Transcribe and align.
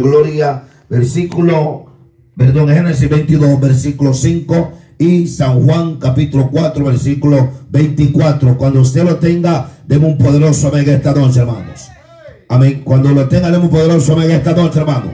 Gloria, 0.00 0.64
versículo, 0.88 1.84
perdón, 2.34 2.68
Génesis 2.68 3.10
22, 3.10 3.60
versículo 3.60 4.14
5 4.14 4.72
y 4.98 5.26
San 5.26 5.62
Juan 5.64 5.96
capítulo 5.96 6.48
4, 6.50 6.82
versículo 6.82 7.50
24. 7.70 8.56
Cuando 8.56 8.80
usted 8.80 9.04
lo 9.04 9.16
tenga, 9.16 9.68
demos 9.86 10.12
un 10.12 10.18
poderoso 10.18 10.68
amén 10.68 10.88
esta 10.88 11.12
noche, 11.12 11.40
hermanos. 11.40 11.88
Amén. 12.48 12.80
Cuando 12.84 13.10
lo 13.10 13.28
tenga, 13.28 13.50
demos 13.50 13.64
un 13.64 13.70
poderoso 13.70 14.14
amén 14.14 14.30
esta 14.30 14.54
noche, 14.54 14.80
hermanos. 14.80 15.12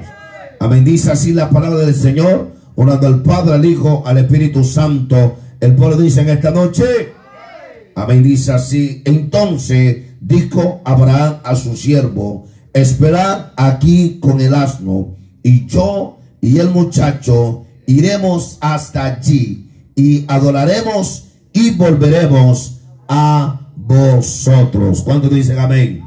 Amén. 0.61 0.85
Dice 0.85 1.11
así 1.11 1.33
la 1.33 1.51
palabra 1.51 1.81
del 1.81 1.95
Señor, 1.95 2.53
orando 2.77 3.09
al 3.09 3.23
Padre, 3.23 3.55
al 3.55 3.65
Hijo, 3.65 4.05
al 4.07 4.19
Espíritu 4.19 4.63
Santo. 4.63 5.39
El 5.59 5.75
pueblo 5.75 5.97
dice 5.97 6.21
en 6.21 6.29
esta 6.29 6.53
noche. 6.53 7.15
Amén. 7.97 8.23
Dice 8.23 8.53
así. 8.53 9.03
Entonces 9.05 9.97
dijo 10.21 10.83
Abraham 10.85 11.39
a 11.43 11.57
su 11.57 11.77
siervo, 11.77 12.47
esperad 12.73 13.53
aquí 13.57 14.19
con 14.21 14.41
el 14.41 14.55
asno, 14.55 15.17
y 15.43 15.67
yo 15.67 16.19
y 16.41 16.59
el 16.59 16.71
muchacho 16.71 17.65
iremos 17.87 18.59
hasta 18.61 19.05
allí 19.07 19.91
y 19.97 20.25
adoraremos 20.29 21.25
y 21.53 21.71
volveremos 21.71 22.81
a 23.09 23.61
vosotros. 23.77 25.03
¿Cuántos 25.03 25.31
dicen 25.31 25.59
amén? 25.59 26.05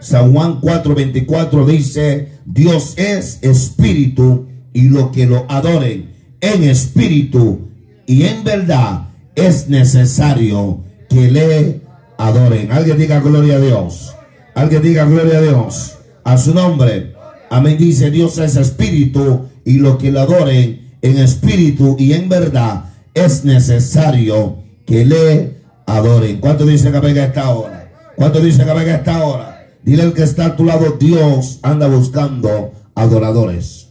San 0.00 0.32
Juan 0.32 0.60
4:24 0.60 1.66
dice, 1.66 2.28
Dios 2.44 2.94
es 2.96 3.38
espíritu 3.42 4.46
y 4.72 4.82
lo 4.82 5.10
que 5.10 5.26
lo 5.26 5.46
adoren 5.48 6.12
en 6.40 6.64
espíritu 6.64 7.68
y 8.06 8.24
en 8.24 8.44
verdad 8.44 9.08
es 9.34 9.68
necesario 9.68 10.84
que 11.08 11.30
le 11.30 11.80
adoren. 12.18 12.70
Alguien 12.70 12.98
diga 12.98 13.20
gloria 13.20 13.56
a 13.56 13.60
Dios. 13.60 14.14
Alguien 14.54 14.82
diga 14.82 15.04
gloria 15.04 15.38
a 15.38 15.42
Dios 15.42 15.94
a 16.24 16.38
su 16.38 16.54
nombre. 16.54 17.14
Amén. 17.50 17.78
Dice 17.78 18.10
Dios 18.10 18.38
es 18.38 18.56
espíritu 18.56 19.46
y 19.64 19.74
lo 19.74 19.98
que 19.98 20.10
le 20.10 20.20
adoren 20.20 20.96
en 21.02 21.18
espíritu 21.18 21.96
y 21.98 22.14
en 22.14 22.28
verdad 22.28 22.86
es 23.12 23.44
necesario 23.44 24.58
que 24.86 25.04
le 25.04 25.58
adoren. 25.86 26.40
¿Cuánto 26.40 26.66
dice 26.66 26.90
que 26.90 27.00
venga 27.00 27.24
esta 27.24 27.50
hora? 27.50 27.92
¿Cuánto 28.16 28.40
dice 28.40 28.64
que 28.64 28.72
venga 28.72 28.94
esta 28.96 29.24
hora? 29.24 29.68
Dile 29.82 30.02
al 30.02 30.14
que 30.14 30.22
está 30.22 30.46
a 30.46 30.56
tu 30.56 30.64
lado, 30.64 30.96
Dios 30.98 31.58
anda 31.62 31.86
buscando 31.86 32.72
adoradores. 32.94 33.88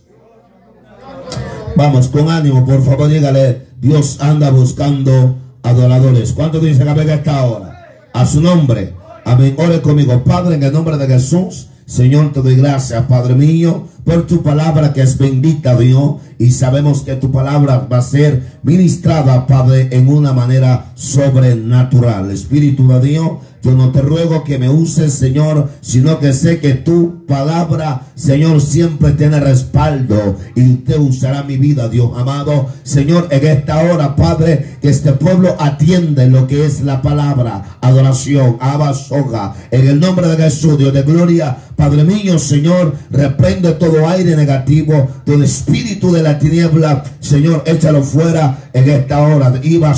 Vamos, 1.76 2.08
con 2.08 2.30
ánimo, 2.30 2.66
por 2.66 2.84
favor, 2.84 3.10
dígale, 3.10 3.68
Dios 3.80 4.18
anda 4.20 4.50
buscando 4.50 5.38
adoradores. 5.62 6.34
¿Cuánto 6.34 6.60
dice 6.60 6.84
que 6.84 6.94
venga 6.94 7.16
esta 7.16 7.44
hora? 7.44 8.10
A 8.14 8.26
su 8.26 8.42
nombre. 8.42 8.94
Amén. 9.26 9.56
Ore 9.58 9.82
conmigo, 9.82 10.24
Padre, 10.24 10.56
en 10.56 10.64
el 10.64 10.74
nombre 10.74 10.98
de 10.98 11.08
Jesús. 11.08 11.68
Señor, 11.94 12.34
te 12.34 12.42
doy 12.42 12.56
gracias, 12.56 13.06
Padre 13.06 13.36
mío, 13.36 13.84
por 14.04 14.26
tu 14.26 14.42
palabra 14.42 14.94
que 14.94 15.04
es 15.04 15.16
bendita, 15.20 15.78
Dios. 15.78 16.16
Y 16.40 16.50
sabemos 16.50 17.04
que 17.04 17.14
tu 17.18 17.32
palabra 17.32 17.88
va 17.90 18.00
a 18.00 18.02
ser 18.02 18.42
ministrada, 18.64 19.46
Padre, 19.46 19.90
en 19.92 20.10
una 20.10 20.34
manera 20.34 20.92
sobrenatural. 20.96 22.32
Espíritu 22.32 22.88
de 22.88 23.00
Dios, 23.00 23.32
yo 23.62 23.76
no 23.76 23.92
te 23.92 24.02
ruego 24.02 24.44
que 24.44 24.58
me 24.58 24.70
uses, 24.70 25.14
Señor, 25.14 25.70
sino 25.82 26.20
que 26.20 26.34
sé 26.34 26.60
que 26.60 26.74
tu 26.74 27.23
palabra, 27.28 28.08
Señor, 28.16 28.62
siempre 28.62 29.12
tiene 29.12 29.40
respaldo 29.40 30.38
y 30.56 30.76
te 30.76 30.98
usará 30.98 31.44
mi 31.44 31.58
vida, 31.58 31.90
Dios 31.90 32.12
amado. 32.16 32.68
Señor, 32.84 33.28
en 33.32 33.46
esta 33.46 33.80
hora, 33.84 34.16
Padre, 34.16 34.78
que 34.82 34.90
este 34.90 35.14
pueblo 35.14 35.56
atiende 35.60 36.30
lo 36.30 36.48
que 36.48 36.66
es 36.66 36.82
la 36.82 37.02
palabra, 37.02 37.78
adoración, 37.82 38.58
abasoga. 38.60 39.56
En 39.72 39.88
el 39.88 40.00
nombre 40.00 40.28
de 40.28 40.38
Jesús, 40.38 40.78
Dios 40.78 40.94
de 40.94 41.04
gloria, 41.04 41.58
Padre 41.76 42.04
mío, 42.04 42.38
Señor, 42.38 42.96
reprende 43.10 43.72
todo 43.74 44.08
aire 44.08 44.36
negativo, 44.36 45.10
todo 45.26 45.44
espíritu 45.44 46.12
de 46.12 46.22
la 46.22 46.38
tiniebla, 46.38 47.04
Señor, 47.20 47.64
échalo 47.66 48.04
fuera 48.04 48.70
en 48.74 48.90
esta 48.90 49.22
hora. 49.22 49.54
Iba, 49.64 49.94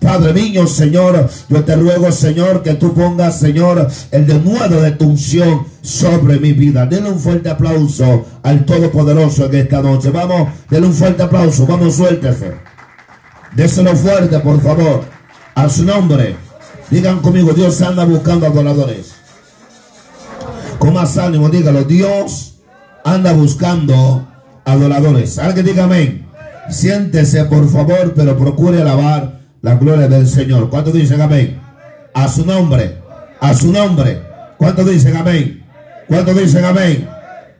Padre 0.00 0.32
mío, 0.32 0.66
Señor, 0.66 1.28
yo 1.48 1.64
te 1.64 1.76
ruego, 1.76 2.10
Señor, 2.10 2.62
que 2.62 2.74
tú 2.74 2.92
pongas, 2.92 3.38
Señor, 3.38 3.88
el 4.10 4.26
denuedo 4.26 4.80
de 4.80 4.90
tu 4.92 5.06
unción 5.06 5.69
sobre 5.82 6.38
mi 6.38 6.52
vida. 6.52 6.86
Denle 6.86 7.10
un 7.10 7.18
fuerte 7.18 7.50
aplauso 7.50 8.26
al 8.42 8.64
Todopoderoso 8.64 9.46
en 9.46 9.54
esta 9.54 9.82
noche. 9.82 10.10
Vamos, 10.10 10.48
denle 10.68 10.88
un 10.88 10.94
fuerte 10.94 11.22
aplauso. 11.22 11.66
Vamos, 11.66 11.96
suéltese. 11.96 12.54
Déselo 13.54 13.96
fuerte, 13.96 14.38
por 14.40 14.60
favor. 14.60 15.04
A 15.54 15.68
su 15.68 15.84
nombre. 15.84 16.36
Digan 16.90 17.20
conmigo, 17.20 17.52
Dios 17.52 17.80
anda 17.82 18.04
buscando 18.04 18.46
adoradores. 18.46 19.14
Con 20.78 20.94
más 20.94 21.16
ánimo, 21.18 21.48
dígalo. 21.48 21.84
Dios 21.84 22.60
anda 23.04 23.32
buscando 23.32 24.26
adoradores. 24.64 25.38
Alguien 25.38 25.66
diga 25.66 25.84
amén. 25.84 26.26
Siéntese, 26.70 27.44
por 27.46 27.68
favor, 27.68 28.14
pero 28.14 28.36
procure 28.38 28.80
alabar 28.80 29.40
la 29.62 29.74
gloria 29.74 30.08
del 30.08 30.26
Señor. 30.26 30.70
¿Cuántos 30.70 30.94
dicen 30.94 31.20
amén? 31.20 31.60
A 32.14 32.28
su 32.28 32.46
nombre. 32.46 32.98
A 33.40 33.54
su 33.54 33.72
nombre. 33.72 34.22
¿Cuántos 34.56 34.88
dicen 34.88 35.16
amén? 35.16 35.59
¿Cuántos 36.10 36.36
dicen 36.36 36.64
amén? 36.64 37.08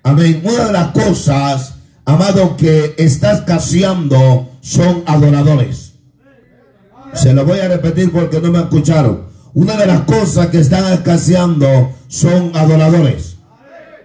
Amén. 0.02 0.42
Una 0.42 0.64
de 0.64 0.72
las 0.72 0.88
cosas, 0.88 1.74
amado, 2.04 2.56
que 2.56 2.96
estás 2.98 3.42
caseando 3.42 4.50
son 4.60 5.04
adoradores. 5.06 5.92
Se 7.14 7.32
lo 7.32 7.44
voy 7.44 7.60
a 7.60 7.68
repetir 7.68 8.10
porque 8.10 8.40
no 8.40 8.50
me 8.50 8.58
escucharon. 8.58 9.28
Una 9.54 9.76
de 9.76 9.86
las 9.86 10.00
cosas 10.00 10.48
que 10.48 10.58
están 10.58 10.92
escaseando 10.92 11.92
son 12.08 12.50
adoradores. 12.56 13.36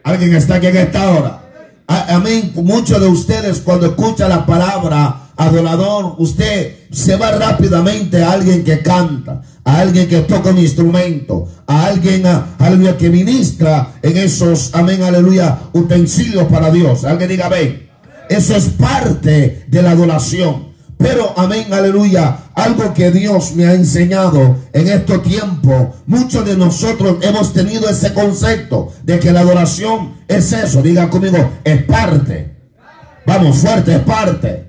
Alguien 0.04 0.36
está 0.36 0.58
aquí 0.58 0.68
en 0.68 0.78
esta 0.78 1.10
hora. 1.10 1.42
Amén. 1.88 2.52
Muchos 2.54 3.02
de 3.02 3.08
ustedes 3.08 3.62
cuando 3.62 3.88
escuchan 3.88 4.30
la 4.30 4.46
palabra 4.46 5.22
adorador, 5.38 6.16
usted 6.18 6.76
se 6.92 7.16
va 7.16 7.32
rápidamente 7.32 8.24
a 8.24 8.32
alguien 8.32 8.64
que 8.64 8.80
canta, 8.80 9.42
a 9.64 9.80
alguien 9.80 10.08
que 10.08 10.22
toca 10.22 10.52
un 10.52 10.60
instrumento, 10.60 11.48
a 11.68 11.88
alguien, 11.88 12.26
a, 12.26 12.56
aleluya, 12.60 12.98
que 12.98 13.10
ministra 13.10 13.94
en 14.02 14.18
esos, 14.18 14.70
amén, 14.74 15.04
aleluya, 15.04 15.58
utensilios 15.74 16.46
para 16.46 16.72
Dios. 16.72 17.04
Alguien 17.04 17.30
diga, 17.30 17.48
amén. 17.48 17.90
Eso 18.30 18.56
es 18.56 18.66
parte 18.66 19.66
de 19.68 19.82
la 19.82 19.92
adoración. 19.92 20.74
Pero, 20.98 21.34
amén, 21.38 21.74
aleluya, 21.74 22.38
algo 22.56 22.94
que 22.94 23.12
Dios 23.12 23.54
me 23.56 23.66
ha 23.66 23.74
enseñado 23.74 24.58
en 24.72 24.88
estos 24.88 25.24
tiempos, 25.24 25.90
muchos 26.06 26.46
de 26.46 26.56
nosotros 26.56 27.18
hemos 27.22 27.52
tenido 27.52 27.90
ese 27.90 28.14
concepto 28.14 28.94
de 29.04 29.20
que 29.20 29.32
la 29.32 29.42
adoración 29.42 30.14
es 30.28 30.54
eso, 30.54 30.82
diga 30.82 31.10
conmigo, 31.10 31.52
es 31.64 31.84
parte. 31.84 32.56
Vamos, 33.26 33.58
fuerte, 33.58 33.96
es 33.96 34.02
parte. 34.02 34.66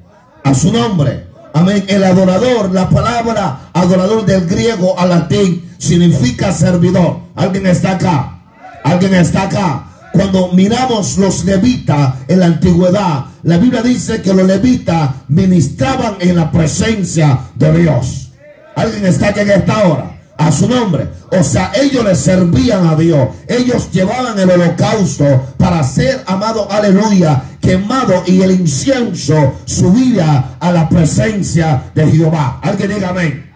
A 0.47 0.55
su 0.55 0.73
nombre. 0.73 1.27
Amén. 1.55 1.85
El 1.89 2.05
adorador, 2.05 2.71
la 2.73 2.89
palabra 2.89 3.71
adorador 3.73 4.25
del 4.25 4.47
griego 4.47 4.97
al 4.97 5.09
latín 5.09 5.73
significa 5.77 6.53
servidor. 6.53 7.19
¿Alguien 7.35 7.67
está 7.67 7.93
acá? 7.93 8.39
¿Alguien 8.85 9.15
está 9.15 9.43
acá? 9.43 9.89
Cuando 10.13 10.53
miramos 10.53 11.19
los 11.19 11.45
levitas 11.45 12.15
en 12.29 12.39
la 12.39 12.47
antigüedad, 12.47 13.25
la 13.43 13.59
Biblia 13.59 13.83
dice 13.83 14.23
que 14.23 14.33
los 14.33 14.47
levitas 14.47 15.11
ministraban 15.27 16.15
en 16.21 16.37
la 16.37 16.49
presencia 16.53 17.41
de 17.57 17.81
Dios. 17.81 18.31
¿Alguien 18.77 19.05
está 19.05 19.31
aquí 19.31 19.41
en 19.41 19.51
esta 19.51 19.89
hora? 19.89 20.16
A 20.39 20.53
su 20.53 20.69
nombre. 20.69 21.09
O 21.31 21.43
sea, 21.43 21.73
ellos 21.75 22.05
le 22.05 22.15
servían 22.15 22.87
a 22.87 22.95
Dios. 22.95 23.29
Ellos 23.47 23.91
llevaban 23.91 24.39
el 24.39 24.51
holocausto 24.51 25.55
para 25.57 25.83
ser 25.83 26.23
amado, 26.27 26.71
aleluya, 26.71 27.43
quemado 27.61 28.23
y 28.27 28.43
el 28.43 28.53
incienso 28.53 29.55
subía 29.65 30.57
a 30.61 30.73
la 30.73 30.89
presencia 30.89 31.85
de 31.95 32.11
Jehová. 32.11 32.61
Alguien 32.63 32.95
diga 32.95 33.09
amén. 33.11 33.51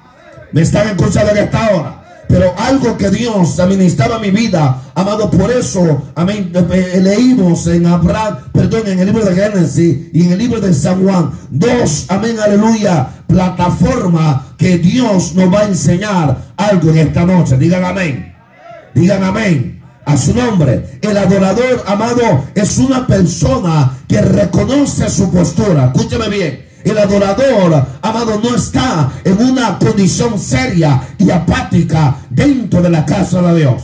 ¿Me 0.52 0.62
están 0.62 0.88
escuchando 0.88 1.30
en 1.32 1.38
esta 1.38 1.70
hora? 1.70 1.99
Pero 2.30 2.54
algo 2.56 2.96
que 2.96 3.10
Dios 3.10 3.58
administraba 3.58 4.20
mi 4.20 4.30
vida, 4.30 4.82
amado, 4.94 5.28
por 5.30 5.50
eso, 5.50 6.02
amén, 6.14 6.52
eh, 6.54 7.00
leímos 7.02 7.66
en 7.66 7.86
Abraham, 7.86 8.38
perdón, 8.52 8.82
en 8.86 9.00
el 9.00 9.06
libro 9.06 9.24
de 9.24 9.34
Génesis 9.34 9.98
y 10.12 10.22
en 10.22 10.32
el 10.32 10.38
libro 10.38 10.60
de 10.60 10.72
San 10.72 11.02
Juan, 11.02 11.32
dos, 11.50 12.06
amén, 12.08 12.36
aleluya, 12.38 13.08
plataforma 13.26 14.54
que 14.56 14.78
Dios 14.78 15.34
nos 15.34 15.52
va 15.52 15.60
a 15.60 15.64
enseñar 15.64 16.52
algo 16.56 16.90
en 16.90 16.98
esta 16.98 17.24
noche. 17.24 17.56
Digan 17.56 17.84
amén. 17.84 18.32
Digan 18.94 19.24
amén. 19.24 19.82
A 20.04 20.16
su 20.16 20.34
nombre. 20.34 20.98
El 21.02 21.16
adorador, 21.16 21.84
amado, 21.86 22.44
es 22.54 22.78
una 22.78 23.06
persona 23.06 23.98
que 24.08 24.20
reconoce 24.20 25.08
su 25.10 25.30
postura. 25.30 25.92
Escúcheme 25.94 26.28
bien. 26.28 26.69
El 26.84 26.98
adorador, 26.98 27.86
amado, 28.02 28.40
no 28.42 28.54
está 28.54 29.10
en 29.24 29.38
una 29.42 29.78
condición 29.78 30.38
seria 30.38 31.00
y 31.18 31.30
apática 31.30 32.16
dentro 32.30 32.80
de 32.80 32.90
la 32.90 33.04
casa 33.04 33.42
de 33.42 33.60
Dios. 33.60 33.82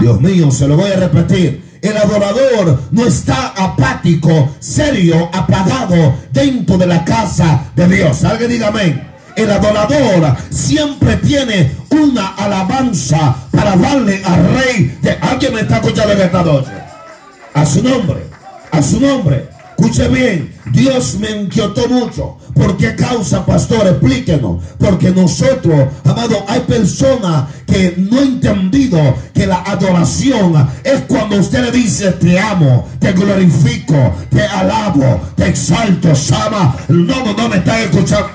Dios 0.00 0.20
mío, 0.20 0.50
se 0.50 0.66
lo 0.66 0.76
voy 0.76 0.90
a 0.90 0.96
repetir. 0.96 1.68
El 1.80 1.96
adorador 1.96 2.82
no 2.90 3.06
está 3.06 3.48
apático, 3.56 4.50
serio, 4.58 5.30
apagado 5.32 6.14
dentro 6.32 6.76
de 6.76 6.86
la 6.86 7.04
casa 7.04 7.70
de 7.76 7.86
Dios. 7.88 8.24
Alguien 8.24 8.50
diga 8.50 8.68
amén. 8.68 9.08
El 9.36 9.50
adorador 9.52 10.36
siempre 10.50 11.16
tiene 11.18 11.70
una 11.90 12.34
alabanza 12.34 13.36
para 13.52 13.76
darle 13.76 14.20
al 14.24 14.58
rey. 14.58 14.98
De... 15.00 15.12
Alguien 15.20 15.54
me 15.54 15.60
está 15.60 15.76
escuchando 15.76 16.12
en 16.12 16.20
esta 16.20 16.42
noche. 16.42 16.72
A 17.54 17.64
su 17.64 17.82
nombre. 17.82 18.26
A 18.72 18.82
su 18.82 19.00
nombre. 19.00 19.47
Escuche 19.78 20.08
bien, 20.08 20.52
Dios 20.72 21.18
me 21.20 21.30
inquietó 21.30 21.88
mucho. 21.88 22.36
¿Por 22.52 22.76
qué 22.76 22.96
causa, 22.96 23.46
pastor? 23.46 23.86
Explíquenos. 23.86 24.60
Porque 24.76 25.12
nosotros, 25.12 25.86
amado, 26.04 26.44
hay 26.48 26.60
personas 26.62 27.44
que 27.64 27.94
no 27.96 28.18
han 28.18 28.26
entendido 28.26 28.98
que 29.32 29.46
la 29.46 29.62
adoración 29.62 30.68
es 30.82 31.02
cuando 31.02 31.36
usted 31.36 31.66
le 31.66 31.70
dice, 31.70 32.10
te 32.10 32.40
amo, 32.40 32.88
te 32.98 33.12
glorifico, 33.12 34.16
te 34.30 34.42
alabo, 34.42 35.20
te 35.36 35.46
exalto, 35.46 36.12
Sama. 36.12 36.74
No, 36.88 37.32
no, 37.34 37.48
me 37.48 37.58
están 37.58 37.82
escuchando. 37.82 38.30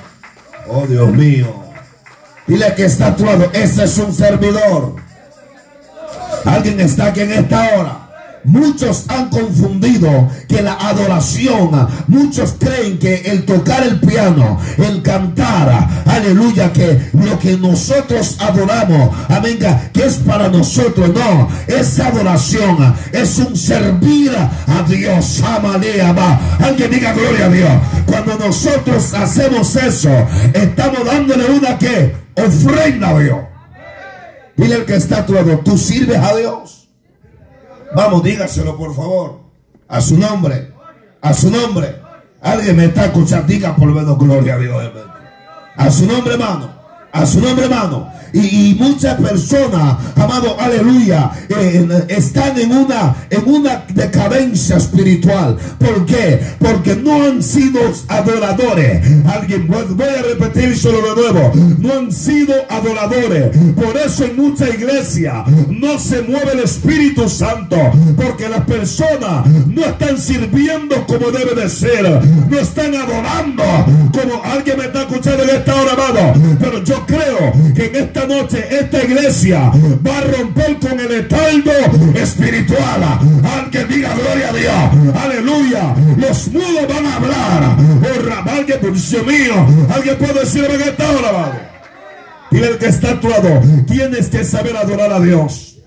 Oh, 0.69 0.87
Dios 0.87 1.11
mío. 1.11 1.61
Dile 2.47 2.73
que 2.73 2.85
está 2.85 3.07
actuado. 3.07 3.49
Ese 3.51 3.83
es 3.83 3.97
un 3.97 4.13
servidor. 4.13 4.95
Alguien 6.45 6.79
está 6.79 7.07
aquí 7.07 7.19
en 7.19 7.33
esta 7.33 7.75
hora. 7.75 8.12
Muchos 8.45 9.05
han 9.07 9.29
confundido 9.29 10.29
que 10.47 10.61
la 10.61 10.73
adoración, 10.73 11.87
muchos 12.07 12.55
creen 12.59 12.99
que 12.99 13.15
el 13.25 13.45
tocar 13.45 13.83
el 13.83 13.99
piano, 14.01 14.59
el 14.77 15.01
cantar, 15.01 16.03
aleluya, 16.05 16.73
que 16.73 17.09
lo 17.13 17.39
que 17.39 17.57
nosotros 17.57 18.37
adoramos, 18.39 19.15
amén, 19.29 19.59
que 19.93 20.05
es 20.05 20.15
para 20.15 20.49
nosotros, 20.49 21.11
no, 21.13 21.47
esa 21.67 22.07
adoración 22.07 22.95
es 23.11 23.37
un 23.37 23.55
servir 23.55 24.31
a 24.35 24.83
Dios, 24.87 25.41
ama. 25.43 25.73
Alguien 26.59 26.91
diga 26.91 27.13
gloria 27.13 27.45
a 27.45 27.49
Dios. 27.49 27.71
Cuando 28.05 28.37
nosotros 28.37 29.13
hacemos 29.13 29.75
eso, 29.75 30.11
estamos 30.53 31.05
dándole 31.05 31.45
una 31.45 31.77
que 31.77 32.15
ofrenda 32.35 33.09
a 33.09 33.19
Dios. 33.19 33.39
Dile 34.55 34.75
al 34.75 34.85
que 34.85 34.95
está 34.95 35.19
a 35.19 35.25
tú 35.25 35.77
sirves 35.77 36.17
a 36.17 36.35
Dios. 36.35 36.82
Vamos, 37.95 38.23
dígaselo 38.23 38.77
por 38.77 38.95
favor. 38.95 39.39
A 39.87 40.01
su 40.01 40.17
nombre. 40.17 40.71
A 41.21 41.33
su 41.33 41.49
nombre. 41.49 42.01
Alguien 42.41 42.75
me 42.75 42.85
está 42.85 43.05
escuchando. 43.05 43.47
Diga 43.47 43.75
por 43.75 43.87
lo 43.87 43.95
menos 43.95 44.17
gloria 44.17 44.55
a 44.55 44.57
Dios. 44.57 44.91
A 45.75 45.91
su 45.91 46.05
nombre, 46.05 46.33
hermano 46.33 46.72
a 47.13 47.25
su 47.25 47.39
nombre, 47.39 47.65
hermano. 47.65 48.11
Y, 48.33 48.75
muchas 48.79 49.21
personas, 49.21 49.97
amado, 50.15 50.59
aleluya, 50.59 51.29
eh, 51.49 52.05
están 52.07 52.57
en 52.57 52.71
una, 52.71 53.15
en 53.29 53.47
una 53.47 53.85
decadencia 53.93 54.77
espiritual. 54.77 55.55
¿Por 55.77 56.07
qué? 56.07 56.39
Porque 56.57 56.95
no 56.95 57.23
han 57.23 57.43
sido 57.43 57.79
adoradores. 58.07 59.05
Alguien, 59.27 59.67
voy 59.67 60.07
a 60.07 60.23
repetir 60.23 60.75
solo 60.75 61.13
de 61.13 61.21
nuevo. 61.21 61.51
No 61.77 61.93
han 61.93 62.11
sido 62.11 62.55
adoradores. 62.69 63.55
Por 63.75 63.95
eso 63.97 64.25
en 64.25 64.35
mucha 64.35 64.67
iglesia 64.67 65.43
no 65.69 65.99
se 65.99 66.23
mueve 66.23 66.53
el 66.53 66.61
Espíritu 66.61 67.29
Santo. 67.29 67.77
Porque 68.17 68.49
las 68.49 68.61
personas 68.61 69.45
no 69.67 69.85
están 69.85 70.17
sirviendo 70.17 71.05
como 71.05 71.29
debe 71.29 71.53
de 71.53 71.69
ser. 71.69 72.03
No 72.49 72.57
están 72.57 72.95
adorando 72.95 73.63
como 74.11 74.43
alguien 74.43 74.77
me 74.79 74.85
está 74.85 75.01
escuchando 75.01 75.43
en 75.43 75.49
esta 75.51 75.75
hora, 75.75 75.93
amado. 75.93 76.33
Pero 76.59 76.83
yo 76.83 77.02
creo 77.05 77.53
que 77.75 77.85
en 77.85 77.95
esta 77.95 78.25
noche 78.25 78.67
esta 78.69 79.03
iglesia 79.03 79.71
va 80.05 80.17
a 80.17 80.21
romper 80.21 80.77
con 80.79 80.99
el 80.99 81.11
estaldo 81.11 81.71
espiritual. 82.15 83.03
Alguien 83.43 83.87
diga 83.87 84.13
gloria 84.13 84.49
a 84.49 84.53
Dios. 84.53 85.15
Aleluya. 85.23 85.95
Los 86.17 86.47
mudos 86.49 86.87
van 86.87 87.05
a 87.05 87.15
hablar. 87.15 87.77
Oh, 88.03 88.49
alguien, 88.49 88.79
Dios 88.81 89.25
mío. 89.25 89.53
Alguien 89.93 90.17
puede 90.17 90.39
decirme 90.41 90.77
que 90.77 90.89
está 90.89 91.09
hora, 91.11 91.69
Dile 92.51 92.67
el 92.67 92.77
que 92.77 92.87
está 92.87 93.11
actuado. 93.11 93.61
Tienes 93.87 94.27
que 94.27 94.43
saber 94.43 94.77
adorar 94.77 95.11
a 95.11 95.19
Dios. 95.19 95.77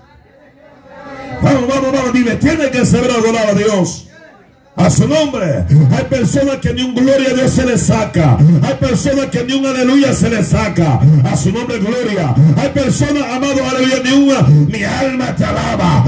Vamos, 1.42 1.68
vamos, 1.68 1.92
vamos. 1.92 2.12
Dile, 2.12 2.36
tienes 2.36 2.70
que 2.70 2.84
saber 2.84 3.10
adorar 3.10 3.50
a 3.50 3.54
Dios. 3.54 4.05
A 4.76 4.90
su 4.90 5.08
nombre. 5.08 5.64
Hay 5.96 6.04
personas 6.04 6.56
que 6.56 6.74
ni 6.74 6.82
un 6.82 6.94
gloria 6.94 7.30
a 7.30 7.34
Dios 7.34 7.50
se 7.50 7.64
les 7.64 7.80
saca. 7.80 8.36
Hay 8.62 8.74
personas 8.74 9.26
que 9.26 9.42
ni 9.42 9.54
un 9.54 9.64
aleluya 9.64 10.12
se 10.12 10.28
les 10.28 10.48
saca. 10.48 11.00
A 11.24 11.36
su 11.36 11.50
nombre 11.50 11.78
gloria. 11.78 12.34
Hay 12.58 12.68
personas, 12.68 13.22
amado, 13.24 13.56
aleluya, 13.70 14.02
ni 14.04 14.12
una, 14.12 14.42
mi 14.42 14.84
alma 14.84 15.34
te 15.34 15.44
alaba. 15.44 16.04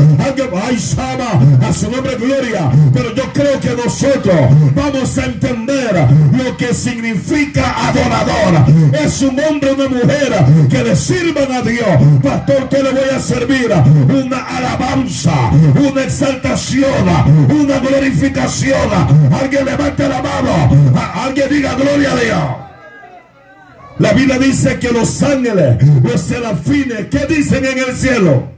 Ay, 0.62 0.78
sama, 0.78 1.40
a 1.66 1.72
su 1.72 1.90
nombre 1.90 2.16
gloria. 2.16 2.70
Pero 2.92 3.14
yo 3.14 3.32
creo 3.32 3.58
que 3.58 3.70
nosotros 3.70 4.36
vamos 4.74 5.16
a 5.16 5.24
entender 5.24 6.06
lo 6.32 6.56
que 6.58 6.74
significa 6.74 7.88
adorador. 7.88 8.66
Es 9.02 9.22
un 9.22 9.40
hombre, 9.40 9.72
una 9.72 9.88
mujer 9.88 10.44
que 10.68 10.84
le 10.84 10.94
sirvan 10.94 11.50
a 11.52 11.62
Dios. 11.62 11.88
Pastor, 12.22 12.68
¿qué 12.68 12.82
le 12.82 12.90
voy 12.90 13.08
a 13.16 13.18
servir? 13.18 13.72
Una 14.08 14.44
alabanza, 14.44 15.50
una 15.74 16.04
exaltación, 16.04 16.84
una 17.48 17.78
glorificación 17.78 18.57
Alguien 19.40 19.64
levante 19.64 20.08
la 20.08 20.22
mano. 20.22 21.00
Alguien 21.14 21.48
diga 21.48 21.74
gloria 21.74 22.12
a 22.12 22.16
Dios. 22.16 22.68
La 23.98 24.12
Biblia 24.12 24.38
dice 24.38 24.78
que 24.78 24.92
los 24.92 25.22
ángeles, 25.22 25.76
los 26.02 26.20
serafines, 26.20 27.06
¿qué 27.10 27.26
dicen 27.26 27.64
en 27.64 27.78
el 27.78 27.96
cielo? 27.96 28.52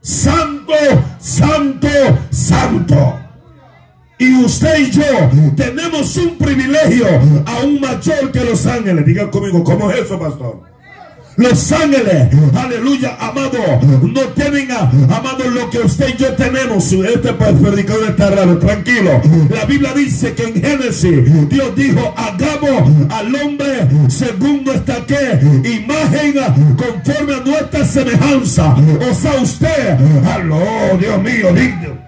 Santo, 0.00 0.74
santo, 1.18 1.88
santo. 2.30 3.18
Y 4.18 4.44
usted 4.44 4.78
y 4.78 4.90
yo 4.90 5.02
tenemos 5.56 6.16
un 6.16 6.36
privilegio 6.36 7.06
aún 7.46 7.80
mayor 7.80 8.30
que 8.30 8.44
los 8.44 8.66
ángeles. 8.66 9.04
Diga 9.06 9.30
conmigo, 9.30 9.64
¿cómo 9.64 9.90
es 9.90 10.00
eso, 10.00 10.18
pastor? 10.18 10.71
Los 11.36 11.72
ángeles, 11.72 12.28
aleluya, 12.54 13.16
amado, 13.18 13.58
no 14.02 14.20
tienen, 14.34 14.70
amado, 14.70 15.48
lo 15.50 15.70
que 15.70 15.78
usted 15.78 16.10
y 16.10 16.16
yo 16.18 16.34
tenemos. 16.34 16.92
Este 16.92 17.32
predicador 17.32 18.10
está 18.10 18.30
raro, 18.30 18.58
tranquilo. 18.58 19.20
La 19.48 19.64
Biblia 19.64 19.94
dice 19.94 20.34
que 20.34 20.44
en 20.44 20.62
Génesis 20.62 21.48
Dios 21.48 21.74
dijo, 21.74 22.14
hagamos 22.16 23.10
al 23.10 23.34
hombre 23.34 23.88
según 24.08 24.64
nuestra 24.64 25.06
que 25.06 25.40
imagen 25.64 26.34
conforme 26.76 27.34
a 27.34 27.40
nuestra 27.40 27.84
semejanza. 27.84 28.76
O 29.10 29.14
sea, 29.14 29.34
usted, 29.40 29.96
aló, 30.34 30.98
Dios 30.98 31.22
mío, 31.22 31.52
digno. 31.54 31.98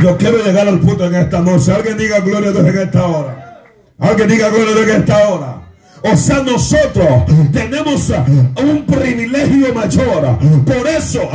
Yo 0.00 0.16
quiero 0.16 0.38
llegar 0.44 0.68
al 0.68 0.78
punto 0.78 1.04
en 1.06 1.16
esta 1.16 1.40
noche. 1.40 1.72
Alguien 1.72 1.98
diga 1.98 2.20
gloria 2.20 2.50
a 2.50 2.52
Dios 2.52 2.66
en 2.66 2.78
esta 2.78 3.06
hora. 3.06 3.64
Alguien 3.98 4.28
diga 4.28 4.48
gloria 4.50 4.70
a 4.70 4.74
Dios 4.74 4.88
en 4.88 5.00
esta 5.00 5.28
hora. 5.28 5.67
O 6.02 6.16
sea, 6.16 6.42
nosotros 6.42 7.06
tenemos 7.52 8.12
un 8.56 8.86
privilegio 8.86 9.74
mayor. 9.74 10.38
Por 10.64 10.86
eso, 10.88 11.28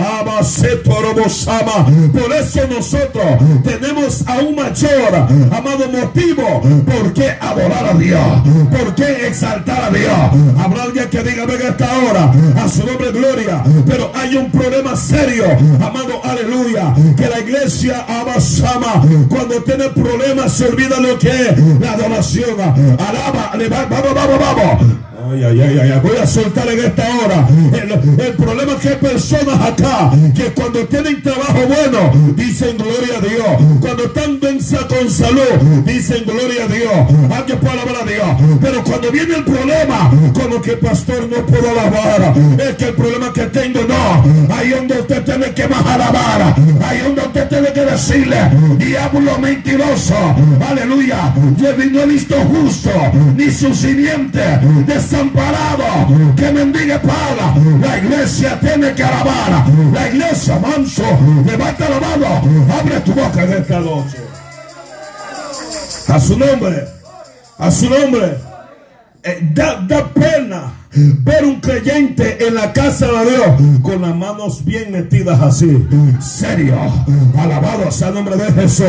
por 2.14 2.34
eso 2.34 2.62
nosotros 2.70 3.26
tenemos 3.64 4.24
aún 4.28 4.56
mayor, 4.56 5.16
amado 5.52 5.90
motivo, 5.92 6.62
por 6.86 7.14
qué 7.14 7.36
adorar 7.40 7.88
a 7.88 7.94
Dios, 7.94 8.22
por 8.72 8.96
qué 8.96 9.28
exaltar 9.28 9.84
a 9.86 9.90
Dios. 9.90 10.14
Habrá 10.58 10.84
alguien 10.84 11.10
que 11.10 11.24
diga, 11.24 11.46
venga 11.46 11.70
esta 11.70 11.90
hora, 12.00 12.32
a 12.64 12.70
su 12.70 12.86
nombre 12.86 13.12
gloria. 13.12 13.64
Pero 13.86 14.12
hay 14.16 14.36
un 14.38 14.50
problema 14.50 14.96
serio, 14.96 15.46
amado, 15.82 16.22
aleluya, 16.24 16.94
que 17.18 17.28
la 17.28 17.40
iglesia 17.40 18.06
abasama, 18.08 19.04
cuando 19.30 19.62
tiene 19.64 19.90
problemas 19.90 20.54
se 20.54 20.68
olvida 20.68 21.00
lo 21.00 21.18
que 21.20 21.30
es 21.30 21.80
la 21.80 21.94
adoración. 21.94 22.60
Alaba, 22.60 23.52
vamos, 23.90 24.16
vamos, 24.16 24.53
vamos. 24.56 25.13
Ay, 25.34 25.44
ay, 25.46 25.62
ay, 25.62 25.80
ay, 25.80 26.00
voy 26.04 26.16
a 26.16 26.28
soltar 26.28 26.68
en 26.68 26.78
esta 26.78 27.04
hora. 27.18 27.48
El, 27.74 28.34
problema 28.34 28.74
es 28.74 28.80
que 28.80 28.90
hay 28.90 28.96
personas 28.98 29.60
acá 29.62 30.12
que 30.36 30.54
cuando 30.54 30.86
tienen 30.86 31.24
trabajo 31.24 31.60
bueno 31.68 32.36
dicen 32.36 32.78
gloria 32.78 33.18
a 33.18 33.22
Dios. 33.22 33.80
Cuando 33.82 34.04
están 34.04 34.40
densa 34.40 34.88
con 34.88 35.10
salud 35.10 35.84
dicen 35.86 36.24
gloria 36.26 36.66
a 36.66 36.68
Dios. 36.68 37.34
Alguien 37.36 37.58
puede 37.58 37.74
alabar 37.74 37.96
a 38.04 38.06
Dios. 38.06 38.60
Pero 38.62 38.84
cuando 38.84 39.12
viene 39.12 39.38
el 39.38 39.44
problema, 39.44 40.12
como 40.34 40.62
que 40.62 40.74
pastor 40.74 41.28
no 41.28 41.44
puedo 41.48 41.68
alabar. 41.72 42.36
Es 42.60 42.76
que 42.76 42.90
el 42.90 42.94
problema 42.94 43.34
que 43.34 43.46
tengo 43.48 43.80
no. 43.88 44.54
Ahí 44.56 44.70
donde 44.70 45.00
usted 45.00 45.24
tiene 45.24 45.52
que 45.52 45.68
la 45.68 46.12
vara. 46.12 46.56
Ahí 46.86 47.00
donde 47.00 47.22
usted 47.22 47.50
tiene 47.50 47.74
que 47.74 47.86
decirle, 47.86 48.38
diablo 48.78 49.40
mentiroso. 49.40 50.14
Aleluya. 50.70 51.34
Yo 51.58 51.70
no 51.92 52.02
he 52.02 52.06
visto 52.06 52.36
justo 52.36 52.92
ni 53.36 53.50
su 53.50 53.74
simiente 53.74 54.44
desamparado 55.24 56.36
que 56.36 56.52
mendigue 56.52 57.00
paga. 57.00 57.56
La 57.80 57.98
iglesia 57.98 58.60
tiene 58.60 58.94
que 58.94 59.04
alabar. 59.04 59.66
La 59.94 60.10
iglesia, 60.10 60.60
manso, 60.60 61.04
levanta 61.46 61.90
la 61.90 62.00
mano, 62.00 62.28
abre 62.80 63.00
tu 63.02 63.14
boca 63.14 63.44
en 63.44 63.54
esta. 63.54 63.82
A 66.14 66.20
su 66.20 66.38
nombre, 66.38 66.88
a 67.58 67.72
su 67.72 67.90
nombre. 67.90 68.38
Eh, 69.26 69.40
da 69.54 70.06
pena 70.14 70.83
ver 70.96 71.46
un 71.46 71.60
creyente 71.60 72.46
en 72.48 72.56
la 72.56 72.72
casa 72.74 73.08
de 73.08 73.32
Dios 73.32 73.82
con 73.82 74.02
las 74.02 74.16
manos 74.16 74.64
bien 74.64 74.92
metidas 74.92 75.42
así. 75.42 75.86
Serio. 76.20 76.78
Alabado 77.38 77.92
sea 77.92 78.10
el 78.10 78.16
nombre 78.16 78.36
de 78.36 78.52
Jesús. 78.52 78.86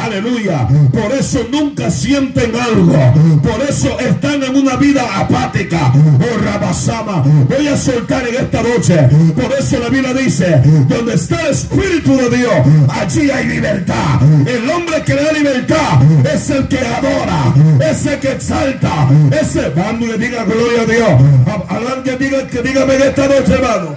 Aleluya. 0.00 0.68
Por 0.92 1.12
eso 1.12 1.40
nunca 1.50 1.90
sienten 1.90 2.52
algo. 2.54 3.40
Por 3.42 3.60
eso 3.68 3.98
están 3.98 4.42
en 4.42 4.56
una 4.56 4.76
vida 4.76 5.02
apática. 5.18 5.92
Oh 5.94 6.44
Rabasama. 6.44 7.24
Voy 7.48 7.68
a 7.68 7.76
soltar 7.76 8.26
en 8.28 8.34
esta 8.36 8.62
noche. 8.62 9.08
Por 9.34 9.52
eso 9.58 9.78
la 9.78 9.88
Biblia 9.88 10.14
dice, 10.14 10.62
donde 10.88 11.14
está 11.14 11.40
el 11.46 11.52
Espíritu 11.52 12.16
de 12.16 12.36
Dios, 12.36 12.52
allí 12.88 13.30
hay 13.30 13.46
libertad. 13.46 14.20
El 14.46 14.68
hombre 14.70 15.02
que 15.04 15.14
le 15.14 15.24
da 15.24 15.32
libertad 15.32 16.02
es 16.34 16.50
el 16.50 16.68
que 16.68 16.78
adora, 16.78 17.54
es 17.90 18.06
el 18.06 18.18
que 18.18 18.32
exalta, 18.32 19.08
ese, 19.40 19.70
vamos 19.70 20.08
le 20.08 20.18
diga 20.18 20.44
gloria 20.44 20.82
a 20.82 20.86
Dios. 20.86 21.47
Hablar 21.68 22.02
que 22.02 22.16
diga, 22.16 22.46
que 22.46 22.62
dígame 22.62 22.94
en 22.96 23.02
esta 23.02 23.26
noche, 23.26 23.54
hermano. 23.54 23.96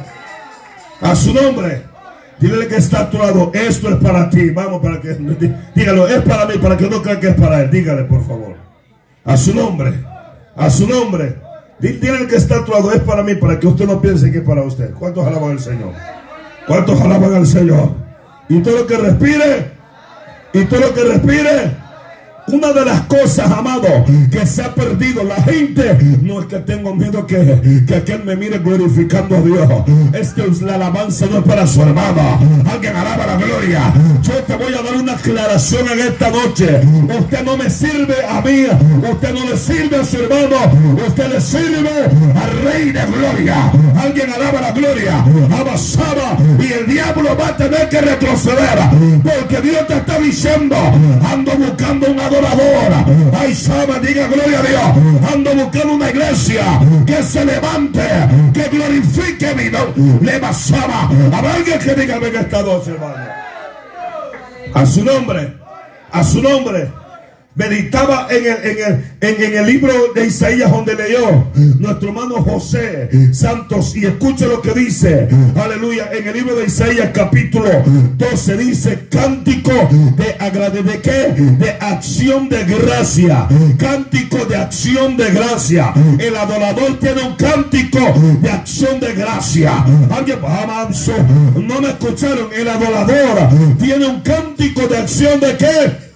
A 1.01 1.15
su 1.15 1.33
nombre. 1.33 1.83
Dile 2.39 2.67
que 2.67 2.77
está 2.77 3.01
a 3.01 3.09
tu 3.09 3.17
lado. 3.17 3.51
Esto 3.53 3.89
es 3.89 3.95
para 3.97 4.29
ti. 4.29 4.49
Vamos, 4.49 4.81
para 4.81 4.99
que. 4.99 5.09
Dígalo, 5.75 6.07
es 6.07 6.21
para 6.21 6.45
mí, 6.45 6.57
para 6.57 6.77
que 6.77 6.89
no 6.89 7.01
crean 7.01 7.19
que 7.19 7.29
es 7.29 7.35
para 7.35 7.61
él. 7.61 7.71
Dígale, 7.71 8.03
por 8.03 8.25
favor. 8.25 8.55
A 9.25 9.37
su 9.37 9.53
nombre. 9.53 9.93
A 10.55 10.69
su 10.69 10.87
nombre. 10.87 11.35
Dile 11.79 12.27
que 12.27 12.35
está 12.35 12.57
a 12.57 12.65
tu 12.65 12.71
lado. 12.71 12.91
Es 12.91 13.01
para 13.01 13.23
mí, 13.23 13.35
para 13.35 13.59
que 13.59 13.67
usted 13.67 13.85
no 13.85 14.01
piense 14.01 14.31
que 14.31 14.39
es 14.39 14.43
para 14.43 14.63
usted. 14.63 14.93
¿Cuántos 14.93 15.25
alaban 15.25 15.51
al 15.51 15.59
Señor? 15.59 15.93
¿Cuántos 16.67 17.01
alaban 17.01 17.33
al 17.35 17.47
Señor? 17.47 17.91
Y 18.49 18.59
todo 18.59 18.77
lo 18.77 18.87
que 18.87 18.97
respire. 18.97 19.71
Y 20.53 20.65
todo 20.65 20.79
lo 20.81 20.93
que 20.93 21.03
respire 21.03 21.80
una 22.47 22.73
de 22.73 22.85
las 22.85 23.01
cosas, 23.01 23.51
amado, 23.51 23.87
que 24.31 24.45
se 24.45 24.63
ha 24.63 24.73
perdido 24.73 25.23
la 25.23 25.35
gente, 25.43 25.97
no 26.21 26.41
es 26.41 26.47
que 26.47 26.59
tengo 26.59 26.93
miedo 26.93 27.25
que, 27.25 27.83
que 27.87 27.95
aquel 27.95 28.23
me 28.23 28.35
mire 28.35 28.57
glorificando 28.59 29.37
a 29.37 29.41
Dios. 29.41 29.69
Es 30.13 30.33
que 30.33 30.43
la 30.63 30.75
alabanza 30.75 31.27
no 31.27 31.39
es 31.39 31.43
para 31.43 31.65
su 31.67 31.81
hermano. 31.81 32.39
Alguien 32.69 32.95
alaba 32.95 33.25
la 33.25 33.35
gloria. 33.37 33.93
Yo 34.21 34.33
te 34.43 34.55
voy 34.55 34.73
a 34.73 34.81
dar 34.81 34.95
una 34.95 35.13
aclaración 35.13 35.87
en 35.89 35.99
esta 35.99 36.29
noche. 36.29 36.81
Usted 37.19 37.43
no 37.43 37.57
me 37.57 37.69
sirve 37.69 38.15
a 38.27 38.41
mí. 38.41 38.65
Usted 39.09 39.33
no 39.33 39.45
le 39.45 39.57
sirve 39.57 39.97
a 39.97 40.05
su 40.05 40.17
hermano. 40.17 40.57
Usted 41.07 41.27
le 41.31 41.41
sirve 41.41 42.05
al 42.35 42.63
Rey 42.63 42.91
de 42.91 43.05
Gloria. 43.05 43.71
Alguien 44.01 44.31
alaba 44.31 44.61
la 44.61 44.71
gloria. 44.71 45.23
Abasaba. 45.57 46.37
Y 46.59 46.71
el 46.73 46.87
diablo 46.87 47.35
va 47.39 47.49
a 47.49 47.57
tener 47.57 47.89
que 47.89 48.01
retroceder. 48.01 48.79
Porque 49.23 49.61
Dios 49.61 49.87
te 49.87 49.97
está 49.97 50.19
diciendo, 50.19 50.75
ando 51.31 51.51
buscando 51.53 52.11
un 52.11 52.19
adorador 52.37 53.31
Ay, 53.37 53.55
Sama, 53.55 53.99
diga 53.99 54.27
gloria 54.27 54.59
a 54.59 54.63
Dios. 54.63 55.33
Ando 55.33 55.55
buscando 55.55 55.93
una 55.93 56.09
iglesia 56.09 56.63
que 57.05 57.23
se 57.23 57.45
levante, 57.45 58.07
que 58.53 58.69
glorifique 58.69 59.53
mi 59.55 59.69
nombre. 59.69 60.39
Basaba. 60.39 61.09
Habrá 61.33 61.53
alguien 61.55 61.79
que 61.79 61.93
diga 61.95 62.19
venga 62.19 62.41
esta 62.41 62.61
noche, 62.61 62.91
hermano. 62.91 63.15
A 64.73 64.85
su 64.85 65.03
nombre. 65.03 65.53
A 66.11 66.23
su 66.23 66.41
nombre 66.41 67.00
meditaba 67.55 68.27
en 68.29 68.45
el, 68.45 68.65
en, 68.65 68.77
el, 69.19 69.43
en, 69.43 69.57
el, 69.57 69.65
libro 69.65 69.93
de 70.15 70.27
Isaías 70.27 70.71
donde 70.71 70.95
leyó 70.95 71.47
nuestro 71.79 72.09
hermano 72.09 72.41
José 72.43 73.09
Santos 73.33 73.95
y 73.95 74.05
escucha 74.05 74.45
lo 74.47 74.61
que 74.61 74.73
dice 74.73 75.27
aleluya 75.55 76.09
en 76.13 76.27
el 76.27 76.33
libro 76.33 76.55
de 76.55 76.65
Isaías 76.65 77.09
capítulo 77.13 77.69
12 78.17 78.57
dice 78.57 79.07
cántico 79.09 79.71
de 80.15 80.31
de 80.83 81.01
qué 81.01 81.33
de 81.59 81.71
acción 81.71 82.47
de 82.47 82.63
gracia 82.63 83.47
cántico 83.77 84.45
de 84.45 84.55
acción 84.55 85.17
de 85.17 85.31
gracia. 85.31 85.93
El 86.19 86.35
adorador 86.35 86.99
tiene 86.99 87.21
un 87.21 87.35
cántico 87.35 87.99
de 88.41 88.49
acción 88.49 88.99
de 88.99 89.13
gracia 89.13 89.83
alguien 90.09 90.39
no 91.55 91.81
me 91.81 91.89
escucharon 91.89 92.49
el 92.53 92.67
adorador 92.67 93.49
tiene 93.79 94.05
un 94.05 94.21
cántico 94.21 94.87
de 94.87 94.97
acción 94.97 95.39
de 95.39 95.57
qué 95.57 96.10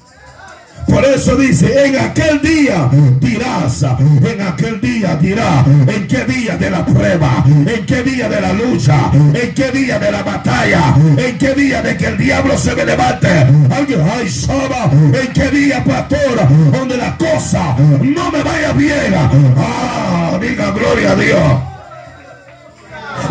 por 0.88 1.04
eso 1.04 1.36
dice, 1.36 1.88
en 1.88 1.98
aquel 1.98 2.42
día 2.42 2.90
dirás, 3.20 3.84
en 3.84 4.42
aquel 4.42 4.80
día 4.80 5.16
dirá, 5.16 5.66
en 5.66 6.08
qué 6.08 6.26
día 6.26 6.58
de 6.58 6.70
la 6.70 6.86
prueba, 6.86 7.44
en 7.48 7.86
qué 7.86 8.04
día 8.04 8.30
de 8.30 8.42
la 8.42 8.54
lucha, 8.54 9.12
en 9.14 9.54
qué 9.54 9.72
día 9.72 10.00
de 10.00 10.12
la 10.12 10.24
batalla, 10.24 10.96
en 11.18 11.38
qué 11.38 11.54
día 11.54 11.82
de 11.82 11.98
que 11.98 12.06
el 12.08 12.18
diablo 12.18 12.58
se 12.58 12.76
me 12.76 12.86
levante. 12.86 13.28
Alguien, 13.76 14.02
ay, 14.18 14.30
Saba, 14.30 14.90
en 14.92 15.34
qué 15.34 15.50
día, 15.50 15.84
pastor, 15.84 16.48
donde 16.72 16.98
la 16.98 17.18
cosa 17.18 17.76
no 17.78 18.32
me 18.32 18.44
vaya 18.44 18.74
bien. 18.74 19.14
Ah, 19.58 20.38
diga 20.40 20.72
gloria 20.72 21.12
a 21.12 21.16
Dios. 21.16 21.62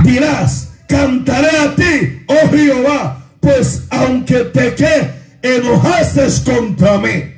Dirás, 0.02 0.68
cantaré 0.88 1.58
a 1.58 1.74
ti, 1.74 2.24
oh 2.26 2.50
Jehová, 2.50 3.18
pues 3.40 3.84
aunque 3.90 4.40
te 4.44 4.74
que 4.74 5.10
enojaste 5.42 6.26
contra 6.44 6.98
mí 6.98 7.33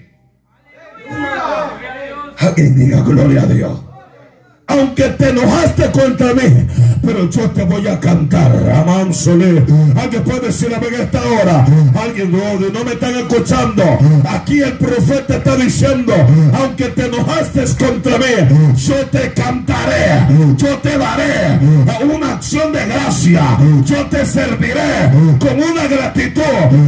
Alguien 2.38 2.74
diga 2.76 3.00
gloria 3.02 3.42
a 3.42 3.46
Dios. 3.46 3.85
Aunque 4.68 5.04
te 5.10 5.30
enojaste 5.30 5.90
contra 5.92 6.34
mí, 6.34 6.66
pero 7.04 7.30
yo 7.30 7.50
te 7.50 7.62
voy 7.62 7.86
a 7.86 8.00
cantar. 8.00 8.52
Amansole. 8.68 9.64
Alguien 9.96 10.24
puede 10.24 10.48
decir 10.48 10.74
a 10.74 10.78
en 10.78 10.94
esta 10.94 11.20
hora. 11.22 11.66
Alguien 11.94 12.32
no, 12.32 12.70
no 12.70 12.84
me 12.84 12.92
están 12.92 13.14
escuchando. 13.14 13.84
Aquí 14.28 14.60
el 14.60 14.72
profeta 14.72 15.36
está 15.36 15.56
diciendo: 15.56 16.12
Aunque 16.60 16.86
te 16.88 17.06
enojaste 17.06 17.64
contra 17.78 18.18
mí, 18.18 18.74
yo 18.76 19.06
te 19.06 19.32
cantaré. 19.32 20.26
Yo 20.56 20.78
te 20.78 20.98
daré 20.98 21.58
una 22.12 22.32
acción 22.32 22.72
de 22.72 22.86
gracia. 22.86 23.58
Yo 23.84 24.06
te 24.06 24.26
serviré 24.26 25.10
con 25.38 25.62
una 25.62 25.86
gratitud. 25.86 26.42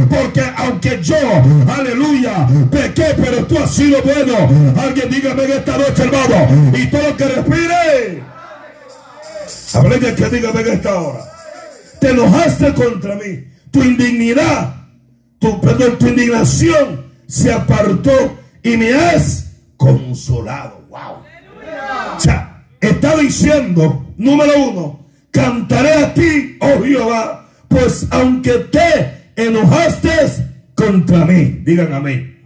Porque 0.09 0.43
aunque 0.57 0.99
yo, 1.01 1.15
aleluya, 1.67 2.47
pequé, 2.69 3.15
pero 3.15 3.45
tú 3.45 3.57
has 3.57 3.73
sido 3.73 4.01
bueno. 4.03 4.35
Alguien 4.77 5.09
dígame 5.09 5.43
esta 5.43 5.77
noche, 5.77 6.03
hermano. 6.03 6.75
Y 6.77 6.87
todo 6.87 7.01
lo 7.09 7.17
que 7.17 7.25
respire. 7.69 8.23
Habrá 9.73 9.99
que 9.99 10.29
diga 10.29 10.49
en 10.49 10.67
esta 10.67 10.99
hora. 10.99 11.25
Te 11.99 12.09
enojaste 12.09 12.73
contra 12.73 13.15
mí. 13.15 13.45
Tu 13.71 13.83
indignidad, 13.83 14.75
tu, 15.37 15.61
perdón, 15.61 15.97
tu 15.99 16.07
indignación 16.07 17.05
se 17.27 17.51
apartó 17.51 18.37
y 18.63 18.77
me 18.77 18.93
has 18.93 19.51
consolado. 19.77 20.85
Wow. 20.89 21.23
O 22.17 22.19
sea, 22.19 22.65
está 22.81 23.15
diciendo, 23.17 24.13
número 24.17 24.51
uno, 24.57 25.05
cantaré 25.31 25.93
a 25.93 26.13
ti, 26.13 26.57
oh 26.59 26.83
Jehová, 26.83 27.47
pues 27.67 28.07
aunque 28.09 28.53
te 28.71 29.31
enojaste 29.35 30.09
contra 30.75 31.25
mí, 31.25 31.61
digan 31.63 31.93
amén. 31.93 32.43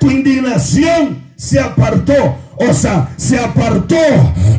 Tu 0.00 0.10
indignación 0.10 1.22
se 1.36 1.60
apartó 1.60 2.36
o 2.56 2.72
sea, 2.72 3.08
se 3.16 3.38
apartó 3.38 3.96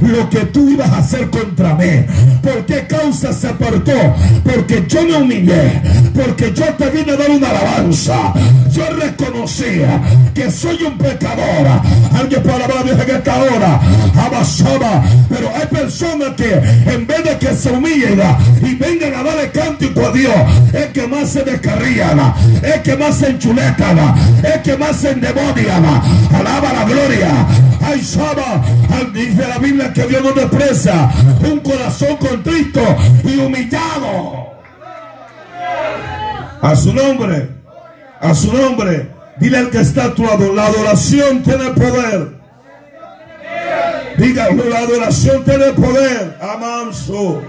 lo 0.01 0.29
que 0.29 0.39
tú 0.45 0.69
ibas 0.69 0.89
a 0.89 0.97
hacer 0.97 1.29
contra 1.29 1.75
mí. 1.75 2.05
¿Por 2.41 2.65
qué 2.65 2.85
causa 2.87 3.31
se 3.31 3.47
apartó? 3.47 3.93
Porque 4.43 4.85
yo 4.87 5.03
me 5.03 5.15
humillé. 5.15 5.81
Porque 6.13 6.53
yo 6.53 6.65
te 6.73 6.89
vine 6.89 7.13
a 7.13 7.15
dar 7.15 7.29
una 7.29 7.49
alabanza. 7.49 8.33
Yo 8.71 8.83
reconocía 8.91 10.01
que 10.33 10.51
soy 10.51 10.83
un 10.83 10.97
pecador. 10.97 11.81
Alguien 12.13 12.43
para 12.43 12.65
hablar 12.65 12.87
en 12.87 13.15
esta 13.15 13.41
hora. 13.41 13.81
Abasaba. 14.15 15.03
Pero 15.29 15.49
hay 15.55 15.67
personas 15.67 16.33
que 16.35 16.53
en 16.53 17.07
vez 17.07 17.23
de 17.23 17.37
que 17.37 17.53
se 17.53 17.71
humillen 17.71 18.21
y 18.61 18.75
vengan 18.75 19.13
a 19.15 19.23
darle 19.23 19.51
cántico 19.51 20.07
a 20.07 20.11
Dios, 20.11 20.35
es 20.73 20.87
que 20.87 21.07
más 21.07 21.29
se 21.29 21.43
descarrían. 21.43 22.19
Es 22.61 22.81
que 22.81 22.95
más 22.97 23.15
se 23.15 23.29
enchuletan. 23.29 23.97
Es 24.43 24.61
que 24.63 24.77
más 24.77 24.97
se 24.97 25.11
endemonian. 25.11 25.85
Alaba 26.33 26.73
la 26.73 26.83
gloria. 26.83 27.47
Ay, 27.85 28.03
Saba, 28.03 28.63
dice 29.13 29.47
la 29.47 29.59
Biblia 29.59 29.93
que 29.93 30.07
Dios 30.07 30.23
no 30.23 30.31
desprecia 30.31 31.11
un 31.41 31.59
corazón 31.59 32.17
contrito 32.17 32.81
y 33.23 33.37
humillado. 33.37 34.55
A 36.61 36.75
su 36.75 36.93
nombre, 36.93 37.49
a 38.19 38.33
su 38.33 38.51
nombre, 38.51 39.11
dile 39.37 39.57
al 39.59 39.69
que 39.69 39.81
está 39.81 40.05
actuado, 40.05 40.53
la 40.53 40.65
adoración 40.65 41.43
tiene 41.43 41.69
poder. 41.71 42.35
Diga, 44.17 44.47
la 44.51 44.79
adoración 44.79 45.43
tiene 45.43 45.71
poder. 45.73 46.37
Amanso. 46.41 47.41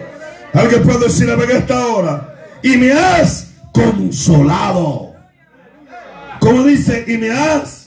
Alguien 0.52 0.83
puede 0.83 1.07
decir 1.07 1.28
en 1.28 1.50
esta 1.50 1.87
hora. 1.87 2.35
Y 2.62 2.76
me 2.76 2.93
has 2.93 3.49
consolado. 3.73 5.14
Como 6.40 6.64
dice, 6.64 7.05
y 7.07 7.16
me 7.19 7.31
has 7.31 7.86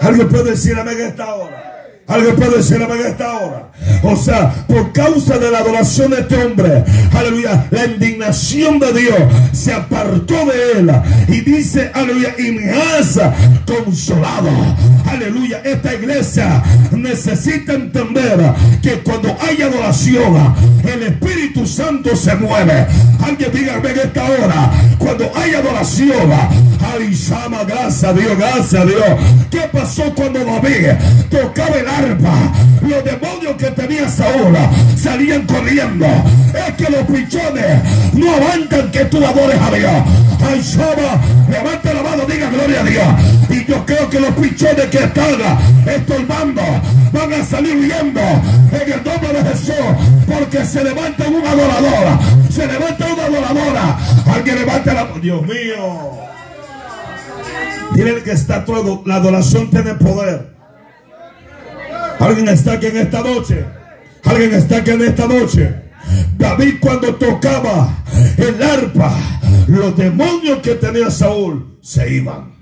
Alguien 0.00 0.28
puede 0.28 0.50
decir 0.50 0.78
amén 0.78 1.00
esta 1.00 1.34
hora. 1.34 1.65
Alguien 2.08 2.36
puede 2.36 2.58
decir 2.58 2.80
en 2.80 3.06
esta 3.06 3.38
hora. 3.38 3.68
O 4.04 4.14
sea, 4.14 4.52
por 4.68 4.92
causa 4.92 5.38
de 5.38 5.50
la 5.50 5.58
adoración 5.58 6.10
de 6.10 6.20
este 6.20 6.36
hombre, 6.36 6.84
aleluya, 7.12 7.66
la 7.70 7.86
indignación 7.86 8.78
de 8.78 8.92
Dios 8.92 9.18
se 9.52 9.72
apartó 9.72 10.34
de 10.46 10.78
él. 10.78 10.92
Y 11.28 11.40
dice, 11.40 11.90
aleluya, 11.92 12.34
y 12.38 12.52
me 12.52 12.70
has 12.70 13.18
consolado. 13.66 14.50
Aleluya, 15.04 15.60
esta 15.64 15.94
iglesia 15.94 16.62
necesita 16.92 17.74
entender 17.74 18.38
que 18.82 19.00
cuando 19.00 19.36
hay 19.40 19.62
adoración, 19.62 20.54
el 20.84 21.02
Espíritu 21.02 21.66
Santo 21.66 22.14
se 22.14 22.36
mueve. 22.36 22.86
Alguien 23.24 23.50
diga 23.52 23.76
en 23.76 23.98
esta 23.98 24.24
hora, 24.24 24.70
cuando 24.98 25.30
hay 25.34 25.54
adoración, 25.54 26.30
ay, 26.80 27.14
llama, 27.14 27.64
gracias 27.64 28.04
a 28.04 28.12
Dios, 28.12 28.38
gracias 28.38 28.74
a 28.74 28.84
Dios. 28.84 29.04
¿Qué 29.50 29.60
pasó 29.72 30.14
cuando 30.14 30.44
David 30.44 30.92
tocaba 31.30 31.76
el 31.76 31.88
los 32.02 33.04
demonios 33.04 33.56
que 33.56 33.70
tenía 33.70 34.08
Saúl 34.08 34.56
salían 34.96 35.46
corriendo. 35.46 36.06
Es 36.54 36.74
que 36.74 36.90
los 36.90 37.02
pichones 37.04 37.82
no 38.12 38.34
aguantan 38.34 38.90
que 38.90 39.04
tú 39.06 39.24
adores 39.24 39.60
a 39.60 39.70
Dios. 39.70 39.92
Ay, 40.46 40.60
Shaba, 40.60 41.20
levanta 41.48 41.94
la 41.94 42.02
mano, 42.02 42.24
diga 42.26 42.50
gloria 42.50 42.80
a 42.80 42.84
Dios. 42.84 43.06
Y 43.50 43.70
yo 43.70 43.84
creo 43.86 44.10
que 44.10 44.20
los 44.20 44.30
pichones 44.34 44.86
que 44.86 44.98
están 44.98 45.40
estorbando 45.86 46.62
van 47.12 47.32
a 47.32 47.44
salir 47.44 47.76
huyendo 47.76 48.20
en 48.20 48.92
el 48.92 49.04
nombre 49.04 49.32
de 49.32 49.50
Jesús. 49.50 49.74
Porque 50.26 50.64
se 50.64 50.84
levanta 50.84 51.28
una 51.28 51.50
adoradora. 51.50 52.18
Se 52.50 52.66
levanta 52.66 53.06
una 53.06 53.24
adoradora. 53.24 53.98
Alguien 54.34 54.58
levanta 54.58 54.94
la 54.94 55.04
mano. 55.04 55.20
Dios 55.20 55.42
mío. 55.42 56.10
Dile 57.94 58.22
que 58.22 58.32
está 58.32 58.64
todo. 58.64 59.02
La 59.06 59.16
adoración 59.16 59.70
tiene 59.70 59.94
poder. 59.94 60.55
Alguien 62.18 62.48
está 62.48 62.72
aquí 62.72 62.86
en 62.86 62.96
esta 62.96 63.22
noche. 63.22 63.64
Alguien 64.24 64.54
está 64.54 64.78
aquí 64.78 64.90
en 64.90 65.02
esta 65.02 65.26
noche. 65.26 65.74
David 66.38 66.74
cuando 66.80 67.14
tocaba 67.14 67.88
el 68.36 68.62
arpa, 68.62 69.16
los 69.66 69.96
demonios 69.96 70.58
que 70.58 70.74
tenía 70.74 71.10
Saúl 71.10 71.78
se 71.82 72.14
iban. 72.14 72.54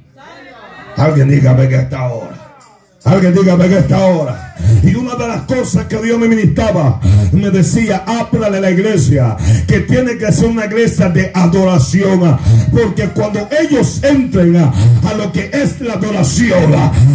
Alguien 0.97 1.29
dígame 1.29 1.69
que 1.69 1.77
esta 1.77 2.05
hora. 2.05 2.57
Alguien 3.05 3.35
dígame 3.35 3.69
que 3.69 3.79
esta 3.79 3.99
hora. 3.99 4.44
Y 4.83 4.95
una 4.95 5.15
de 5.17 5.29
las 5.29 5.43
cosas 5.43 5.87
que 5.87 6.01
Dios 6.01 6.19
me 6.19 6.29
ministraba, 6.29 7.01
me 7.33 7.51
decía, 7.51 8.05
háblale 8.07 8.59
a 8.59 8.61
la 8.61 8.71
iglesia, 8.71 9.37
que 9.67 9.81
tiene 9.81 10.17
que 10.19 10.31
ser 10.33 10.49
una 10.49 10.67
iglesia 10.67 11.09
de 11.09 11.31
adoración. 11.35 12.39
Porque 12.73 13.09
cuando 13.09 13.49
ellos 13.61 14.03
entren 14.03 14.57
a, 14.57 15.15
lo 15.15 15.33
que 15.33 15.51
es 15.53 15.81
la 15.81 15.95
adoración, 15.95 16.73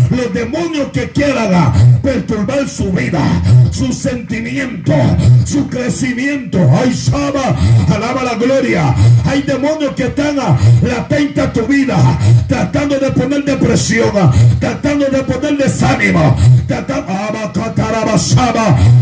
los 0.09 0.33
demonios 0.33 0.89
que 0.93 1.09
quieran 1.09 1.99
perturbar 2.01 2.67
su 2.67 2.91
vida, 2.91 3.21
su 3.71 3.91
sentimiento, 3.93 4.93
su 5.45 5.67
crecimiento, 5.67 6.59
ay, 6.71 6.91
Shaba, 6.91 7.55
alaba 7.93 8.23
la 8.23 8.35
gloria. 8.35 8.95
Hay 9.25 9.43
demonios 9.43 9.93
que 9.95 10.05
están 10.05 10.37
latentes 10.81 11.43
a 11.43 11.53
tu 11.53 11.65
vida, 11.67 11.97
tratando 12.47 12.99
de 12.99 13.11
poner 13.11 13.43
depresión, 13.43 14.11
tratando 14.59 15.05
de 15.05 15.23
poner 15.23 15.57
desánimo, 15.57 16.35
tratando, 16.67 17.11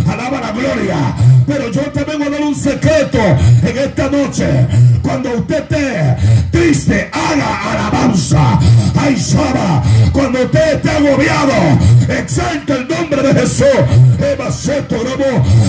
Alaba 0.07 0.41
la 0.41 0.51
gloria. 0.51 1.15
Pero 1.45 1.71
yo 1.71 1.81
te 1.91 2.03
vengo 2.03 2.25
a 2.25 2.29
dar 2.29 2.41
un 2.41 2.55
secreto 2.55 3.19
en 3.19 3.77
esta 3.77 4.09
noche. 4.09 4.67
Cuando 5.01 5.31
usted 5.37 5.59
esté 5.59 6.17
triste, 6.51 7.09
haga 7.11 7.71
alabanza. 7.71 8.59
Ay, 8.99 9.17
Saba. 9.17 9.81
Cuando 10.11 10.43
usted 10.43 10.75
esté 10.75 10.89
agobiado, 10.89 11.53
exalta 12.09 12.73
el 12.73 12.87
nombre 12.87 13.21
de 13.23 13.39
Jesús. 13.39 13.65
Eva 14.19 14.49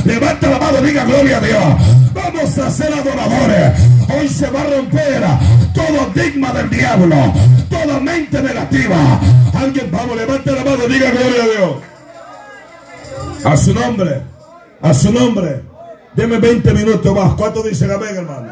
Levanta 0.04 0.50
la 0.50 0.58
mano, 0.58 0.82
diga 0.82 1.04
gloria 1.04 1.36
a 1.36 1.40
Dios. 1.40 1.74
Vamos 2.12 2.58
a 2.58 2.70
ser 2.70 2.92
adoradores. 2.92 3.72
Hoy 4.08 4.28
se 4.28 4.50
va 4.50 4.62
a 4.62 4.64
romper 4.64 5.22
todo 5.74 6.10
digma 6.14 6.52
del 6.52 6.70
diablo, 6.70 7.16
toda 7.68 8.00
mente 8.00 8.42
negativa. 8.42 9.20
Alguien, 9.54 9.90
vamos, 9.90 10.16
levanta 10.16 10.52
la 10.52 10.64
mano, 10.64 10.86
diga 10.88 11.10
gloria 11.10 11.42
a 11.42 11.46
Dios. 11.46 11.97
A 13.44 13.56
su 13.56 13.74
nombre. 13.74 14.22
A 14.80 14.94
su 14.94 15.12
nombre. 15.12 15.62
Deme 16.14 16.38
20 16.38 16.72
minutos 16.74 17.14
más. 17.14 17.34
¿Cuánto 17.34 17.62
dice 17.62 17.84
amén, 17.92 18.16
hermano? 18.16 18.48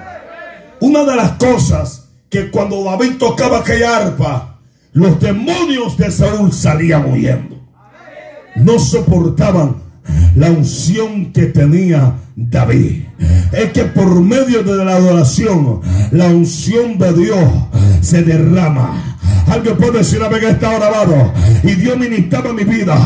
Una 0.81 1.05
de 1.05 1.17
las 1.17 1.33
cosas 1.33 2.09
que 2.29 2.51
cuando 2.51 2.85
David 2.85 3.17
tocaba 3.19 3.59
aquella 3.59 3.97
arpa, 3.97 4.59
los 4.93 5.21
demonios 5.21 5.97
de 5.97 6.11
Saúl 6.11 6.53
salían 6.53 7.11
huyendo. 7.13 7.57
No 8.57 8.79
soportaban 8.79 9.77
la 10.35 10.51
unción 10.51 11.33
que 11.33 11.47
tenía 11.47 12.15
David. 12.37 13.05
Es 13.53 13.73
que 13.73 13.85
por 13.85 14.21
medio 14.21 14.63
de 14.63 14.85
la 14.85 14.97
adoración, 14.97 15.81
la 16.13 16.27
unción 16.27 16.99
de 16.99 17.13
Dios 17.13 17.51
se 18.01 18.23
derrama. 18.23 19.16
Alguien 19.47 19.77
puede 19.77 19.99
decir 19.99 20.23
a 20.23 20.29
que 20.29 20.49
está 20.49 20.75
grabado. 20.75 21.33
Y 21.63 21.75
Dios 21.75 21.97
ministraba 21.99 22.53
mi 22.53 22.65
vida. 22.65 22.99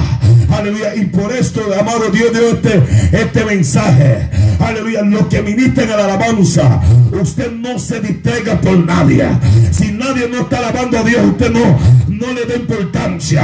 Aleluya. 0.50 0.95
Y 0.97 1.07
por 1.07 1.33
esto, 1.33 1.61
amado 1.79 2.11
Dios, 2.11 2.33
dio 2.33 2.49
este, 2.50 2.83
este 3.13 3.45
mensaje. 3.45 4.29
Aleluya. 4.59 5.03
Los 5.03 5.26
que 5.26 5.43
ministran 5.43 5.91
a 5.91 5.97
la 5.97 6.05
alabanza, 6.05 6.81
usted 7.13 7.53
no 7.53 7.79
se 7.79 8.00
distraiga 8.00 8.61
por 8.61 8.79
nadie. 8.79 9.25
Si 9.71 9.93
nadie 9.93 10.29
no 10.29 10.41
está 10.41 10.59
alabando 10.59 10.99
a 10.99 11.03
Dios, 11.03 11.25
usted 11.25 11.50
no, 11.50 11.79
no 12.21 12.33
le 12.33 12.45
da 12.45 12.54
importancia. 12.54 13.43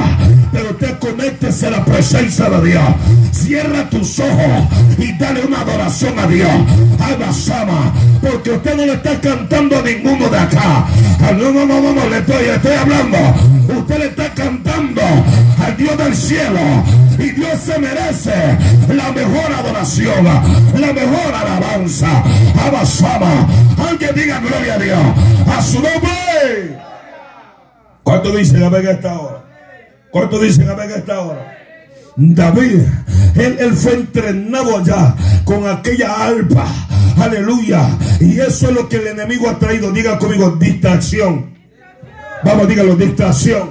Pero 0.52 0.70
usted 0.70 0.98
conéctese 0.98 1.66
a 1.66 1.70
la 1.70 1.84
presencia 1.84 2.48
de 2.50 2.68
Dios. 2.70 2.84
Cierra 3.32 3.88
tus 3.88 4.18
ojos 4.18 4.64
y 4.98 5.12
dale 5.18 5.44
una 5.44 5.62
adoración 5.62 6.18
a 6.18 6.26
Dios. 6.26 6.50
Abasama. 7.00 7.92
Porque 8.20 8.50
usted 8.50 8.76
no 8.76 8.86
le 8.86 8.92
está 8.94 9.18
cantando 9.20 9.78
a 9.78 9.82
ninguno 9.82 10.28
de 10.28 10.38
acá. 10.38 10.86
No, 11.36 11.50
no, 11.50 11.66
no, 11.66 11.80
no, 11.80 11.92
no, 11.92 12.08
le 12.08 12.18
estoy, 12.18 12.44
estoy 12.44 12.74
hablando. 12.74 13.18
Usted 13.78 13.98
le 13.98 14.06
está 14.06 14.32
cantando 14.34 15.02
al 15.64 15.76
Dios 15.76 15.96
del 15.96 16.14
cielo. 16.14 16.60
Y 17.18 17.30
Dios 17.30 17.58
se 17.64 17.78
merece 17.78 18.58
la 18.88 19.10
mejor 19.10 19.50
adoración, 19.58 20.24
la 20.24 20.92
mejor 20.92 21.34
alabanza. 21.34 22.22
Abasama. 22.62 23.48
Alguien 23.88 24.14
diga 24.14 24.38
gloria 24.40 24.74
a 24.74 24.78
Dios. 24.78 24.98
A 25.46 25.62
su 25.62 25.80
nombre. 25.80 26.86
¿Cuánto 28.06 28.30
dicen 28.30 28.62
a 28.62 28.68
ver 28.68 28.86
esta 28.86 29.18
hora? 29.18 29.42
¿Cuánto 30.12 30.38
dicen 30.38 30.68
a 30.68 30.74
ver 30.74 30.92
esta 30.92 31.18
hora? 31.22 31.58
David, 32.14 32.82
él, 33.34 33.56
él, 33.58 33.72
fue 33.72 33.94
entrenado 33.94 34.78
allá 34.78 35.16
con 35.44 35.66
aquella 35.66 36.24
alpa. 36.24 36.72
Aleluya. 37.18 37.98
Y 38.20 38.38
eso 38.38 38.68
es 38.68 38.74
lo 38.74 38.88
que 38.88 38.98
el 38.98 39.08
enemigo 39.08 39.50
ha 39.50 39.58
traído. 39.58 39.90
Diga 39.90 40.20
conmigo, 40.20 40.52
distracción. 40.52 41.58
Vamos, 42.44 42.68
dígalo, 42.68 42.94
distracción. 42.94 43.70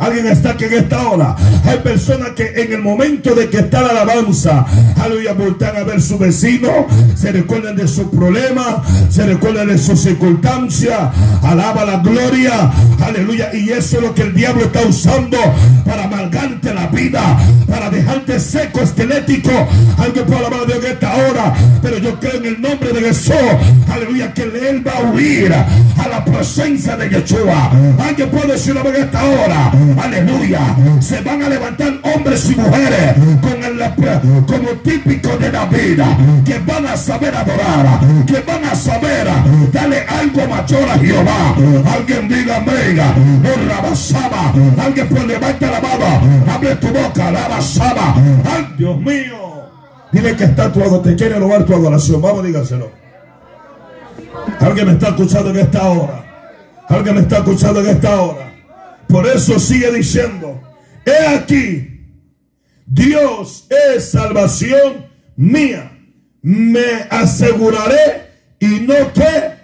Alguien 0.00 0.26
está 0.28 0.52
aquí 0.52 0.64
en 0.64 0.72
esta 0.72 1.08
hora. 1.08 1.36
Hay 1.66 1.76
personas 1.78 2.30
que 2.30 2.52
en 2.56 2.72
el 2.72 2.80
momento 2.80 3.34
de 3.34 3.50
que 3.50 3.58
está 3.58 3.82
la 3.82 3.90
alabanza, 3.90 4.64
aleluya, 4.98 5.34
voltean 5.34 5.76
a 5.76 5.84
ver 5.84 6.00
su 6.00 6.16
vecino, 6.16 6.86
se 7.14 7.30
recuerdan 7.32 7.76
de 7.76 7.86
su 7.86 8.10
problema, 8.10 8.82
se 9.10 9.26
recuerdan 9.26 9.68
de 9.68 9.76
su 9.76 9.94
circunstancia, 9.98 11.12
alaba 11.42 11.84
la 11.84 11.98
gloria, 11.98 12.70
aleluya. 12.98 13.50
Y 13.52 13.68
eso 13.68 13.98
es 13.98 14.02
lo 14.02 14.14
que 14.14 14.22
el 14.22 14.34
diablo 14.34 14.62
está 14.62 14.80
usando 14.88 15.36
para 15.84 16.04
amargarte 16.04 16.72
la 16.72 16.86
vida, 16.86 17.38
para 17.68 17.90
dejarte 17.90 18.40
seco, 18.40 18.80
esquelético. 18.80 19.50
Alguien 19.98 20.24
puede 20.24 20.38
alabar 20.38 20.60
a 20.62 20.64
Dios 20.64 20.78
en 20.82 20.92
esta 20.92 21.14
hora, 21.14 21.54
pero 21.82 21.98
yo 21.98 22.18
creo 22.18 22.36
en 22.36 22.46
el 22.46 22.62
nombre 22.62 22.90
de 22.92 23.00
Jesús, 23.02 23.34
aleluya, 23.92 24.32
que 24.32 24.44
él 24.44 24.86
va 24.86 24.92
a 24.92 25.10
huir 25.10 25.52
a 25.52 26.08
la 26.08 26.24
presencia 26.24 26.96
de 26.96 27.10
Yeshua. 27.10 27.70
Alguien 27.98 28.30
puede 28.30 28.52
decirlo 28.52 28.88
en 28.88 29.02
esta 29.02 29.24
hora 29.24 29.72
aleluya, 29.98 30.60
se 31.00 31.20
van 31.22 31.42
a 31.42 31.48
levantar 31.48 31.92
hombres 32.02 32.50
y 32.50 32.56
mujeres 32.56 33.14
como 34.46 34.68
típico 34.82 35.36
de 35.36 35.52
la 35.52 35.66
vida, 35.66 36.06
que 36.44 36.58
van 36.58 36.86
a 36.86 36.96
saber 36.96 37.34
adorar, 37.34 38.00
que 38.26 38.40
van 38.40 38.64
a 38.64 38.74
saber 38.74 39.26
darle 39.72 40.04
algo 40.08 40.46
mayor 40.48 40.88
a 40.88 40.98
Jehová. 40.98 41.54
Alguien 41.94 42.28
diga, 42.28 42.60
no 42.60 43.72
rabasaba, 43.72 44.52
alguien 44.82 45.08
pues 45.08 45.26
levanta 45.26 45.70
la 45.70 45.80
mano, 45.80 46.52
abre 46.52 46.76
tu 46.76 46.88
boca, 46.88 47.30
la 47.30 47.48
rabasaba. 47.48 48.14
Ay, 48.44 48.66
Dios 48.78 48.98
mío. 48.98 49.40
Dile 50.12 50.34
que 50.34 50.44
está 50.44 50.72
tu 50.72 50.80
te 51.02 51.14
quiere 51.14 51.38
robar 51.38 51.64
tu 51.64 51.74
adoración. 51.74 52.20
Vamos, 52.20 52.44
dígaselo. 52.44 52.90
Alguien 54.58 54.86
me 54.86 54.92
está 54.94 55.08
escuchando 55.08 55.50
en 55.50 55.58
esta 55.58 55.88
hora. 55.88 56.24
Alguien 56.88 57.14
me 57.14 57.20
está 57.22 57.38
escuchando 57.38 57.80
en 57.80 57.88
esta 57.88 58.20
hora. 58.20 58.49
Por 59.10 59.26
eso 59.26 59.58
sigue 59.58 59.90
diciendo, 59.92 60.60
he 61.04 61.26
aquí, 61.34 62.00
Dios 62.86 63.66
es 63.68 64.10
salvación 64.10 65.06
mía. 65.36 65.92
Me 66.42 67.06
aseguraré 67.10 68.30
y 68.60 68.66
no 68.80 69.12
que 69.12 69.54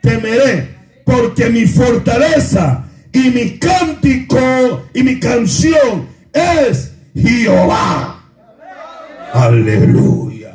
temeré, 0.00 0.76
porque 1.04 1.50
mi 1.50 1.66
fortaleza 1.66 2.84
y 3.12 3.30
mi 3.30 3.58
cántico 3.58 4.88
y 4.92 5.02
mi 5.02 5.20
canción 5.20 6.08
es 6.32 6.92
Jehová. 7.14 8.24
Aleluya. 9.32 10.54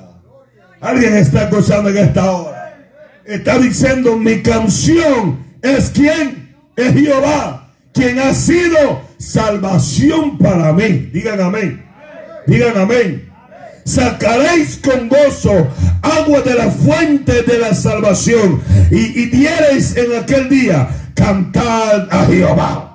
Alguien 0.81 1.15
está 1.17 1.43
escuchando 1.43 1.89
en 1.89 1.97
esta 1.97 2.31
hora. 2.31 2.77
Está 3.25 3.59
diciendo 3.59 4.17
mi 4.17 4.41
canción 4.41 5.45
es 5.62 5.89
quien 5.89 6.55
es 6.75 6.93
Jehová, 6.93 7.68
quien 7.93 8.19
ha 8.19 8.34
sido 8.34 9.02
salvación 9.17 10.38
para 10.38 10.73
mí. 10.73 11.10
Digan 11.13 11.41
amén. 11.41 11.86
Digan 12.47 12.78
amén 12.78 13.30
sacaréis 13.89 14.80
con 14.84 15.10
gozo 15.10 15.67
agua 16.02 16.41
de 16.41 16.54
la 16.54 16.69
fuente 16.69 17.41
de 17.43 17.58
la 17.58 17.73
salvación 17.73 18.62
y, 18.91 19.21
y 19.21 19.25
diereis 19.28 19.95
en 19.97 20.15
aquel 20.15 20.47
día 20.47 20.88
cantar 21.15 22.08
a 22.12 22.25
Jehová. 22.25 22.86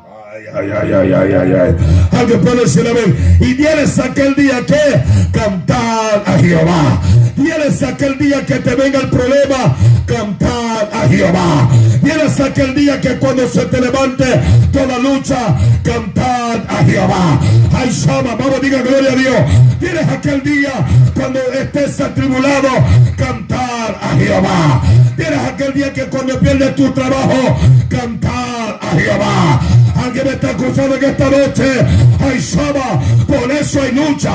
Ay, 0.54 0.70
ay, 0.70 0.92
ay, 0.92 1.12
ay, 1.12 1.52
ay. 1.52 1.76
Alguien 2.12 2.40
puede 2.40 2.60
decir 2.60 2.86
amén. 2.88 3.38
Y 3.40 3.54
tienes 3.54 3.98
aquel 3.98 4.36
día 4.36 4.64
que 4.64 5.36
cantar 5.36 6.22
a 6.24 6.38
Jehová. 6.38 7.02
Tienes 7.34 7.82
aquel 7.82 8.16
día 8.18 8.46
que 8.46 8.60
te 8.60 8.74
venga 8.76 9.00
el 9.00 9.08
problema, 9.10 9.76
cantar 10.06 10.73
a 10.92 11.08
Jehová. 11.08 11.68
Tienes 12.02 12.40
aquel 12.40 12.74
día 12.74 13.00
que 13.00 13.16
cuando 13.18 13.48
se 13.48 13.64
te 13.66 13.80
levante 13.80 14.24
toda 14.72 14.98
lucha, 14.98 15.56
cantar 15.82 16.66
a 16.68 16.84
Jehová. 16.84 17.40
Ay, 17.72 17.90
Shama, 17.90 18.34
vamos, 18.34 18.60
diga 18.60 18.82
gloria 18.82 19.12
a 19.12 19.16
Dios. 19.16 19.36
Tienes 19.80 20.08
aquel 20.08 20.42
día 20.42 20.72
cuando 21.14 21.40
estés 21.52 22.00
atribulado, 22.00 22.68
cantar 23.16 23.98
a 24.00 24.16
Jehová. 24.16 24.82
Tienes 25.16 25.38
aquel 25.38 25.72
día 25.74 25.92
que 25.92 26.04
cuando 26.04 26.38
pierdes 26.38 26.74
tu 26.74 26.90
trabajo, 26.92 27.58
cantar 27.88 28.80
a 28.80 28.96
Jehová. 28.96 29.60
Alguien 30.04 30.26
me 30.26 30.32
está 30.32 30.50
acusando 30.50 30.96
en 30.96 31.04
esta 31.04 31.30
noche. 31.30 31.86
Ay, 32.20 32.40
Shama, 32.40 33.00
por 33.26 33.50
eso 33.50 33.80
hay 33.80 33.92
lucha, 33.92 34.32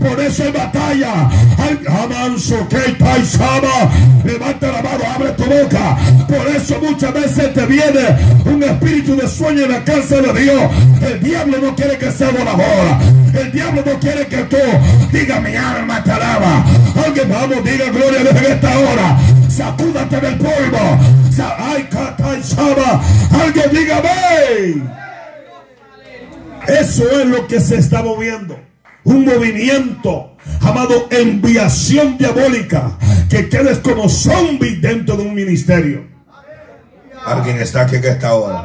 por 0.00 0.20
eso 0.20 0.42
hay 0.42 0.52
batalla. 0.52 1.28
Ay, 1.58 1.78
amanso, 1.88 2.66
que 2.68 2.96
Shama. 2.98 3.90
Levanta 4.24 4.72
la 4.72 4.82
mano, 4.82 5.04
abre 5.14 5.30
tu 5.30 5.44
boca. 5.44 5.85
Por 6.26 6.46
eso 6.48 6.80
muchas 6.80 7.12
veces 7.12 7.54
te 7.54 7.66
viene 7.66 8.04
un 8.44 8.62
espíritu 8.62 9.16
de 9.16 9.28
sueño 9.28 9.64
en 9.64 9.72
la 9.72 9.84
casa 9.84 10.20
de 10.20 10.40
Dios. 10.40 10.62
El 11.02 11.22
diablo 11.22 11.58
no 11.58 11.74
quiere 11.74 11.98
que 11.98 12.10
sea 12.10 12.30
voladora. 12.30 12.98
El 13.34 13.52
diablo 13.52 13.82
no 13.84 13.98
quiere 14.00 14.26
que 14.26 14.38
tú 14.44 14.56
diga 15.12 15.40
mi 15.40 15.54
alma 15.54 16.02
te 16.02 16.10
alaba. 16.10 16.64
Alguien 17.04 17.28
vamos, 17.28 17.64
diga 17.64 17.90
gloria 17.90 18.20
en 18.20 18.36
esta 18.36 18.78
hora. 18.78 19.18
Sacúdate 19.48 20.20
del 20.20 20.36
polvo. 20.36 20.98
Ay, 21.58 21.88
Shama. 22.42 23.02
Alguien 23.42 23.70
diga. 23.72 24.02
Eso 26.66 27.20
es 27.20 27.26
lo 27.26 27.46
que 27.46 27.60
se 27.60 27.76
está 27.76 28.02
moviendo. 28.02 28.58
Un 29.04 29.24
movimiento, 29.24 30.35
amado, 30.60 31.08
enviación 31.10 32.18
diabólica, 32.18 32.96
que 33.28 33.48
quedes 33.48 33.78
como 33.78 34.08
zombie 34.08 34.76
dentro 34.76 35.16
de 35.16 35.22
un 35.22 35.34
ministerio. 35.34 36.04
Alguien 37.24 37.58
está 37.58 37.82
aquí 37.82 38.00
que 38.00 38.08
está 38.08 38.28
ahora. 38.28 38.64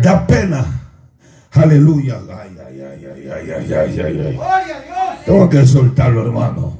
Da 0.00 0.26
pena. 0.26 0.64
Aleluya. 1.52 2.18
Tengo 5.24 5.48
que 5.48 5.66
soltarlo, 5.66 6.26
hermano. 6.26 6.78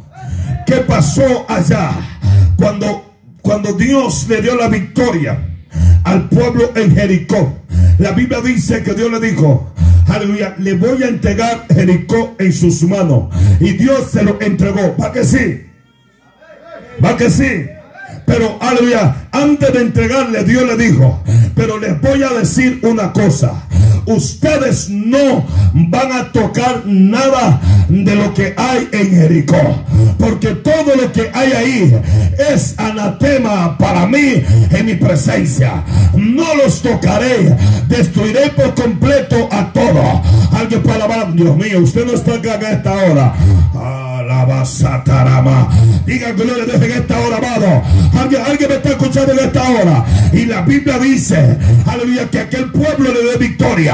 ¿Qué 0.66 0.76
pasó 0.76 1.44
allá 1.48 1.90
cuando, 2.56 3.14
cuando 3.42 3.72
Dios 3.72 4.26
le 4.28 4.42
dio 4.42 4.56
la 4.56 4.68
victoria 4.68 5.38
al 6.04 6.28
pueblo 6.28 6.72
en 6.76 6.94
Jericó? 6.94 7.58
La 7.98 8.12
Biblia 8.12 8.40
dice 8.40 8.82
que 8.82 8.94
Dios 8.94 9.10
le 9.10 9.20
dijo, 9.20 9.72
aleluya, 10.12 10.54
le 10.58 10.74
voy 10.74 11.02
a 11.02 11.08
entregar 11.08 11.66
Jericó 11.68 12.36
en 12.38 12.52
sus 12.52 12.82
manos. 12.82 13.34
Y 13.60 13.72
Dios 13.72 14.10
se 14.10 14.22
lo 14.22 14.40
entregó. 14.40 14.96
¿Va 15.00 15.12
que 15.12 15.24
sí? 15.24 15.66
¿Va 17.04 17.16
que 17.16 17.30
sí? 17.30 17.66
Pero, 18.26 18.56
aleluya, 18.60 19.28
antes 19.32 19.72
de 19.72 19.80
entregarle, 19.80 20.44
Dios 20.44 20.64
le 20.64 20.76
dijo, 20.76 21.22
pero 21.54 21.78
les 21.78 22.00
voy 22.00 22.22
a 22.22 22.30
decir 22.30 22.80
una 22.82 23.12
cosa. 23.12 23.64
Ustedes 24.06 24.88
no 24.88 25.44
van 25.74 26.12
a 26.12 26.32
tocar 26.32 26.82
nada 26.86 27.60
de 27.88 28.14
lo 28.14 28.34
que 28.34 28.54
hay 28.56 28.88
en 28.92 29.10
Jericó. 29.10 29.84
Porque 30.18 30.48
todo 30.48 30.96
lo 30.96 31.12
que 31.12 31.30
hay 31.32 31.52
ahí 31.52 32.00
es 32.52 32.78
anatema 32.78 33.76
para 33.78 34.06
mí 34.06 34.42
en 34.70 34.86
mi 34.86 34.94
presencia. 34.94 35.84
No 36.14 36.54
los 36.54 36.82
tocaré. 36.82 37.56
Destruiré 37.88 38.50
por 38.50 38.74
completo 38.74 39.48
a 39.50 39.72
todos. 39.72 40.20
Alguien 40.52 40.82
para 40.82 41.04
alabar. 41.04 41.32
Dios 41.32 41.56
mío, 41.56 41.80
usted 41.80 42.04
no 42.06 42.12
está 42.12 42.34
acá 42.34 42.54
en 42.54 42.76
esta 42.76 42.92
hora. 42.92 43.34
Alabasatarama. 43.74 45.68
Diga 46.06 46.32
gloria 46.32 46.64
a 46.72 46.76
en 46.76 46.92
esta 46.92 47.18
hora, 47.20 47.36
amado. 47.36 47.82
Alguien, 48.18 48.42
alguien 48.42 48.68
me 48.68 48.76
está 48.76 48.90
escuchando 48.90 49.32
en 49.32 49.38
esta 49.38 49.62
hora. 49.70 50.04
Y 50.32 50.46
la 50.46 50.62
Biblia 50.62 50.98
dice, 50.98 51.58
aleluya, 51.86 52.28
que 52.30 52.40
aquel 52.40 52.70
pueblo 52.70 53.12
le 53.12 53.32
dé 53.32 53.36
victoria. 53.38 53.91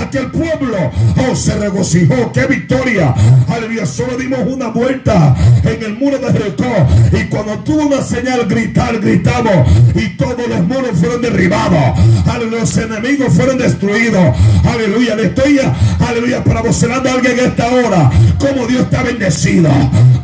Aquel 0.00 0.30
pueblo, 0.30 0.90
oh, 1.16 1.34
se 1.34 1.56
regocijó. 1.56 2.32
¡Qué 2.32 2.46
victoria! 2.46 3.14
Aleluya, 3.48 3.86
solo 3.86 4.16
dimos 4.16 4.40
una 4.46 4.68
vuelta 4.68 5.34
en 5.64 5.82
el 5.82 5.96
muro 5.96 6.18
de 6.18 6.32
Jericó. 6.32 6.88
Y 7.12 7.24
cuando 7.28 7.58
tuvo 7.60 7.86
una 7.86 8.02
señal, 8.02 8.46
gritar, 8.46 8.98
gritamos. 9.00 9.68
Y 9.94 10.16
todos 10.16 10.48
los 10.48 10.60
muros 10.62 10.98
fueron 10.98 11.22
derribados. 11.22 11.98
Aleluya, 12.26 12.60
los 12.60 12.76
enemigos 12.76 13.32
fueron 13.34 13.58
destruidos. 13.58 14.36
Aleluya, 14.64 15.14
le 15.14 15.26
estoy, 15.26 15.60
aleluya, 16.06 16.42
promocionando 16.44 17.08
a 17.08 17.12
alguien 17.12 17.38
en 17.38 17.44
esta 17.46 17.66
hora. 17.68 18.10
Como 18.38 18.66
Dios 18.66 18.86
ha 18.96 19.02
bendecido. 19.02 19.70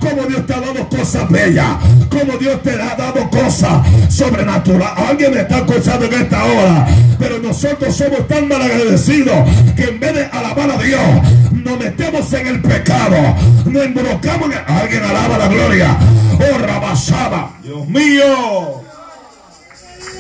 Como 0.01 0.23
Dios 0.27 0.47
te 0.47 0.55
ha 0.55 0.61
dado 0.61 0.89
cosas 0.89 1.29
bellas. 1.31 1.77
Como 2.11 2.39
Dios 2.39 2.63
te 2.63 2.71
ha 2.71 2.95
dado 2.97 3.29
cosas 3.31 3.87
sobrenaturales. 4.09 5.09
Alguien 5.09 5.35
me 5.35 5.41
está 5.41 5.59
escuchando 5.59 6.07
en 6.07 6.15
esta 6.15 6.45
hora. 6.45 6.87
Pero 7.19 7.39
nosotros 7.39 7.97
somos 7.97 8.27
tan 8.29 8.49
mal 8.49 8.63
que 9.25 9.85
en 9.85 9.99
vez 10.01 10.15
de 10.15 10.25
alabar 10.27 10.71
a 10.71 10.77
Dios, 10.79 11.01
nos 11.53 11.79
metemos 11.79 12.31
en 12.35 12.47
el 12.49 12.61
pecado. 12.61 13.17
Nos 13.65 13.85
involucramos 13.87 14.47
en 14.47 14.53
el- 14.53 14.65
Alguien 14.67 15.05
alaba 15.05 15.39
la 15.39 15.49
gloria. 15.49 15.97
Oh, 16.35 16.59
rabasaba. 16.59 17.53
Dios 17.63 17.89
mío. 17.89 18.83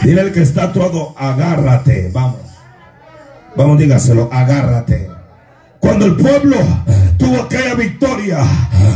Dile 0.02 0.20
al 0.22 0.32
que 0.32 0.42
está 0.42 0.64
actuado, 0.64 1.14
agárrate. 1.18 2.10
Vamos. 2.12 2.36
Vamos, 3.56 3.78
dígaselo, 3.78 4.30
agárrate. 4.32 5.10
Cuando 5.80 6.06
el 6.06 6.16
pueblo 6.16 6.56
tuvo 7.18 7.42
aquella 7.42 7.74
victoria, 7.74 8.38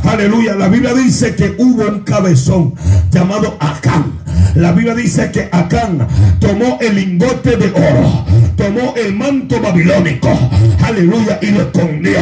aleluya, 0.05 0.55
la 0.55 0.69
Biblia 0.69 0.95
dice 0.95 1.35
que 1.35 1.55
hubo 1.59 1.87
un 1.89 2.01
cabezón 2.01 2.75
llamado 3.11 3.57
Acán. 3.61 4.21
La 4.55 4.73
Biblia 4.73 4.95
dice 4.95 5.31
que 5.31 5.49
Acán 5.53 6.07
tomó 6.41 6.79
el 6.81 6.97
lingote 6.97 7.57
de 7.57 7.71
oro, 7.71 8.25
tomó 8.57 8.95
el 8.97 9.15
manto 9.15 9.61
babilónico, 9.61 10.29
aleluya, 10.83 11.39
y 11.41 11.47
lo 11.47 11.63
escondió. 11.63 12.19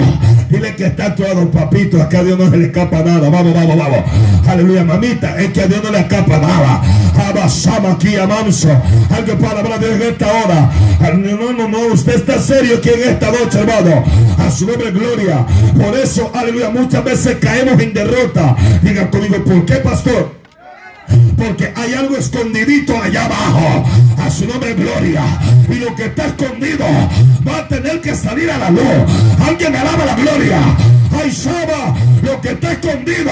Dile 0.49 0.75
que 0.75 0.87
está 0.87 1.07
actuado, 1.07 1.51
papito, 1.51 2.03
acá 2.03 2.21
a 2.21 2.25
Dios 2.25 2.39
no 2.39 2.51
se 2.51 2.57
le 2.57 2.67
escapa 2.67 3.03
nada. 3.03 3.29
Vamos, 3.29 3.53
vamos, 3.53 3.77
vamos. 3.77 4.01
Aleluya, 4.47 4.83
mamita, 4.83 5.39
es 5.39 5.53
que 5.53 5.61
a 5.61 5.67
Dios 5.67 5.83
no 5.85 5.91
le 5.91 6.01
escapa 6.01 6.39
nada. 6.39 6.83
Abasama 7.29 7.93
aquí 7.93 8.17
a. 8.17 8.25
Alguien 8.25 9.39
para 9.39 9.61
hablar 9.61 9.81
de 9.81 9.95
en 9.95 10.03
esta 10.03 10.27
hora. 10.27 10.71
No, 11.19 11.53
no, 11.53 11.69
no, 11.69 11.79
usted 11.93 12.17
está 12.17 12.39
serio 12.39 12.79
aquí 12.79 12.89
en 12.89 13.11
esta 13.11 13.31
noche, 13.31 13.59
hermano. 13.59 14.05
A 14.39 14.51
su 14.51 14.67
nombre, 14.67 14.91
gloria. 14.91 15.45
Eso, 15.97 16.31
aleluya, 16.35 16.71
muchas 16.71 17.05
veces 17.05 17.37
caemos 17.41 17.81
en 17.81 17.93
derrota. 17.93 18.57
Digan 18.83 19.09
conmigo, 19.09 19.43
¿por 19.45 19.65
qué, 19.65 19.77
pastor? 19.77 20.39
Porque 21.37 21.73
hay 21.75 21.95
algo 21.95 22.17
escondidito 22.17 23.01
allá 23.01 23.27
abajo. 23.27 23.89
A 24.19 24.31
su 24.31 24.47
nombre, 24.47 24.75
gloria. 24.75 25.23
Y 25.71 25.77
lo 25.77 25.95
que 25.95 26.07
está 26.07 26.27
escondido 26.27 26.85
va 27.47 27.59
a 27.59 27.69
tener 27.69 28.01
que 28.01 28.15
salir 28.15 28.51
a 28.51 28.59
la 28.59 28.71
luz. 28.71 28.83
Alguien 29.47 29.75
alaba 29.75 30.05
la 30.05 30.15
gloria. 30.15 30.61
Ay, 31.13 31.33
Saba, 31.33 31.95
lo 32.23 32.41
que 32.41 32.51
está 32.51 32.73
escondido 32.73 33.31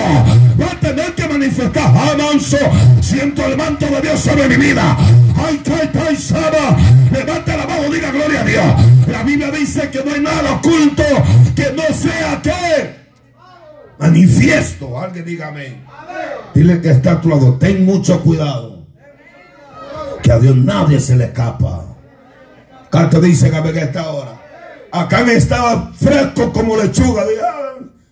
va 0.61 0.73
a 0.73 0.81
tener 0.81 1.15
que 1.15 1.29
manifestar. 1.29 1.93
Ah, 1.95 2.15
manso, 2.17 2.59
siento 3.01 3.45
el 3.45 3.57
manto 3.57 3.87
de 3.87 4.01
Dios 4.01 4.21
sobre 4.21 4.49
mi 4.49 4.57
vida. 4.57 4.97
Ay, 5.37 6.17
Saba, 6.17 6.77
levanta 7.13 7.57
la 7.57 7.67
mano, 7.67 7.91
diga 7.91 8.11
gloria 8.11 8.41
a 8.41 8.45
Dios. 8.45 8.65
La 9.09 9.23
Biblia 9.23 9.51
dice 9.51 9.91
que 9.91 10.03
no 10.05 10.15
hay 10.15 10.21
nada 10.21 10.55
oculto 10.55 11.05
que 11.55 11.73
no 11.73 11.83
sea 11.95 12.41
que 12.43 12.97
manifiesto. 13.99 14.99
Alguien 14.99 15.25
diga 15.25 15.49
amén. 15.49 15.85
Dile 16.55 16.81
que 16.81 16.91
está 16.91 17.13
a 17.13 17.21
tu 17.21 17.29
lado, 17.29 17.55
ten 17.55 17.85
mucho 17.85 18.21
cuidado. 18.23 18.87
Que 20.23 20.33
a 20.33 20.39
Dios 20.39 20.57
nadie 20.57 21.01
se 21.01 21.17
le 21.17 21.25
escapa. 21.25 21.85
Canto 22.91 23.21
dice 23.21 23.51
que 23.51 23.57
en 23.57 23.79
esta 23.79 24.11
hora. 24.11 24.41
Acá 24.93 25.21
estaba 25.33 25.93
fresco 25.93 26.53
como 26.53 26.77
lechuga. 26.77 27.25
Dije, 27.25 27.41
"Ah, 27.43 27.66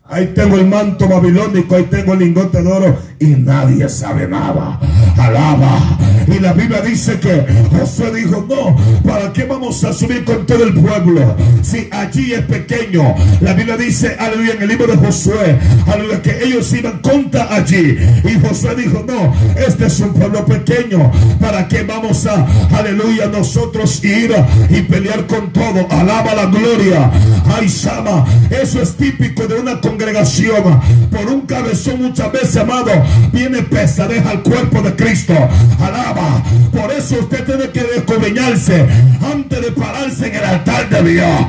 Ahí 0.06 0.32
tengo 0.34 0.56
el 0.56 0.66
manto 0.66 1.08
babilónico, 1.08 1.76
ahí 1.76 1.84
tengo 1.84 2.12
el 2.12 2.18
lingote 2.18 2.62
de 2.62 2.70
oro 2.70 2.98
y 3.18 3.28
nadie 3.28 3.88
sabe 3.88 4.28
nada. 4.28 4.78
Alaba. 5.16 5.98
Y 6.26 6.38
la 6.40 6.52
Biblia 6.52 6.80
dice 6.80 7.18
que 7.20 7.46
Josué 7.70 8.12
dijo, 8.14 8.46
no, 8.48 8.76
¿para 9.08 9.32
qué 9.32 9.44
vamos 9.44 9.84
a 9.84 9.92
subir 9.92 10.24
con 10.24 10.46
todo 10.46 10.64
el 10.64 10.74
pueblo? 10.74 11.36
Si 11.62 11.88
allí 11.90 12.32
es 12.32 12.42
pequeño. 12.42 13.14
La 13.40 13.52
Biblia 13.52 13.76
dice, 13.76 14.16
aleluya, 14.18 14.54
en 14.54 14.62
el 14.62 14.68
libro 14.68 14.86
de 14.86 14.96
Josué, 14.96 15.58
aleluya, 15.86 16.22
que 16.22 16.44
ellos 16.44 16.72
iban 16.72 16.98
contra 17.00 17.54
allí. 17.54 17.98
Y 18.24 18.40
Josué 18.40 18.74
dijo, 18.74 19.04
no, 19.06 19.34
este 19.56 19.86
es 19.86 20.00
un 20.00 20.14
pueblo 20.14 20.44
pequeño. 20.46 21.10
¿Para 21.40 21.68
qué 21.68 21.82
vamos 21.82 22.26
a, 22.26 22.46
aleluya, 22.74 23.26
nosotros 23.26 24.02
ir 24.02 24.34
y 24.70 24.80
pelear 24.82 25.26
con 25.26 25.52
todo? 25.52 25.86
Alaba 25.90 26.34
la 26.34 26.46
gloria. 26.46 27.10
Ay, 27.54 27.68
Sama, 27.68 28.24
eso 28.50 28.80
es 28.80 28.96
típico 28.96 29.46
de 29.46 29.56
una 29.56 29.80
congregación. 29.80 30.80
Por 31.10 31.26
un 31.26 31.42
cabezón 31.42 32.02
muchas 32.02 32.32
veces, 32.32 32.56
amado, 32.56 32.90
viene 33.32 33.62
pesadez 33.62 34.24
al 34.24 34.42
cuerpo 34.42 34.80
de 34.80 34.94
Cristo. 34.94 35.03
Alaba. 35.04 36.42
Por 36.72 36.90
eso 36.90 37.16
usted 37.20 37.44
tiene 37.44 37.68
que 37.70 37.82
descobeñarse 37.82 38.86
antes 39.22 39.60
de 39.60 39.70
pararse 39.72 40.28
en 40.28 40.34
el 40.34 40.44
altar 40.44 40.88
de 40.88 41.02
Dios. 41.02 41.40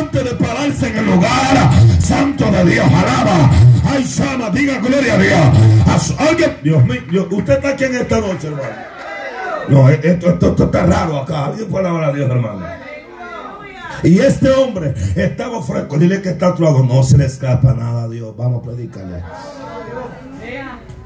Antes 0.00 0.24
de 0.24 0.30
pararse 0.34 0.88
en 0.88 0.98
el 0.98 1.06
lugar 1.06 1.70
santo 2.00 2.50
de 2.50 2.64
Dios. 2.64 2.86
Alaba. 2.86 3.50
Ay, 3.88 4.04
Sama, 4.04 4.50
diga 4.50 4.80
gloria 4.80 5.14
a 5.14 5.18
Dios. 5.18 6.14
alguien, 6.18 6.56
Dios 6.64 6.84
mío, 6.84 7.28
usted 7.30 7.54
está 7.54 7.68
aquí 7.70 7.84
en 7.84 7.94
esta 7.94 8.20
noche, 8.20 8.48
hermano. 8.48 8.96
No, 9.68 9.88
esto, 9.88 10.30
esto, 10.30 10.64
está 10.64 10.86
raro 10.86 11.18
acá. 11.18 11.46
Alguien 11.46 11.68
puede 11.68 11.86
hablar 11.86 12.10
a 12.10 12.12
Dios, 12.12 12.28
hermano. 12.28 12.66
Y 14.02 14.18
este 14.18 14.50
hombre 14.50 14.94
estaba 15.14 15.62
fresco. 15.62 15.96
Dile 15.96 16.20
que 16.22 16.30
está 16.30 16.48
a 16.48 16.54
No 16.58 17.02
se 17.04 17.18
le 17.18 17.26
escapa 17.26 17.72
nada 17.72 18.02
a 18.02 18.08
Dios. 18.08 18.34
Vamos 18.36 18.62
a 18.62 18.66
predicarle. 18.66 19.22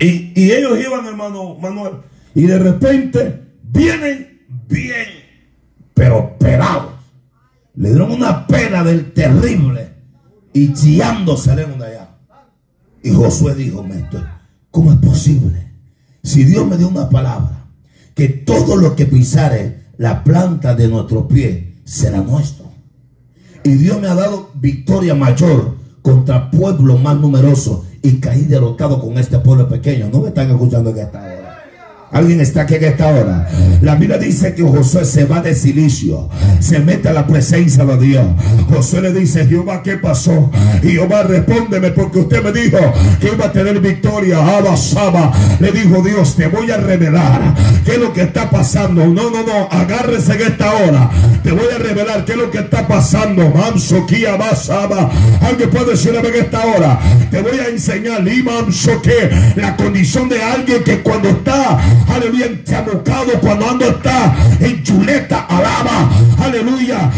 Y, 0.01 0.51
ellos 0.51 0.79
iban, 0.81 1.07
hermano 1.07 1.57
Manuel. 1.57 1.93
Y 2.35 2.43
de 2.43 2.59
repente 2.59 3.43
vienen 3.63 4.41
bien, 4.67 5.07
pero 5.93 6.39
pelados. 6.39 6.95
Le 7.75 7.91
dieron 7.91 8.13
una 8.13 8.47
pena 8.47 8.83
del 8.83 9.13
terrible. 9.13 9.91
Y 10.53 10.73
chillando 10.73 11.37
salieron 11.37 11.79
de 11.79 11.87
allá. 11.87 12.09
Y 13.03 13.11
Josué 13.11 13.55
dijo, 13.55 13.87
¿cómo 14.71 14.93
es 14.93 14.99
posible? 14.99 15.71
Si 16.23 16.45
Dios 16.45 16.67
me 16.67 16.77
dio 16.77 16.89
una 16.89 17.09
palabra, 17.09 17.67
que 18.15 18.29
todo 18.29 18.77
lo 18.77 18.97
que 18.97 19.07
pisare 19.07 19.87
la 19.97 20.25
planta 20.25 20.75
de 20.75 20.89
nuestro 20.89 21.29
pie 21.29 21.77
será 21.85 22.21
nuestro. 22.21 22.71
Y 23.65 23.75
Dios 23.75 24.01
me 24.01 24.09
ha 24.09 24.15
dado 24.15 24.51
victoria 24.55 25.15
mayor 25.15 25.77
contra 26.03 26.51
pueblo 26.51 26.97
más 26.97 27.19
numeroso 27.19 27.87
y 28.03 28.21
caí 28.21 28.45
derrotado 28.45 29.01
con 29.01 29.19
este 29.19 29.39
pueblo 29.39 29.69
pequeño. 29.69 30.09
No 30.11 30.21
me 30.21 30.29
están 30.29 30.51
escuchando 30.51 30.95
que 30.95 31.03
está 31.03 31.40
Alguien 32.13 32.41
está 32.41 32.63
aquí 32.63 32.75
en 32.75 32.85
esta 32.85 33.09
hora. 33.09 33.49
La 33.83 33.95
Biblia 33.95 34.19
dice 34.19 34.55
que 34.55 34.63
Josué 34.63 35.05
se 35.05 35.25
va 35.25 35.41
de 35.41 35.55
silicio, 35.55 36.29
se 36.59 36.81
mete 36.81 37.09
a 37.09 37.13
la 37.13 37.27
presencia 37.27 37.85
de 37.85 37.99
Dios. 37.99 38.27
Josué 38.69 39.03
le 39.03 39.13
dice, 39.13 39.47
Jehová, 39.47 39.83
¿qué 39.83 39.97
pasó? 39.97 40.51
Y 40.83 40.91
Jehová, 40.91 41.23
respóndeme 41.23 41.91
porque 41.91 42.21
usted 42.21 42.43
me 42.43 42.53
dijo 42.53 42.79
que 43.21 43.29
iba 43.29 43.47
a 43.47 43.53
tener 43.53 43.81
victoria. 43.81 44.39
Abasaba. 44.39 45.33
Le 45.61 45.71
dijo 45.73 46.03
Dios, 46.03 46.35
te 46.37 46.49
voy 46.49 46.71
a 46.71 46.77
revelar 46.77 47.55
qué 47.85 47.93
es 47.93 47.99
lo 47.99 48.13
que 48.13 48.23
está 48.23 48.51
pasando. 48.51 49.07
No, 49.07 49.31
no, 49.31 49.45
no, 49.45 49.69
agárrese 49.71 50.35
en 50.35 50.43
esta 50.43 50.73
hora. 50.75 51.11
Te 51.43 51.53
voy 51.53 51.67
a 51.75 51.79
revelar 51.79 52.25
qué 52.25 52.33
es 52.33 52.39
lo 52.39 52.51
que 52.51 52.59
está 52.59 52.87
pasando. 52.87 53.51
Manso, 53.51 54.07
Kia, 54.07 54.37
Basaba. 54.37 55.11
Alguien 55.41 55.71
puede 55.71 55.93
decirle 55.93 56.21
en 56.21 56.35
esta 56.35 56.67
hora. 56.67 57.01
Te 57.31 57.41
voy 57.41 57.59
a 57.59 57.69
enseñar, 57.69 58.25
que 59.03 59.31
la 59.57 59.77
condición 59.77 60.29
de 60.29 60.43
alguien 60.43 60.83
que 60.83 61.01
cuando 61.01 61.29
está 61.29 61.79
aleluya, 62.09 62.47
enchamucado 62.47 63.33
cuando 63.41 63.69
ando 63.69 63.89
está 63.89 64.35
en 64.61 64.83
chuleta, 64.83 65.47
alaba, 65.49 66.11
aleluya, 66.43 67.11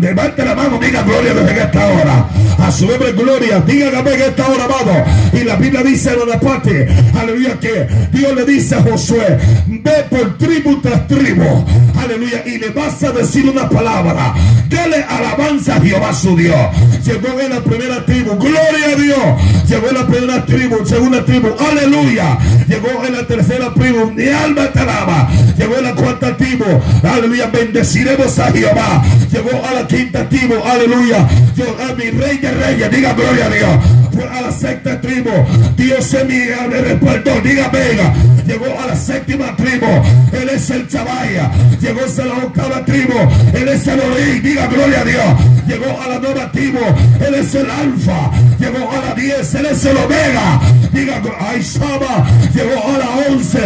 levante 0.00 0.44
la 0.44 0.54
mano, 0.54 0.78
diga 0.78 1.02
gloria 1.02 1.34
desde 1.34 1.62
esta 1.62 1.86
hora, 1.86 2.28
a 2.58 2.72
su 2.72 2.86
nombre 2.86 3.12
gloria, 3.12 3.60
diga 3.60 3.88
en 3.88 4.20
esta 4.20 4.48
hora, 4.48 4.64
amado, 4.64 5.04
y 5.32 5.44
la 5.44 5.56
Biblia 5.56 5.82
dice 5.82 6.10
en 6.10 6.28
la 6.28 6.40
parte, 6.40 6.88
aleluya, 7.18 7.58
que 7.60 7.86
Dios 8.12 8.34
le 8.34 8.44
dice 8.44 8.74
a 8.74 8.82
Josué, 8.82 9.38
ve 9.66 10.04
por 10.10 10.38
tribu 10.38 10.80
tras 10.80 11.06
tribu, 11.06 11.64
aleluya, 11.98 12.42
y 12.46 12.58
le 12.58 12.70
vas 12.70 13.02
a 13.02 13.12
decir 13.12 13.48
una 13.48 13.68
palabra, 13.68 14.34
dele 14.68 15.04
alabanza 15.08 15.76
a 15.76 15.80
Jehová 15.80 16.12
su 16.12 16.36
Dios, 16.36 16.56
llegó 17.04 17.40
en 17.40 17.50
la 17.50 17.60
primera 17.60 18.04
tribu, 18.04 18.36
gloria 18.36 18.86
a 18.92 19.00
Dios, 19.00 19.68
llegó 19.68 19.88
en 19.88 19.94
la 19.94 20.06
primera 20.06 20.44
tribu, 20.46 20.84
segunda 20.84 21.24
tribu, 21.24 21.48
aleluya, 21.58 22.38
llegó 22.68 23.04
en 23.04 23.12
la 23.14 23.26
tercera 23.26 23.72
tribu, 23.74 24.05
mi 24.14 24.28
alma 24.28 24.70
te 24.72 24.80
alaba. 24.80 25.28
Llegó 25.56 25.76
a 25.76 25.80
la 25.80 25.94
cuarta 25.94 26.36
tribu, 26.36 26.64
aleluya, 27.02 27.46
bendeciremos 27.46 28.38
a 28.38 28.52
Jehová. 28.52 29.02
Llegó 29.30 29.64
a 29.64 29.74
la 29.74 29.86
quinta 29.86 30.28
tribu, 30.28 30.54
aleluya. 30.64 31.26
Yo, 31.56 31.64
a 31.82 31.94
mi 31.94 32.10
rey 32.10 32.38
de 32.38 32.50
reyes, 32.50 32.90
diga 32.90 33.14
gloria 33.14 33.46
a 33.46 33.50
Dios. 33.50 34.06
Fue 34.12 34.24
a 34.24 34.40
la 34.40 34.50
sexta 34.50 34.98
tribu, 35.00 35.30
Dios 35.76 36.14
es 36.14 36.26
mi 36.26 36.46
respaldó, 36.46 37.40
diga 37.42 37.68
venga. 37.68 38.14
Llegó 38.46 38.66
a 38.80 38.86
la 38.86 38.96
séptima 38.96 39.56
tribu, 39.56 39.86
Él 40.32 40.48
es 40.50 40.70
el 40.70 40.88
Chabaya. 40.88 41.50
Llegó 41.80 42.00
a 42.00 42.24
la 42.24 42.34
octava 42.44 42.84
tribu, 42.84 43.18
Él 43.52 43.68
es 43.68 43.86
el 43.86 44.00
Orí, 44.00 44.40
diga 44.40 44.66
gloria 44.68 45.00
a 45.00 45.04
Dios. 45.04 45.24
Llegó 45.66 46.00
a 46.00 46.08
la 46.08 46.18
nueva 46.18 46.52
tribu, 46.52 46.78
Él 47.26 47.34
es 47.34 47.54
el 47.54 47.68
Alfa. 47.68 48.30
Llegó 48.58 48.90
a 48.90 49.08
la 49.08 49.14
diez, 49.14 49.54
Él 49.54 49.66
es 49.66 49.84
el 49.84 49.96
Omega. 49.96 50.60
Diga, 50.92 51.20
ay, 51.40 51.60
Shama. 51.60 52.24
Llegó 52.54 52.88
a 52.88 52.98
la 52.98 53.10
once, 53.28 53.58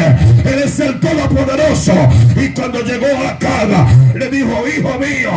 él 0.45 0.63
es 0.65 0.81
el 0.81 1.01
Todopoderoso. 1.01 1.93
Y 2.37 2.49
cuando 2.51 2.81
llegó 2.83 3.07
a 3.07 3.25
la 3.25 3.39
casa, 3.39 3.87
le 4.15 4.29
dijo, 4.31 4.65
hijo 4.67 4.99
mío, 4.99 5.31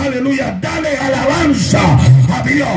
aleluya, 0.00 0.58
dale 0.60 0.96
alabanza 0.96 1.80
a 2.32 2.42
Dios. 2.42 2.68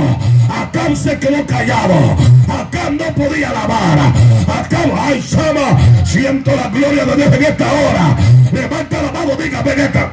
Acá 0.49 0.95
se 0.95 1.17
quedó 1.19 1.45
callado. 1.45 2.15
Acá 2.47 2.89
no 2.89 3.13
podía 3.15 3.49
alabar. 3.49 3.99
Acá, 4.47 4.79
ay, 4.99 5.21
Sama, 5.21 5.77
siento 6.05 6.55
la 6.55 6.69
gloria 6.69 7.05
de 7.05 7.15
Dios 7.15 7.33
en 7.33 7.43
esta 7.43 7.65
hora. 7.71 8.17
Levanta 8.51 9.01
la 9.01 9.11
mano, 9.11 9.35
diga, 9.35 9.61
ven 9.61 9.81
acá. 9.81 10.11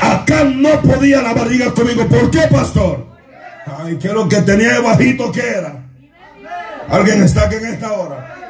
Acá 0.00 0.44
no 0.44 0.80
podía 0.82 1.20
alabar, 1.20 1.48
diga 1.48 1.72
conmigo, 1.72 2.06
¿por 2.08 2.30
qué, 2.30 2.42
pastor? 2.50 3.06
Ay, 3.78 3.96
que 3.96 4.08
lo 4.08 4.28
que 4.28 4.42
tenía 4.42 4.74
de 4.74 4.80
bajito 4.80 5.30
que 5.30 5.40
era. 5.40 5.76
Alguien 6.88 7.22
está 7.22 7.44
aquí 7.44 7.56
en 7.56 7.66
esta 7.66 7.92
hora 7.92 8.41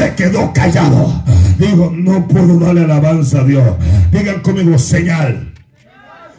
se 0.00 0.14
quedó 0.14 0.50
callado. 0.54 1.12
Dijo, 1.58 1.92
no 1.94 2.26
puedo 2.26 2.58
darle 2.58 2.84
alabanza 2.84 3.40
a 3.40 3.44
Dios. 3.44 3.76
Digan 4.10 4.40
conmigo, 4.40 4.78
señal. 4.78 5.52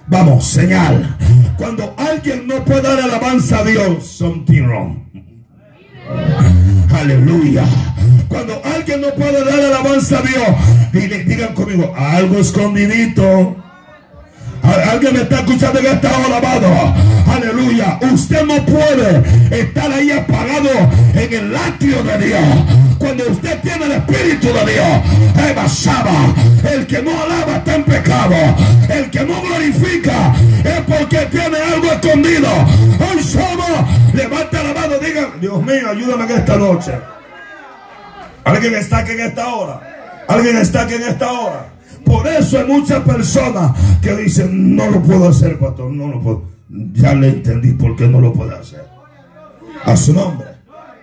Vamos, 0.07 0.47
señal. 0.47 1.15
Cuando 1.57 1.93
alguien 1.95 2.47
no 2.47 2.65
puede 2.65 2.81
dar 2.81 2.99
alabanza 2.99 3.59
a 3.59 3.63
Dios, 3.63 4.07
something 4.07 4.63
wrong. 4.63 4.97
Aleluya. 6.91 7.65
Cuando 8.27 8.59
alguien 8.63 9.01
no 9.01 9.13
puede 9.13 9.45
dar 9.45 9.59
alabanza 9.59 10.17
a 10.17 10.21
Dios, 10.23 11.27
digan 11.27 11.53
conmigo, 11.53 11.93
algo 11.95 12.39
escondidito. 12.39 13.57
Alguien 14.63 15.13
me 15.13 15.21
está 15.21 15.37
escuchando 15.37 15.79
en 15.79 15.85
esta 15.85 16.09
hora, 16.09 16.37
amado. 16.37 16.93
Aleluya. 17.33 17.97
Usted 18.13 18.43
no 18.43 18.65
puede 18.65 19.23
estar 19.49 19.91
ahí 19.91 20.11
apagado 20.11 20.69
en 21.13 21.33
el 21.33 21.53
latio 21.53 22.03
de 22.03 22.17
Dios. 22.25 22.41
Cuando 22.97 23.23
usted 23.29 23.59
tiene 23.61 23.85
el 23.85 23.91
Espíritu 23.93 24.47
de 24.47 24.73
Dios, 24.73 24.87
Eva 25.49 25.65
el 26.71 26.87
que 26.87 27.01
no 27.01 27.11
alaba 27.11 27.57
está 27.57 27.75
en 27.75 27.83
pecado. 27.83 28.35
El 28.89 29.09
que 29.09 29.21
no 29.21 29.41
glorifica 29.41 30.33
es 30.63 30.81
porque 30.81 31.17
tiene 31.31 31.57
algo 31.57 31.91
escondido. 31.91 32.49
Hoy 32.99 33.23
Saba, 33.23 33.87
levanta 34.13 34.63
la 34.63 34.73
mano, 34.73 34.97
diga, 34.99 35.29
Dios 35.39 35.61
mío, 35.63 35.89
ayúdame 35.89 36.25
en 36.25 36.31
esta 36.31 36.55
noche. 36.57 36.91
Alguien 38.43 38.75
está 38.75 38.99
aquí 38.99 39.11
en 39.11 39.21
esta 39.21 39.47
hora. 39.47 40.25
Alguien 40.27 40.57
está 40.57 40.81
aquí 40.83 40.95
en 40.95 41.03
esta 41.03 41.31
hora. 41.31 41.65
Por 42.05 42.27
eso 42.27 42.59
hay 42.59 42.65
muchas 42.65 43.03
personas 43.03 43.71
que 44.01 44.15
dicen, 44.15 44.75
no 44.75 44.89
lo 44.89 45.01
puedo 45.01 45.27
hacer, 45.29 45.57
pastor, 45.59 45.91
no 45.91 46.07
lo 46.07 46.21
puedo. 46.21 46.43
Ya 46.93 47.13
le 47.13 47.29
entendí 47.29 47.73
por 47.73 47.95
qué 47.95 48.07
no 48.07 48.21
lo 48.21 48.33
puede 48.33 48.55
hacer. 48.55 48.85
A 49.83 49.95
su 49.95 50.13
nombre, 50.13 50.47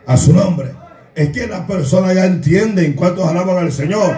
a 0.07 0.17
su 0.17 0.33
nombre. 0.33 0.73
Es 1.15 1.31
que 1.31 1.47
las 1.47 1.61
personas 1.61 2.15
ya 2.15 2.27
entienden 2.27 2.93
cuántos 2.95 3.27
alaban 3.27 3.59
al 3.59 3.73
Señor. 3.73 4.17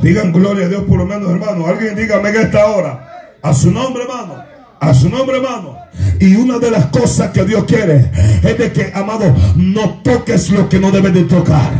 Digan 0.00 0.32
gloria 0.32 0.66
a 0.66 0.68
Dios 0.68 0.84
por 0.84 0.98
lo 0.98 1.06
menos, 1.06 1.30
hermano. 1.30 1.66
Alguien 1.66 1.94
dígame 1.94 2.32
que 2.32 2.42
esta 2.42 2.66
hora. 2.66 3.36
A 3.42 3.52
su 3.52 3.70
nombre, 3.70 4.02
hermano. 4.02 4.51
A 4.82 4.92
su 4.92 5.08
nombre, 5.08 5.36
hermano. 5.36 5.78
Y 6.18 6.34
una 6.34 6.58
de 6.58 6.68
las 6.68 6.86
cosas 6.86 7.30
que 7.30 7.44
Dios 7.44 7.62
quiere 7.66 8.10
es 8.42 8.58
de 8.58 8.72
que, 8.72 8.90
amado, 8.92 9.32
no 9.54 10.00
toques 10.02 10.50
lo 10.50 10.68
que 10.68 10.80
no 10.80 10.90
debe 10.90 11.12
de 11.12 11.22
tocar. 11.22 11.70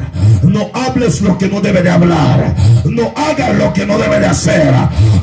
No 0.45 0.71
hables 0.73 1.21
lo 1.21 1.37
que 1.37 1.49
no 1.49 1.61
debe 1.61 1.83
de 1.83 1.91
hablar. 1.91 2.55
No 2.85 3.13
hagas 3.17 3.59
lo 3.59 3.73
que 3.73 3.87
no 3.87 3.99
debe 3.99 4.21
de 4.21 4.27
hacer. 4.27 4.73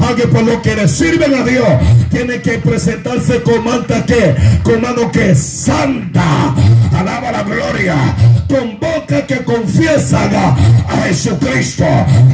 Alguien 0.06 0.30
por 0.30 0.44
lo 0.44 0.62
que 0.62 0.76
le 0.76 0.89
sirven 0.89 1.34
a 1.34 1.46
Dios 1.46 1.70
tiene 2.12 2.42
que 2.42 2.60
presentarse 2.60 3.42
con 3.44 3.63
manta 3.63 4.06
que, 4.06 4.36
con 4.62 4.82
mano 4.82 5.10
que 5.10 5.34
santa. 5.34 6.54
Alaba 6.99 7.31
la 7.31 7.43
gloria. 7.43 7.95
Con 8.49 8.77
boca 8.77 9.25
que 9.25 9.43
confiesan 9.45 10.35
a 10.35 10.97
Jesucristo. 11.05 11.85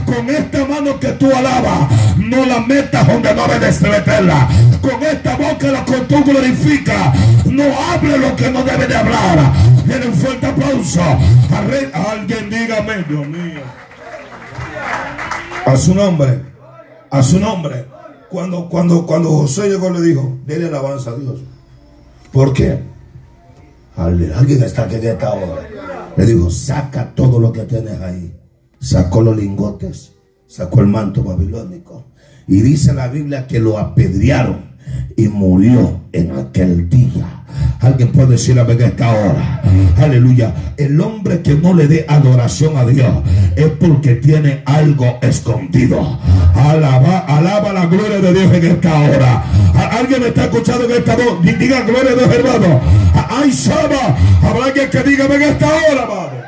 Con 0.05 0.27
esta 0.29 0.65
mano 0.65 0.99
que 0.99 1.09
tú 1.09 1.29
alabas, 1.31 1.91
no 2.17 2.45
la 2.45 2.61
metas 2.61 3.05
donde 3.05 3.33
no 3.35 3.47
debes 3.47 3.79
meterla. 3.81 4.47
Con 4.81 5.03
esta 5.03 5.35
boca 5.35 5.67
la 5.67 5.85
que 5.85 5.97
tú 6.09 6.23
glorifica. 6.23 7.13
No 7.45 7.63
hable 7.63 8.17
lo 8.17 8.35
que 8.35 8.49
no 8.49 8.63
debe 8.63 8.87
de 8.87 8.95
hablar. 8.95 9.53
Tiene 9.85 10.07
un 10.07 10.13
fuerte 10.15 10.47
aplauso. 10.47 11.01
Alguien 11.93 12.49
dígame, 12.49 13.03
Dios 13.07 13.27
mío. 13.27 13.61
A 15.65 15.77
su 15.77 15.93
nombre. 15.93 16.41
A 17.11 17.21
su 17.21 17.39
nombre. 17.39 17.85
Cuando, 18.29 18.67
cuando, 18.67 19.05
cuando 19.05 19.29
José 19.29 19.69
llegó 19.69 19.91
le 19.91 20.01
dijo, 20.01 20.39
dele 20.45 20.67
alabanza 20.67 21.11
a 21.11 21.15
Dios. 21.15 21.39
¿Por 22.31 22.51
qué? 22.51 22.94
Alguien 23.95 24.63
está 24.63 24.83
aquí 24.83 24.95
en 24.95 25.05
esta 25.05 25.33
hora. 25.33 25.67
Le 26.17 26.25
dijo, 26.25 26.49
saca 26.49 27.13
todo 27.13 27.39
lo 27.39 27.51
que 27.51 27.61
tienes 27.63 27.99
ahí. 28.01 28.33
Sacó 28.79 29.21
los 29.21 29.35
lingotes, 29.35 30.13
sacó 30.47 30.81
el 30.81 30.87
manto 30.87 31.23
babilónico. 31.23 32.05
Y 32.47 32.61
dice 32.61 32.93
la 32.93 33.07
Biblia 33.07 33.47
que 33.47 33.59
lo 33.59 33.77
apedrearon 33.77 34.64
y 35.15 35.27
murió 35.27 36.01
en 36.11 36.37
aquel 36.37 36.89
día. 36.89 37.45
Alguien 37.79 38.11
puede 38.11 38.31
decir 38.31 38.59
a 38.59 38.63
esta 38.63 39.11
hora. 39.11 39.61
Aleluya. 39.97 40.53
El 40.77 40.99
hombre 40.99 41.41
que 41.41 41.55
no 41.55 41.73
le 41.73 41.87
dé 41.87 42.05
adoración 42.07 42.77
a 42.77 42.85
Dios 42.85 43.11
es 43.55 43.67
porque 43.79 44.15
tiene 44.15 44.63
algo 44.65 45.19
escondido. 45.21 46.19
Alaba, 46.55 47.19
alaba 47.19 47.73
la 47.73 47.85
gloria 47.85 48.19
de 48.19 48.33
Dios 48.33 48.53
en 48.53 48.65
esta 48.65 48.99
hora. 48.99 49.43
Alguien 49.91 50.23
está 50.23 50.45
escuchando 50.45 50.85
en 50.85 50.91
esta 50.91 51.15
voz. 51.15 51.41
Diga 51.43 51.81
gloria 51.81 52.11
a 52.11 52.15
Dios, 52.15 52.29
hermano. 52.33 52.81
Ay, 53.29 53.51
Saba. 53.51 54.17
Habrá 54.41 54.65
alguien 54.65 54.89
que 54.89 55.03
diga 55.03 55.25
en 55.25 55.41
esta 55.41 55.67
hora, 55.67 56.01
hermano. 56.03 56.45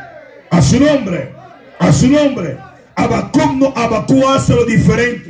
A 0.49 0.61
su 0.61 0.79
nombre. 0.79 1.31
A 1.79 1.93
su 1.93 2.07
nombre. 2.07 2.57
Abacú, 2.95 3.39
no, 3.57 3.73
Abacú 3.75 4.27
hace 4.27 4.55
lo 4.55 4.65
diferente. 4.65 5.26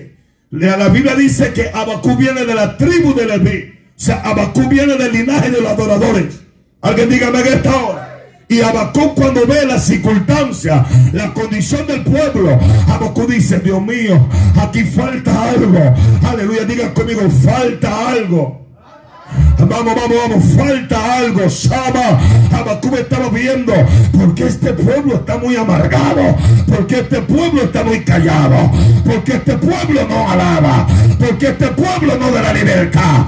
La 0.52 0.88
Biblia 0.88 1.16
dice 1.16 1.52
que 1.52 1.70
Abacú 1.74 2.16
viene 2.16 2.46
de 2.46 2.56
la 2.56 2.78
tribu 2.78 3.14
de 3.14 3.26
Leví. 3.26 3.74
O 3.90 4.00
sea, 4.00 4.22
Abacú 4.22 4.68
viene 4.70 4.96
del 4.96 5.12
linaje 5.12 5.52
de 5.52 5.62
los 5.62 5.72
adoradores. 5.72 6.42
Alguien 6.82 7.10
dígame 7.10 7.44
que 7.44 7.54
esta 7.54 7.76
hora. 7.76 8.04
Y 8.48 8.62
Abacú 8.62 9.14
cuando 9.14 9.46
ve 9.46 9.66
la 9.66 9.78
circunstancia, 9.78 10.86
la 11.12 11.34
condición 11.34 11.86
del 11.86 12.02
pueblo, 12.04 12.58
Abacú 12.88 13.28
dice, 13.28 13.60
Dios 13.60 13.82
mío, 13.82 14.26
aquí 14.56 14.86
falta 14.86 15.50
algo. 15.50 15.96
Aleluya, 16.26 16.64
diga 16.64 16.94
conmigo, 16.94 17.30
falta 17.44 18.12
algo. 18.12 18.67
Vamos, 19.60 19.96
vamos, 19.96 20.18
vamos, 20.30 20.44
falta 20.56 21.18
algo. 21.18 21.50
Sama, 21.50 22.20
Abacú 22.52 22.96
estaba 22.96 23.30
viendo 23.30 23.74
porque 24.18 24.48
este 24.48 24.74
pueblo 24.74 25.16
está 25.16 25.38
muy 25.38 25.56
amargado, 25.56 26.36
porque 26.68 27.00
este 27.00 27.22
pueblo 27.22 27.64
está 27.64 27.84
muy 27.84 28.04
callado, 28.04 28.72
porque 29.06 29.34
este 29.34 29.58
pueblo 29.58 30.08
no 30.08 30.30
alaba, 30.30 30.88
porque 31.20 31.48
este 31.48 31.68
pueblo 31.68 32.18
no 32.18 32.32
da 32.32 32.42
la 32.44 32.54
libertad. 32.54 33.26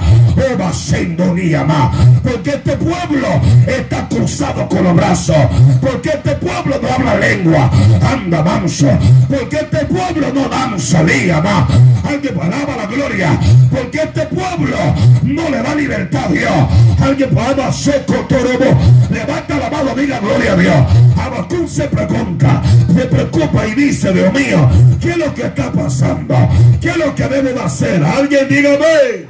Porque 2.22 2.50
este 2.50 2.76
pueblo 2.76 3.28
está 3.66 4.08
cruzado 4.08 4.68
con 4.68 4.84
los 4.84 4.94
brazos, 4.94 5.36
porque 5.80 6.10
este 6.10 6.34
pueblo 6.36 6.78
no 6.80 6.88
habla 6.92 7.16
lengua, 7.16 7.70
anda 8.02 8.42
manso, 8.42 8.88
porque 9.28 9.56
este 9.56 9.84
pueblo 9.86 10.32
no 10.32 10.48
danza, 10.48 11.02
más. 11.02 11.70
Alguien 12.04 12.34
alaba 12.40 12.76
la 12.76 12.86
gloria, 12.86 13.38
porque 13.70 14.02
este 14.02 14.26
pueblo 14.26 14.76
no 15.22 15.48
le 15.50 15.62
da 15.62 15.74
libertad 15.74 16.28
Dios. 16.30 16.52
Alguien 17.00 17.30
para 17.30 17.72
seco 17.72 18.14
torobo. 18.28 18.78
Levanta 19.10 19.58
la 19.58 19.70
mano, 19.70 19.94
diga 19.94 20.18
gloria 20.20 20.52
a 20.52 20.56
Dios. 20.56 20.86
Abacún 21.16 21.68
se 21.68 21.84
pregunta, 21.84 22.62
se 22.94 23.04
preocupa 23.06 23.66
y 23.66 23.74
dice, 23.74 24.12
Dios 24.12 24.32
mío, 24.32 24.68
¿qué 25.00 25.10
es 25.10 25.16
lo 25.16 25.34
que 25.34 25.42
está 25.42 25.70
pasando? 25.72 26.36
¿Qué 26.80 26.90
es 26.90 26.96
lo 26.96 27.14
que 27.14 27.28
debo 27.28 27.48
de 27.48 27.62
hacer? 27.62 28.02
Alguien 28.02 28.48
dígame. 28.48 29.29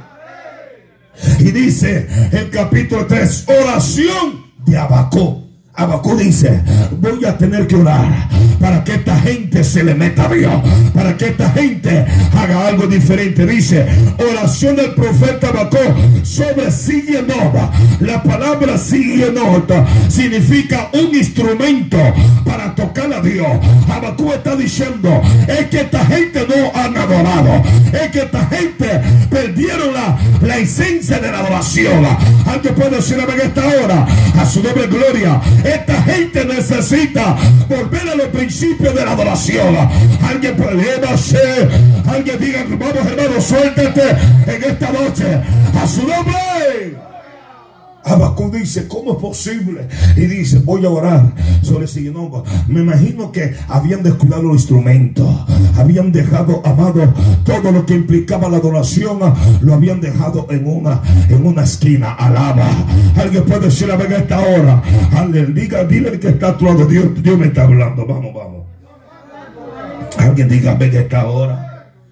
Y 1.39 1.51
dice 1.51 2.07
el 2.31 2.49
capítulo 2.49 3.05
3, 3.05 3.45
oración 3.63 4.45
de 4.65 4.77
Abacú. 4.77 5.40
Abacú 5.73 6.17
dice, 6.17 6.61
voy 6.99 7.23
a 7.25 7.37
tener 7.37 7.65
que 7.65 7.75
orar 7.75 8.27
para 8.59 8.83
que 8.83 8.95
esta 8.95 9.17
gente 9.19 9.63
se 9.63 9.83
le 9.83 9.95
meta 9.95 10.25
a 10.25 10.33
Dios, 10.33 10.53
para 10.93 11.15
que 11.15 11.27
esta 11.27 11.49
gente 11.51 12.05
haga 12.37 12.67
algo 12.67 12.87
diferente. 12.87 13.45
Dice, 13.45 13.87
oración 14.19 14.75
del 14.75 14.93
profeta 14.93 15.47
Abacú 15.47 15.77
sobre 16.23 16.65
nova 17.25 17.71
La 17.99 18.21
palabra 18.21 18.75
nota 19.33 19.85
significa 20.09 20.89
un 20.93 21.15
instrumento 21.15 21.97
para 22.45 22.75
tocar 22.75 23.11
a 23.13 23.21
Dios. 23.21 23.47
Abacú 23.89 24.31
está 24.33 24.55
diciendo, 24.55 25.21
es 25.47 25.67
que 25.67 25.81
esta 25.81 26.05
gente 26.05 26.45
no 26.47 26.79
han 26.79 26.97
adorado, 26.97 27.63
es 27.93 28.11
que 28.11 28.19
esta 28.19 28.45
gente 28.47 29.01
perdieron 29.29 29.93
la, 29.93 30.17
la 30.41 30.57
esencia 30.57 31.19
de 31.19 31.31
la 31.31 31.39
adoración. 31.39 32.05
Alguien 32.45 32.75
puede 32.75 32.97
decir 32.97 33.17
a 33.19 33.43
esta 33.43 33.65
hora, 33.65 34.05
a 34.37 34.45
su 34.45 34.61
nombre 34.61 34.87
gloria 34.87 35.41
esta 35.63 36.01
gente 36.03 36.45
necesita 36.45 37.37
volver 37.67 38.09
a 38.09 38.15
los 38.15 38.27
principios 38.27 38.93
de 38.95 39.05
la 39.05 39.11
adoración. 39.11 39.75
Alguien 40.27 40.55
ser, 41.17 41.69
alguien 42.07 42.39
diga, 42.39 42.65
vamos 42.67 43.05
hermano, 43.05 43.41
suéltate 43.41 44.09
en 44.47 44.63
esta 44.63 44.91
noche. 44.91 45.41
A 45.81 45.87
su 45.87 46.01
nombre. 46.07 47.10
Abacú 48.03 48.49
dice, 48.51 48.87
¿cómo 48.87 49.13
es 49.13 49.17
posible? 49.19 49.87
Y 50.15 50.21
dice, 50.21 50.59
voy 50.59 50.85
a 50.85 50.89
orar 50.89 51.33
sobre 51.61 51.87
Signova. 51.87 52.43
Me 52.67 52.81
imagino 52.81 53.31
que 53.31 53.55
habían 53.67 54.03
descuidado 54.03 54.43
los 54.43 54.57
instrumentos. 54.57 55.27
Habían 55.77 56.11
dejado, 56.11 56.61
amado, 56.65 57.13
todo 57.45 57.71
lo 57.71 57.85
que 57.85 57.93
implicaba 57.93 58.49
la 58.49 58.57
adoración. 58.57 59.19
Lo 59.61 59.73
habían 59.73 60.01
dejado 60.01 60.47
en 60.49 60.67
una, 60.67 61.01
en 61.29 61.45
una 61.45 61.63
esquina. 61.63 62.13
Alaba. 62.13 62.67
Alguien 63.15 63.43
puede 63.45 63.61
decir 63.61 63.91
a 63.91 63.95
ver 63.95 64.11
esta 64.13 64.39
hora. 64.39 64.81
Diga, 65.53 65.83
dile 65.83 66.19
que 66.19 66.29
está 66.29 66.49
actuando. 66.49 66.85
Dios, 66.85 67.05
Dios 67.21 67.37
me 67.37 67.47
está 67.47 67.63
hablando. 67.63 68.05
Vamos, 68.05 68.33
vamos. 68.33 68.61
Alguien 70.17 70.49
diga, 70.49 70.73
ven 70.75 70.95
esta 70.95 71.25
hora. 71.27 71.70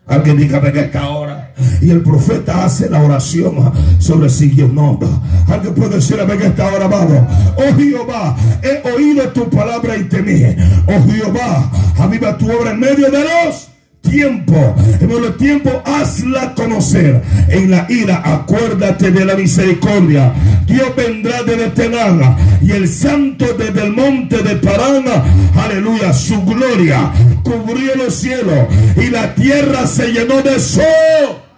Alguien 0.09 0.37
diga, 0.37 0.59
ven 0.59 0.77
esta 0.77 1.07
hora. 1.09 1.53
Y 1.81 1.91
el 1.91 2.01
profeta 2.01 2.65
hace 2.65 2.89
la 2.89 3.01
oración 3.01 3.71
sobre 3.99 4.29
nombre. 4.67 5.07
Alguien 5.47 5.73
puede 5.73 5.95
decir, 5.95 6.17
ven 6.27 6.41
esta 6.41 6.67
hora, 6.67 6.85
amado. 6.85 7.27
Oh 7.57 7.75
Jehová, 7.77 8.35
he 8.61 8.89
oído 8.89 9.29
tu 9.29 9.49
palabra 9.49 9.95
y 9.95 10.03
temí. 10.05 10.43
Oh 10.87 11.11
Jehová, 11.11 11.71
aviva 11.97 12.37
tu 12.37 12.51
obra 12.51 12.71
en 12.71 12.79
medio 12.79 13.11
de 13.11 13.19
los 13.19 13.68
tiempo, 14.09 14.75
en 14.99 15.11
el 15.11 15.37
tiempo 15.37 15.81
hazla 15.85 16.53
conocer. 16.55 17.21
En 17.49 17.71
la 17.71 17.85
ira 17.89 18.21
acuérdate 18.25 19.11
de 19.11 19.25
la 19.25 19.35
misericordia. 19.35 20.33
Dios 20.65 20.95
vendrá 20.95 21.43
de 21.43 21.55
detenerla 21.55 22.37
y 22.61 22.71
el 22.71 22.87
santo 22.87 23.45
desde 23.57 23.85
el 23.85 23.93
monte 23.93 24.37
de 24.43 24.55
Parana, 24.57 25.23
aleluya, 25.55 26.13
su 26.13 26.43
gloria 26.43 27.11
cubrió 27.43 27.95
los 27.95 28.13
cielos 28.13 28.67
y 28.95 29.09
la 29.09 29.33
tierra 29.35 29.87
se 29.87 30.11
llenó 30.11 30.41
de 30.41 30.59
sol. 30.59 31.48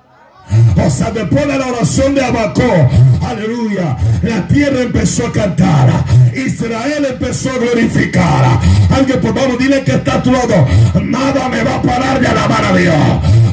O 0.76 0.90
sea, 0.90 1.12
después 1.12 1.48
de 1.48 1.58
la 1.58 1.68
oración 1.68 2.16
de 2.16 2.24
Abacó, 2.24 2.90
aleluya, 3.26 3.98
la 4.24 4.48
tierra 4.48 4.82
empezó 4.82 5.28
a 5.28 5.32
cantar. 5.32 5.90
Israel 6.34 7.06
empezó 7.10 7.52
a 7.52 7.58
glorificar. 7.58 8.60
Alguien, 8.90 9.20
por 9.20 9.38
favor, 9.38 9.58
dile 9.58 9.84
que 9.84 9.92
está 9.92 10.16
a 10.16 10.24
tu 10.24 10.32
lado. 10.32 10.68
Nada 11.04 11.50
me 11.50 11.64
va 11.64 11.76
a 11.76 11.82
parar 11.82 12.20
de 12.20 12.28
alabar 12.28 12.66
a 12.66 12.76
Dios. 12.76 12.96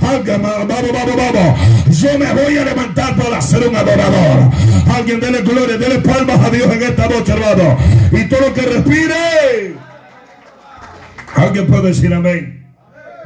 Alguien, 0.08 0.42
vamos, 0.42 0.68
vamos, 0.68 1.16
vamos. 1.16 1.60
Yo 1.90 2.18
me 2.18 2.32
voy 2.32 2.58
a 2.58 2.64
levantar 2.64 3.16
para 3.16 3.42
ser 3.42 3.68
un 3.68 3.76
adorador. 3.76 4.50
Alguien, 4.94 5.20
dele 5.20 5.42
gloria, 5.42 5.76
dele 5.76 5.98
palmas 5.98 6.40
a 6.40 6.50
Dios 6.50 6.72
en 6.72 6.82
esta 6.82 7.08
noche, 7.08 7.32
hermano. 7.32 7.76
Y 8.12 8.24
todo 8.28 8.40
lo 8.40 8.54
que 8.54 8.62
respire. 8.62 9.74
Alguien 11.34 11.66
puede 11.66 11.88
decir 11.88 12.12
amén. 12.12 12.66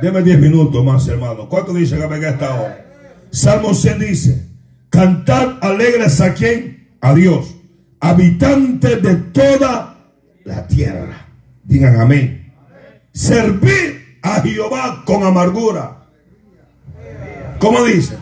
Deme 0.00 0.22
10 0.22 0.40
minutos 0.40 0.84
más, 0.84 1.06
hermano. 1.08 1.48
¿Cuánto 1.48 1.72
dicen 1.72 2.02
amén 2.02 2.24
a 2.24 2.28
esta 2.30 2.54
hora? 2.54 2.91
Salmo 3.32 3.72
100 3.72 3.98
dice, 3.98 4.46
cantad 4.90 5.56
alegres 5.62 6.20
a 6.20 6.34
quien? 6.34 6.96
A 7.00 7.14
Dios, 7.14 7.56
habitante 7.98 8.96
de 8.96 9.16
toda 9.16 9.96
la 10.44 10.66
tierra. 10.66 11.28
Digan 11.64 11.98
amén. 11.98 12.52
Servir 13.12 14.18
a 14.22 14.42
Jehová 14.42 15.02
con 15.06 15.24
amargura. 15.24 16.08
¿Cómo 17.58 17.82
dice? 17.84 18.18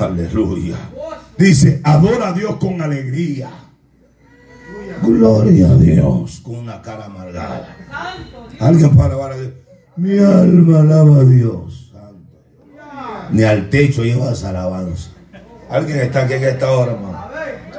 Aleluya. 0.00 0.76
Dice, 1.38 1.80
adora 1.84 2.30
a 2.30 2.32
Dios 2.32 2.56
con 2.56 2.82
alegría. 2.82 3.48
Gloria 5.02 5.70
a 5.70 5.76
Dios 5.76 6.40
con 6.40 6.56
una 6.56 6.82
cara 6.82 7.04
amargada. 7.04 7.76
Alguien 8.58 8.90
para 8.96 9.14
alabar 9.14 9.32
a 9.32 9.36
Dios. 9.36 9.52
Mi 9.96 10.18
alma 10.18 10.80
alaba 10.80 11.20
a 11.20 11.24
Dios. 11.24 11.83
Ni 13.30 13.42
al 13.42 13.70
techo 13.70 14.04
lleva 14.04 14.32
esa 14.32 14.50
alabanza. 14.50 15.10
Alguien 15.68 16.00
está 16.00 16.24
aquí 16.24 16.34
en 16.34 16.44
esta 16.44 16.70
hora, 16.70 16.92
hermano. 16.92 17.28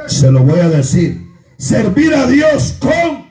Se 0.08 0.32
lo 0.32 0.44
voy 0.44 0.60
a 0.60 0.70
decir. 0.70 1.26
Servir 1.58 2.14
a 2.14 2.28
Dios 2.28 2.78
con 2.80 3.26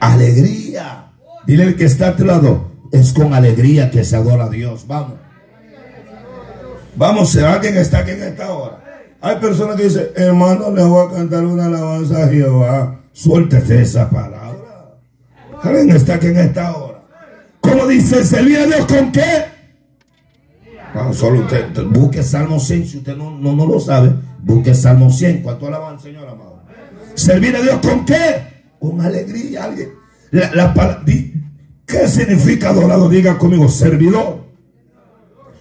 alegría. 0.00 1.12
Dile 1.46 1.64
el 1.64 1.76
que 1.76 1.84
está 1.84 2.08
a 2.08 2.16
tu 2.16 2.24
lado. 2.24 2.72
Es 2.92 3.12
con 3.12 3.32
alegría 3.32 3.90
que 3.90 4.04
se 4.04 4.16
adora 4.16 4.44
a 4.44 4.48
Dios. 4.50 4.86
Vamos. 4.86 5.14
Vamos, 6.94 7.34
alguien 7.36 7.78
está 7.78 8.00
aquí 8.00 8.10
en 8.10 8.22
esta 8.22 8.52
hora. 8.52 8.82
Hay 9.20 9.36
personas 9.36 9.76
que 9.76 9.84
dicen, 9.84 10.08
hermano, 10.14 10.70
le 10.70 10.82
voy 10.82 11.06
a 11.06 11.16
cantar 11.16 11.44
una 11.44 11.66
alabanza 11.66 12.24
a 12.24 12.28
Jehová. 12.28 13.00
Suéltese 13.12 13.82
esa 13.82 14.10
palabra. 14.10 14.98
Alguien 15.62 15.90
está 15.90 16.14
aquí 16.14 16.26
en 16.26 16.38
esta 16.38 16.76
hora. 16.76 17.02
¿Cómo 17.60 17.86
dice, 17.86 18.24
servir 18.24 18.58
a 18.58 18.66
Dios 18.66 18.84
con 18.86 19.12
qué? 19.12 19.51
Solo 21.12 21.40
usted, 21.40 21.66
busque 21.86 22.22
Salmo 22.22 22.60
100, 22.60 22.86
si 22.86 22.98
usted 22.98 23.16
no, 23.16 23.30
no, 23.30 23.54
no 23.54 23.66
lo 23.66 23.80
sabe, 23.80 24.14
busque 24.42 24.74
Salmo 24.74 25.10
100. 25.10 25.42
¿Cuánto 25.42 25.66
alaban, 25.66 25.98
Señor 25.98 26.28
amado? 26.28 26.62
¿Servir 27.14 27.56
a 27.56 27.62
Dios 27.62 27.78
con 27.82 28.04
qué? 28.04 28.64
Con 28.78 29.00
alegría. 29.00 29.64
Alguien. 29.64 29.90
¿Qué 31.86 32.08
significa 32.08 32.70
adorado? 32.70 33.08
Diga 33.08 33.38
conmigo, 33.38 33.68
servidor. 33.68 34.46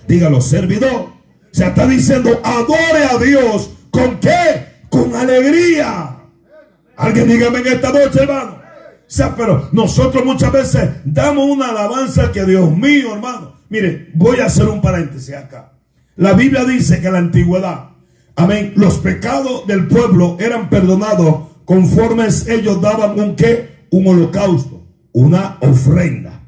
Dígalo, 0.08 0.42
servidor. 0.42 1.08
Se 1.52 1.66
está 1.66 1.86
diciendo, 1.86 2.40
adore 2.44 3.06
a 3.10 3.18
Dios. 3.18 3.72
¿Con 3.90 4.20
qué? 4.20 4.66
Con 4.90 5.16
alegría. 5.16 6.18
Alguien 6.96 7.28
dígame 7.28 7.60
en 7.60 7.68
esta 7.68 7.92
noche, 7.92 8.24
hermano. 8.24 8.52
O 8.52 9.14
sea, 9.14 9.36
pero 9.36 9.70
nosotros 9.74 10.24
muchas 10.24 10.52
veces 10.52 10.90
damos 11.04 11.50
una 11.50 11.70
alabanza 11.70 12.32
que 12.32 12.46
Dios 12.46 12.72
mío, 12.72 13.14
hermano. 13.14 13.51
Mire, 13.72 14.10
voy 14.16 14.42
a 14.42 14.48
hacer 14.48 14.68
un 14.68 14.82
paréntesis 14.82 15.34
acá. 15.34 15.72
La 16.18 16.34
Biblia 16.34 16.66
dice 16.66 17.00
que 17.00 17.08
en 17.08 17.14
la 17.14 17.20
antigüedad, 17.20 17.92
amén, 18.36 18.74
los 18.76 18.98
pecados 18.98 19.66
del 19.66 19.88
pueblo 19.88 20.36
eran 20.42 20.70
perdonados 20.70 21.48
conforme 21.64 22.28
ellos 22.50 22.82
daban 22.82 23.18
un 23.18 23.34
qué, 23.34 23.86
un 23.92 24.08
holocausto, 24.08 24.86
una 25.14 25.58
ofrenda. 25.62 26.42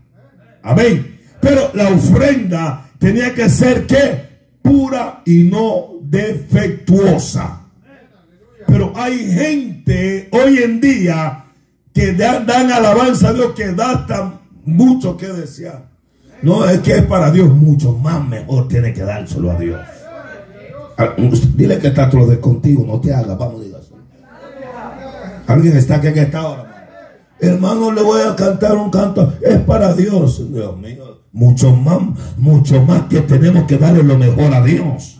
Amén. 0.61 1.17
Pero 1.39 1.71
la 1.73 1.87
ofrenda 1.91 2.89
tenía 2.99 3.33
que 3.33 3.49
ser 3.49 3.87
qué, 3.87 4.27
pura 4.61 5.21
y 5.25 5.45
no 5.45 5.99
defectuosa. 6.01 7.67
Pero 8.67 8.91
hay 8.97 9.31
gente 9.31 10.27
hoy 10.33 10.57
en 10.57 10.81
día 10.81 11.45
que 11.93 12.11
dan, 12.11 12.49
alabanza 12.69 13.29
a 13.29 13.33
Dios 13.33 13.53
que 13.53 13.71
da 13.71 13.91
hasta 13.91 14.41
mucho 14.65 15.15
que 15.15 15.27
desear. 15.27 15.92
No 16.43 16.69
es 16.69 16.79
que 16.79 16.97
es 16.97 17.05
para 17.05 17.31
Dios 17.31 17.49
mucho 17.49 17.93
más 17.93 18.25
mejor 18.27 18.67
tiene 18.67 18.93
que 18.93 19.01
dárselo 19.01 19.51
a 19.51 19.55
Dios. 19.55 19.79
Ah, 20.97 21.15
dile 21.55 21.79
que 21.79 21.87
está 21.87 22.09
todo 22.09 22.27
de 22.27 22.39
contigo, 22.39 22.85
no 22.85 22.99
te 22.99 23.13
hagas, 23.13 23.37
vamos, 23.37 23.63
dígaselo. 23.63 23.97
Alguien 25.47 25.77
está 25.77 25.95
aquí 25.95 26.07
en 26.07 26.17
esta 26.17 26.47
hora. 26.47 26.73
Hermano, 27.39 27.91
le 27.91 28.01
voy 28.01 28.21
a 28.21 28.35
cantar 28.35 28.75
un 28.75 28.89
canto. 28.89 29.33
Es 29.41 29.59
para 29.61 29.93
Dios. 29.93 30.51
Dios 30.51 30.77
mío. 30.77 31.23
Mucho 31.31 31.73
más, 31.73 31.99
mucho 32.37 32.83
más 32.83 33.03
que 33.03 33.21
tenemos 33.21 33.63
que 33.63 33.77
darle 33.77 34.03
lo 34.03 34.17
mejor 34.17 34.53
a 34.53 34.61
Dios. 34.61 35.19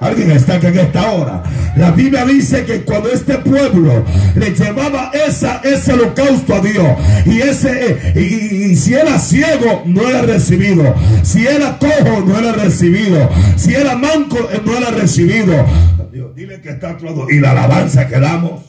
Alguien 0.00 0.30
está 0.30 0.54
aquí 0.54 0.66
en 0.66 0.78
esta 0.78 1.10
hora. 1.10 1.42
La 1.76 1.90
Biblia 1.90 2.24
dice 2.24 2.64
que 2.64 2.84
cuando 2.84 3.10
este 3.10 3.38
pueblo 3.38 4.04
le 4.36 4.54
llevaba 4.54 5.10
esa, 5.12 5.60
ese 5.64 5.92
holocausto 5.92 6.54
a 6.54 6.60
Dios, 6.60 6.86
y 7.26 7.40
ese, 7.40 8.12
y, 8.14 8.76
si 8.76 8.94
era 8.94 9.18
ciego, 9.18 9.82
no 9.86 10.08
era 10.08 10.22
recibido. 10.22 10.94
Si 11.22 11.46
era 11.46 11.78
cojo, 11.78 12.20
no 12.24 12.38
era 12.38 12.52
recibido. 12.52 13.28
Si 13.56 13.74
era 13.74 13.96
manco, 13.96 14.38
no 14.64 14.76
era 14.76 14.90
recibido. 14.90 15.66
Dios, 16.12 16.32
dile 16.34 16.60
que 16.60 16.70
está 16.70 16.96
todo. 16.96 17.28
Y 17.28 17.40
la 17.40 17.50
alabanza 17.50 18.06
que 18.06 18.20
damos. 18.20 18.66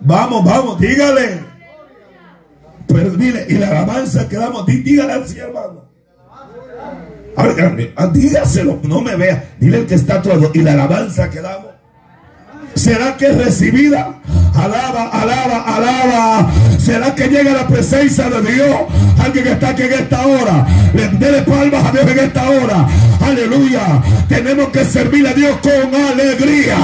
Vamos, 0.00 0.42
vamos, 0.44 0.80
dígale. 0.80 1.40
Pero 2.86 3.10
dile, 3.10 3.46
y 3.48 3.54
la 3.54 3.68
alabanza 3.68 4.26
que 4.26 4.36
damos, 4.36 4.66
dígale 4.66 5.12
así, 5.12 5.38
hermano. 5.38 5.83
Ah, 7.36 8.06
dígaselo, 8.06 8.80
no 8.84 9.00
me 9.00 9.16
vea. 9.16 9.50
Dile 9.58 9.78
el 9.78 9.86
que 9.86 9.94
está 9.94 10.22
todo. 10.22 10.50
Y 10.54 10.60
la 10.60 10.72
alabanza 10.72 11.30
que 11.30 11.40
damos. 11.40 11.74
¿Será 12.74 13.16
que 13.16 13.26
es 13.26 13.36
recibida? 13.36 14.20
Alaba, 14.54 15.08
alaba, 15.08 15.62
alaba. 15.76 16.50
¿Será 16.78 17.14
que 17.14 17.28
llega 17.28 17.52
la 17.52 17.66
presencia 17.68 18.28
de 18.28 18.52
Dios? 18.52 18.76
Alguien 19.22 19.44
que 19.44 19.52
está 19.52 19.68
aquí 19.70 19.82
en 19.82 19.92
esta 19.92 20.26
hora. 20.26 20.66
Le 20.92 21.08
dé 21.08 21.42
palmas 21.42 21.86
a 21.86 21.92
Dios 21.92 22.10
en 22.10 22.18
esta 22.18 22.50
hora. 22.50 22.88
Aleluya. 23.20 24.02
Tenemos 24.28 24.68
que 24.68 24.84
servir 24.84 25.26
a 25.26 25.32
Dios 25.32 25.56
con 25.62 25.94
alegría. 25.94 26.76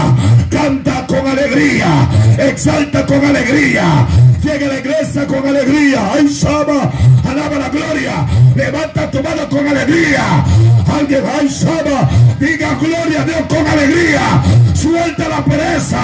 Canta 0.49 1.07
con 1.07 1.27
alegría. 1.27 2.09
Exalta 2.39 3.05
con 3.05 3.25
alegría. 3.25 4.07
Llega 4.43 4.68
la 4.68 4.78
iglesia 4.78 5.26
con 5.26 5.47
alegría. 5.47 6.12
Ay, 6.12 6.26
Shama. 6.28 6.91
Alaba 7.28 7.59
la 7.59 7.68
gloria. 7.68 8.26
Levanta 8.55 9.11
tu 9.11 9.22
mano 9.22 9.49
con 9.49 9.66
alegría. 9.66 10.45
Alguien, 10.93 11.24
ay, 11.38 11.49
Shama. 11.49 12.09
Diga 12.38 12.74
gloria 12.74 13.22
a 13.22 13.24
Dios 13.24 13.43
con 13.49 13.66
alegría. 13.66 14.43
Suelta 14.74 15.28
la 15.28 15.45
pereza. 15.45 16.01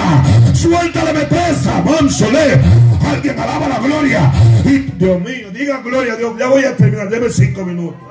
Suelta 0.53 1.03
la 1.03 1.13
meteza. 1.13 1.81
Mansole. 1.81 2.61
Alguien 3.09 3.39
alaba 3.39 3.67
la 3.67 3.79
gloria. 3.79 4.31
Dios 4.97 5.21
mío, 5.21 5.51
diga 5.51 5.81
gloria 5.81 6.13
a 6.13 6.15
Dios. 6.15 6.33
Ya 6.37 6.47
voy 6.47 6.63
a 6.63 6.75
terminar. 6.75 7.09
Deme 7.09 7.29
cinco 7.29 7.65
minutos. 7.65 8.01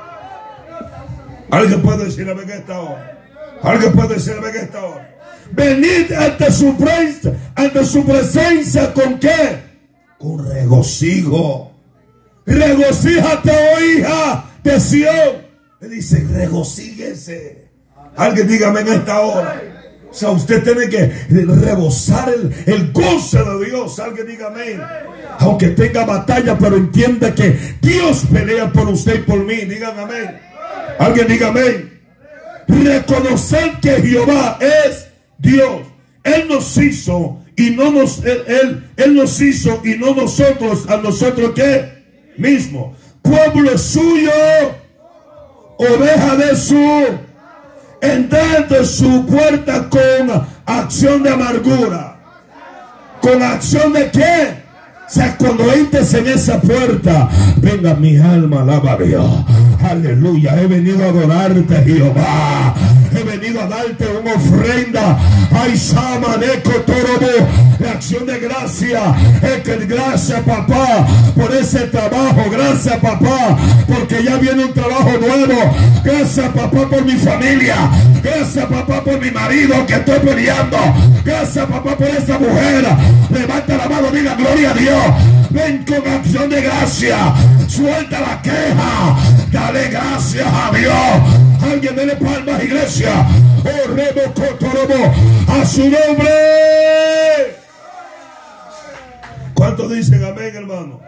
Alguien 1.51 1.83
puede 1.83 2.07
decir 2.07 2.29
a 2.29 2.55
esta 2.55 2.81
hora. 2.81 3.19
Alguien 3.63 3.93
puede 3.93 4.15
decir 4.15 4.35
a 4.43 4.49
esta 4.49 4.85
hora. 4.85 5.17
Venid 5.53 6.13
ante 6.13 6.51
su, 6.51 6.77
ante 7.55 7.85
su 7.85 8.05
presencia 8.05 8.93
con 8.93 9.19
qué? 9.19 9.66
Con 10.19 10.49
regocijo. 10.49 11.73
Regocíjate, 12.47 13.51
oh 13.51 13.85
hija 13.85 14.51
de 14.63 14.81
Sion. 14.81 15.47
Me 15.81 15.89
dice, 15.89 16.27
regocíguese. 16.31 17.69
Alguien 18.17 18.49
dígame 18.49 18.81
en 18.81 18.89
esta 18.89 19.21
hora. 19.21 19.63
O 20.11 20.15
sea, 20.15 20.31
usted 20.31 20.63
tiene 20.63 20.89
que 20.89 21.13
rebosar 21.29 22.31
el, 22.31 22.55
el 22.67 22.93
de 22.93 23.67
Dios. 23.67 23.99
Alguien 23.99 24.27
dígame. 24.27 24.81
Aunque 25.41 25.69
tenga 25.69 26.07
batalla, 26.07 26.57
pero 26.57 26.77
entienda 26.77 27.35
que 27.35 27.59
Dios 27.83 28.25
pelea 28.33 28.73
por 28.73 28.89
usted 28.89 29.17
y 29.17 29.23
por 29.23 29.45
mí. 29.45 29.57
Dígame 29.57 30.03
amén. 30.03 30.41
Alguien 30.99 31.29
diga 31.29 31.49
amén. 31.49 32.01
Reconocer 32.67 33.73
que 33.83 34.01
Jehová 34.01 34.59
es 34.61 35.09
Dios. 35.39 35.83
Él 36.25 36.49
nos 36.49 36.77
hizo 36.79 37.43
y 37.57 37.71
no 37.71 37.91
nos, 37.91 38.23
él, 38.25 38.85
él, 38.97 39.15
nos 39.15 39.41
hizo 39.41 39.81
y 39.85 39.97
no 39.97 40.15
nosotros, 40.15 40.89
a 40.89 40.99
nosotros 40.99 41.53
qué 41.55 42.05
mismo. 42.37 42.95
Pueblo 43.23 43.77
suyo, 43.79 44.31
oveja 45.79 46.37
de 46.37 46.55
su, 46.55 47.05
entrando 48.01 48.85
su 48.85 49.27
puerta 49.27 49.89
con 49.89 50.47
acción 50.67 51.23
de 51.23 51.31
amargura. 51.31 52.13
¿Con 53.23 53.43
acción 53.43 53.93
de 53.93 54.11
qué? 54.11 54.67
Sea, 55.09 55.37
cuando 55.37 55.73
entres 55.73 56.13
en 56.15 56.27
esa 56.27 56.61
puerta, 56.61 57.29
venga 57.57 57.95
mi 57.95 58.19
alma, 58.19 58.63
alaba 58.63 58.97
Dios. 58.97 59.45
Aleluya, 59.83 60.61
he 60.61 60.67
venido 60.67 61.05
a 61.05 61.09
adorarte, 61.09 61.77
Jehová. 61.85 62.75
Venido 63.47 63.63
a 63.63 63.69
darte 63.69 64.07
una 64.09 64.35
ofrenda. 64.35 65.19
Ay, 65.53 65.77
Samaneco 65.77 66.71
Torobo. 66.81 67.49
La 67.79 67.93
acción 67.93 68.27
de 68.27 68.41
gracia. 68.41 69.15
Es 69.41 69.63
que 69.63 69.87
gracias, 69.87 70.41
papá, 70.41 71.07
por 71.37 71.55
ese 71.55 71.87
trabajo. 71.87 72.45
Gracias, 72.51 72.97
papá, 72.97 73.57
porque 73.87 74.25
ya 74.25 74.37
viene 74.37 74.65
un 74.65 74.75
trabajo 74.75 75.13
nuevo. 75.21 75.77
Gracias, 76.03 76.49
papá, 76.49 76.89
por 76.89 77.05
mi 77.05 77.13
familia. 77.13 77.77
Gracias, 78.21 78.65
papá, 78.65 79.05
por 79.05 79.21
mi 79.21 79.31
marido 79.31 79.87
que 79.87 79.95
estoy 79.95 80.19
peleando. 80.19 80.79
Gracias, 81.25 81.67
papá, 81.67 81.97
por 81.97 82.09
esa 82.09 82.39
mujer. 82.41 82.85
Levanta 83.31 83.77
la 83.77 83.89
mano, 83.89 84.11
diga 84.11 84.35
gloria 84.35 84.71
a 84.71 84.75
Dios. 84.75 85.05
Ven 85.51 85.85
con 85.85 86.13
acción 86.13 86.51
de 86.51 86.63
gracia. 86.63 87.17
Suelta 87.69 88.19
la 88.19 88.43
queja. 88.43 89.17
Dale 89.53 89.89
gracias 89.89 90.47
a 90.47 90.77
Dios. 90.77 91.46
Alguien 91.63 91.97
dele 91.97 92.17
palmas, 92.17 92.63
iglesia. 92.63 93.27
Oh. 93.65 95.53
A 95.53 95.65
su 95.65 95.83
nombre. 95.83 97.57
¿Cuántos 99.55 99.91
dicen 99.91 100.25
amén, 100.25 100.55
hermano? 100.55 101.01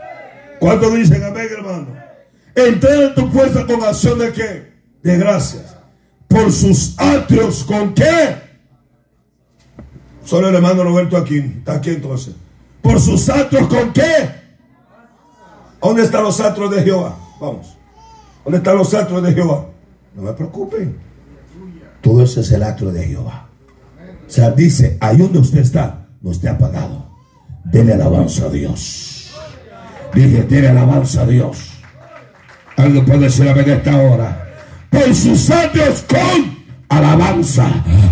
¿Cuántos 0.59 0.95
dicen 0.95 1.23
amén, 1.23 1.49
hermano? 1.57 1.87
Entra 2.55 2.95
en 2.95 3.15
tu 3.15 3.31
fuerza 3.31 3.67
con 3.67 3.83
acción 3.83 4.19
de 4.19 4.33
qué? 4.33 4.73
De 5.03 5.19
gracias. 5.19 5.77
por 6.27 6.53
sus 6.53 6.95
atrios 6.99 7.65
con 7.65 7.95
qué? 7.95 8.37
Solo 10.25 10.49
el 10.49 10.55
hermano 10.55 10.85
Roberto 10.85 11.17
aquí, 11.17 11.39
está 11.39 11.75
aquí 11.75 11.91
entonces. 11.91 12.35
Por 12.83 13.01
sus 13.01 13.29
atrios 13.29 13.67
con 13.67 13.93
qué? 13.93 14.31
¿Dónde 15.81 16.03
están 16.03 16.23
los 16.23 16.41
atrios 16.41 16.71
de 16.71 16.83
Jehová? 16.83 17.17
Vamos. 17.41 17.77
¿Dónde 18.45 18.59
están 18.59 18.77
los 18.77 18.93
atrios 18.93 19.23
de 19.23 19.33
Jehová? 19.33 19.67
No 20.19 20.25
me 20.25 20.33
preocupen. 20.33 20.97
Todo 22.01 22.25
eso 22.25 22.41
es 22.41 22.51
el 22.51 22.65
atrio 22.65 22.91
de 22.91 23.07
Jehová. 23.07 23.49
O 24.27 24.31
sea, 24.31 24.51
dice, 24.51 24.99
ahí 25.01 25.17
donde 25.17 25.39
usted 25.39 25.61
está, 25.61 26.09
no 26.21 26.33
esté 26.33 26.49
apagado. 26.49 27.09
Dele 27.65 27.95
alabanza 27.95 28.47
a 28.47 28.49
Dios. 28.49 29.31
Dije, 30.13 30.43
dele 30.43 30.71
alabanza 30.71 31.23
a 31.23 31.27
Dios. 31.27 31.71
Alguien 32.77 33.05
puede 33.05 33.21
decir 33.21 33.49
a 33.49 33.53
esta 33.61 33.97
hora. 33.97 34.45
Por 34.91 35.15
sus 35.15 35.51
atrios 35.51 36.05
con 36.09 36.58
alabanza. 36.89 37.67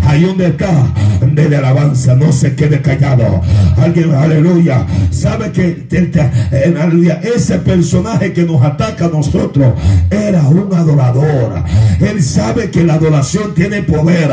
Ahí 0.05 0.23
donde 0.23 0.47
está, 0.47 0.71
de 1.21 1.57
alabanza, 1.57 2.15
no 2.15 2.31
se 2.31 2.55
quede 2.55 2.81
callado. 2.81 3.41
Alguien, 3.77 4.13
aleluya, 4.13 4.85
sabe 5.11 5.51
que 5.51 5.85
aleluya, 6.79 7.21
ese 7.23 7.59
personaje 7.59 8.33
que 8.33 8.43
nos 8.43 8.61
ataca 8.63 9.05
a 9.05 9.09
nosotros 9.09 9.73
era 10.09 10.47
un 10.47 10.73
adorador. 10.73 11.63
Él 11.99 12.23
sabe 12.23 12.69
que 12.69 12.83
la 12.83 12.95
adoración 12.95 13.53
tiene 13.53 13.83
poder. 13.83 14.29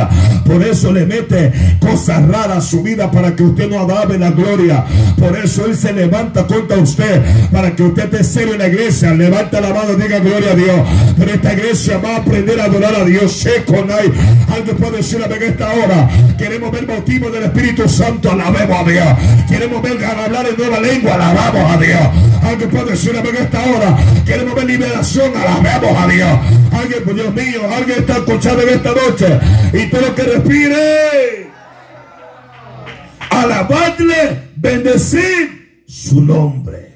Por 0.46 0.62
eso 0.62 0.92
le 0.92 1.06
mete 1.06 1.52
cosas 1.80 2.26
raras 2.28 2.58
a 2.58 2.60
su 2.60 2.82
vida 2.82 3.10
para 3.10 3.34
que 3.34 3.42
usted 3.42 3.68
no 3.68 3.80
alabe 3.80 4.18
la 4.18 4.30
gloria. 4.30 4.84
Por 5.18 5.36
eso 5.36 5.66
Él 5.66 5.76
se 5.76 5.92
levanta 5.92 6.46
contra 6.46 6.78
usted 6.78 7.22
para 7.50 7.74
que 7.74 7.82
usted 7.82 8.04
esté 8.04 8.24
serio 8.24 8.54
en 8.54 8.60
la 8.60 8.68
iglesia. 8.68 9.12
Levanta 9.14 9.60
la 9.60 9.72
mano 9.72 9.94
diga 9.94 10.18
gloria 10.18 10.52
a 10.52 10.54
Dios. 10.54 10.80
Pero 11.18 11.32
esta 11.32 11.52
iglesia 11.52 11.98
va 11.98 12.16
a 12.16 12.18
aprender 12.18 12.60
a 12.60 12.64
adorar 12.64 12.94
a 12.94 13.04
Dios. 13.04 13.32
Seco, 13.32 13.84
Alguien 14.54 14.76
puede 14.76 14.98
decir 14.98 15.20
en 15.20 15.42
esta 15.42 15.72
hora. 15.72 16.08
Queremos 16.38 16.70
ver 16.70 16.86
motivo 16.86 17.30
del 17.30 17.44
Espíritu 17.44 17.88
Santo. 17.88 18.30
Alabemos 18.30 18.80
a 18.80 18.90
Dios. 18.90 19.08
Queremos 19.48 19.82
ver 19.82 20.04
hablar 20.04 20.46
en 20.46 20.56
nueva 20.56 20.80
lengua. 20.80 21.14
Alabamos 21.14 21.76
a 21.76 21.78
Dios. 21.78 22.00
Alguien 22.42 22.70
puede 22.70 22.90
decir 22.92 23.16
en 23.16 23.36
esta 23.36 23.64
hora. 23.64 23.96
Queremos 24.24 24.54
ver 24.54 24.64
liberación. 24.66 25.32
Alabemos 25.36 26.02
a 26.02 26.08
Dios. 26.08 26.38
Alguien, 26.72 27.04
pues, 27.04 27.16
Dios 27.16 27.34
mío, 27.34 27.60
alguien 27.74 27.98
está 28.00 28.16
escuchando 28.18 28.62
en 28.62 28.68
esta 28.68 28.90
noche. 28.90 29.40
Y 29.72 29.90
todo 29.90 30.00
lo 30.02 30.14
que 30.14 30.22
respire. 30.22 31.50
Alabadle, 33.30 34.50
bendecir 34.56 35.82
su 35.86 36.20
nombre. 36.20 36.94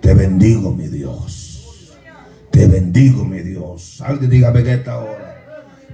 Te 0.00 0.14
bendigo, 0.14 0.72
mi 0.72 0.88
Dios. 0.88 1.94
Te 2.50 2.66
bendigo, 2.66 3.24
mi 3.24 3.40
Dios. 3.40 4.02
Alguien 4.04 4.30
dígame 4.30 4.60
en 4.60 4.68
esta 4.68 4.98
hora 4.98 5.23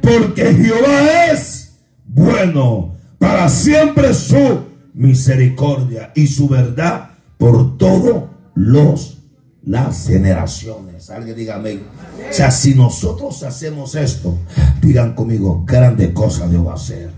porque 0.03 0.55
Jehová 0.55 1.27
es 1.33 1.73
bueno, 2.07 2.95
para 3.19 3.49
siempre 3.49 4.13
su 4.15 4.61
misericordia 4.95 6.13
y 6.15 6.27
su 6.27 6.49
verdad 6.49 7.11
por 7.39 7.79
todos 7.79 8.25
los 8.55 9.19
las 9.63 10.07
generaciones. 10.07 11.11
Alguien 11.11 11.37
diga 11.37 11.57
amén. 11.57 11.83
O 12.29 12.33
sea, 12.33 12.51
si 12.51 12.75
nosotros 12.75 13.43
hacemos 13.43 13.95
esto, 13.95 14.39
digan 14.81 15.15
conmigo, 15.15 15.65
grande 15.67 16.13
cosa 16.13 16.49
Dios 16.49 16.67
va 16.67 16.73
a 16.73 16.77
hacer. 16.77 17.11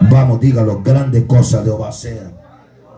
Vamos, 0.00 0.40
dígalo, 0.40 0.82
grande 0.82 1.26
cosa 1.26 1.62
Dios 1.62 1.80
va 1.80 1.86
a 1.86 1.90
hacer. 1.90 2.30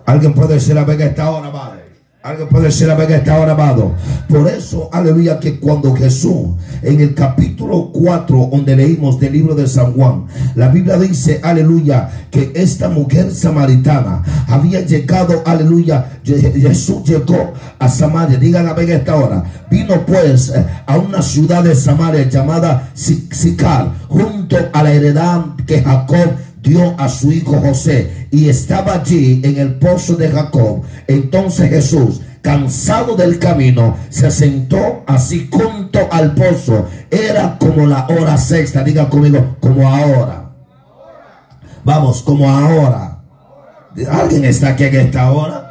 Alguien 0.06 0.34
puede 0.34 0.54
decir 0.54 0.76
a 0.78 0.84
ver 0.84 0.96
que 0.96 1.04
esta 1.04 1.30
hora, 1.30 1.50
va 1.50 1.78
Alguien 2.26 2.48
puede 2.48 2.64
decir 2.64 2.90
a 2.90 2.96
ver 2.96 3.06
que 3.06 3.14
está 3.14 3.40
amado. 3.40 3.92
Por 4.28 4.48
eso, 4.48 4.90
aleluya, 4.92 5.38
que 5.38 5.60
cuando 5.60 5.94
Jesús, 5.94 6.56
en 6.82 7.00
el 7.00 7.14
capítulo 7.14 7.92
4, 7.92 8.48
donde 8.50 8.74
leímos 8.74 9.20
del 9.20 9.32
libro 9.32 9.54
de 9.54 9.68
San 9.68 9.92
Juan, 9.92 10.26
la 10.56 10.66
Biblia 10.66 10.98
dice, 10.98 11.38
aleluya, 11.40 12.26
que 12.28 12.50
esta 12.56 12.88
mujer 12.88 13.32
samaritana 13.32 14.24
había 14.48 14.80
llegado, 14.80 15.40
aleluya, 15.46 16.18
Jesús 16.24 17.04
llegó 17.04 17.52
a 17.78 17.88
Samaria. 17.88 18.38
Digan 18.38 18.66
a 18.66 18.72
ver 18.72 18.90
esta 18.90 19.14
hora. 19.14 19.44
Vino 19.70 20.04
pues 20.04 20.52
a 20.84 20.98
una 20.98 21.22
ciudad 21.22 21.62
de 21.62 21.76
Samaria 21.76 22.28
llamada 22.28 22.90
Sicar, 22.94 23.92
junto 24.08 24.56
a 24.72 24.82
la 24.82 24.92
heredad 24.92 25.44
que 25.64 25.80
Jacob 25.80 26.30
dio 26.66 26.98
a 26.98 27.08
su 27.08 27.30
hijo 27.32 27.60
José 27.60 28.28
y 28.30 28.48
estaba 28.48 28.94
allí 28.94 29.40
en 29.44 29.58
el 29.58 29.74
pozo 29.76 30.16
de 30.16 30.28
Jacob. 30.28 30.82
Entonces 31.06 31.70
Jesús, 31.70 32.20
cansado 32.42 33.16
del 33.16 33.38
camino, 33.38 33.96
se 34.08 34.30
sentó 34.30 35.04
así 35.06 35.48
junto 35.50 36.00
al 36.10 36.34
pozo. 36.34 36.86
Era 37.10 37.56
como 37.58 37.86
la 37.86 38.06
hora 38.08 38.36
sexta, 38.36 38.82
diga 38.82 39.08
conmigo, 39.08 39.56
como 39.60 39.88
ahora. 39.88 40.50
Vamos, 41.84 42.22
como 42.22 42.50
ahora. 42.50 43.20
¿Alguien 44.10 44.44
está 44.44 44.70
aquí 44.70 44.84
en 44.84 44.96
esta 44.96 45.30
hora? 45.30 45.65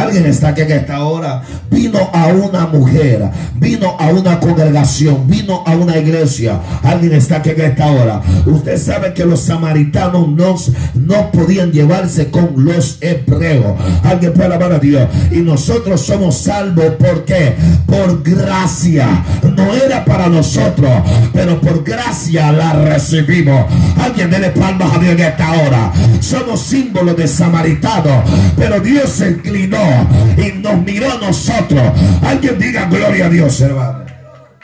Alguien 0.00 0.24
está 0.24 0.48
aquí 0.48 0.62
en 0.62 0.72
esta 0.72 1.04
hora. 1.04 1.42
Vino 1.70 1.98
a 2.12 2.28
una 2.28 2.66
mujer, 2.66 3.28
vino 3.56 3.96
a 3.98 4.08
una 4.08 4.40
congregación, 4.40 5.28
vino 5.28 5.62
a 5.66 5.72
una 5.72 5.98
iglesia. 5.98 6.58
Alguien 6.82 7.12
está 7.12 7.36
aquí 7.36 7.50
en 7.50 7.60
esta 7.60 7.86
hora. 7.90 8.22
Usted 8.46 8.78
sabe 8.78 9.12
que 9.12 9.26
los 9.26 9.40
samaritanos 9.40 10.28
no, 10.28 10.56
no 10.94 11.30
podían 11.30 11.70
llevarse 11.70 12.30
con 12.30 12.64
los 12.64 12.96
hebreos. 13.02 13.78
Alguien 14.02 14.32
puede 14.32 14.46
alabar 14.46 14.72
a 14.72 14.78
Dios. 14.78 15.06
Y 15.30 15.38
nosotros 15.38 16.00
somos 16.00 16.38
salvos. 16.38 16.94
¿Por 16.98 17.26
qué? 17.26 17.54
Por 17.86 18.22
gracia. 18.22 19.06
No 19.54 19.74
era 19.74 20.02
para 20.04 20.28
nosotros, 20.28 20.90
pero 21.34 21.60
por 21.60 21.84
gracia 21.84 22.52
la 22.52 22.72
recibimos. 22.72 23.66
Alguien 24.02 24.30
dele 24.30 24.48
palmas 24.50 24.96
a 24.96 24.98
Dios 24.98 25.12
en 25.12 25.20
esta 25.20 25.52
hora. 25.52 25.92
Somos 26.20 26.60
símbolos 26.62 27.16
de 27.16 27.28
samaritanos, 27.28 28.24
pero 28.56 28.80
Dios 28.80 29.10
se 29.10 29.30
inclinó 29.30 29.89
y 30.36 30.58
nos 30.58 30.82
miró 30.82 31.12
a 31.12 31.18
nosotros. 31.18 31.82
Alguien 32.22 32.58
diga 32.58 32.86
gloria 32.86 33.26
a 33.26 33.30
Dios, 33.30 33.60
hermano. 33.60 34.04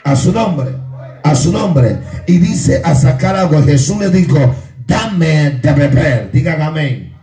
A 0.03 0.15
su 0.15 0.31
nombre, 0.31 0.71
a 1.23 1.35
su 1.35 1.51
nombre. 1.51 1.97
Y 2.27 2.37
dice 2.37 2.81
a 2.83 2.95
sacar 2.95 3.35
agua. 3.35 3.61
Jesús 3.63 3.97
le 3.99 4.09
dijo, 4.09 4.55
dame 4.85 5.51
de 5.61 5.73
beber. 5.73 6.31
Digan 6.31 6.61
amén. 6.61 7.13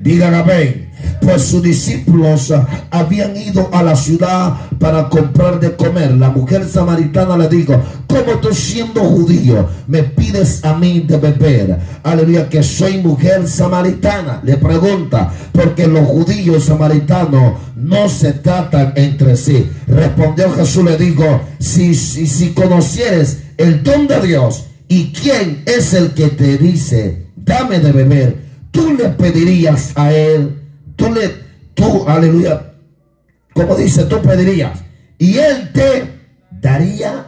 Digan 0.00 0.34
amén 0.34 0.81
pues 1.20 1.42
sus 1.42 1.62
discípulos 1.62 2.52
habían 2.90 3.36
ido 3.36 3.68
a 3.72 3.82
la 3.82 3.96
ciudad 3.96 4.54
para 4.78 5.08
comprar 5.08 5.60
de 5.60 5.74
comer. 5.76 6.12
La 6.12 6.30
mujer 6.30 6.68
samaritana 6.68 7.36
le 7.36 7.48
dijo, 7.48 7.80
como 8.06 8.38
tú 8.40 8.52
siendo 8.52 9.00
judío 9.00 9.68
me 9.86 10.02
pides 10.02 10.64
a 10.64 10.76
mí 10.76 11.00
de 11.00 11.16
beber? 11.16 11.78
Aleluya, 12.02 12.48
que 12.48 12.62
soy 12.62 12.98
mujer 12.98 13.48
samaritana. 13.48 14.40
Le 14.44 14.56
pregunta, 14.56 15.32
porque 15.52 15.86
los 15.86 16.06
judíos 16.06 16.64
samaritanos 16.64 17.54
no 17.76 18.08
se 18.08 18.32
tratan 18.32 18.92
entre 18.96 19.36
sí. 19.36 19.70
Respondió 19.86 20.50
Jesús, 20.52 20.84
le 20.84 20.96
dijo, 20.96 21.40
si, 21.58 21.94
si, 21.94 22.26
si 22.26 22.50
conocieres 22.50 23.38
el 23.56 23.82
don 23.82 24.06
de 24.06 24.20
Dios 24.20 24.66
y 24.88 25.12
quién 25.12 25.62
es 25.66 25.94
el 25.94 26.10
que 26.10 26.28
te 26.28 26.58
dice, 26.58 27.26
dame 27.36 27.78
de 27.78 27.92
beber, 27.92 28.36
tú 28.70 28.94
le 28.94 29.08
pedirías 29.10 29.92
a 29.94 30.12
él 30.12 30.61
tú 31.02 31.12
le, 31.12 31.34
tú, 31.74 32.08
aleluya, 32.08 32.74
como 33.54 33.74
dice, 33.74 34.04
tú 34.04 34.20
pedirías, 34.22 34.78
y 35.18 35.36
él 35.36 35.70
te 35.72 36.10
daría 36.60 37.26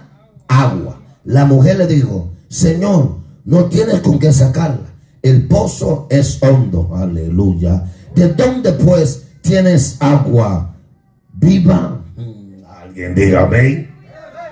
agua. 0.48 1.00
La 1.24 1.44
mujer 1.44 1.78
le 1.78 1.86
dijo, 1.86 2.32
Señor, 2.48 3.18
no 3.44 3.64
tienes 3.66 4.00
con 4.00 4.18
qué 4.18 4.32
sacarla. 4.32 4.94
El 5.22 5.48
pozo 5.48 6.06
es 6.10 6.42
hondo, 6.42 6.94
aleluya. 6.94 7.84
¿De 8.14 8.28
dónde 8.28 8.72
pues 8.72 9.24
tienes 9.40 9.96
agua 10.00 10.74
viva? 11.32 12.00
Mm, 12.16 12.64
alguien 12.82 13.14
diga 13.14 13.42
amén. 13.42 13.90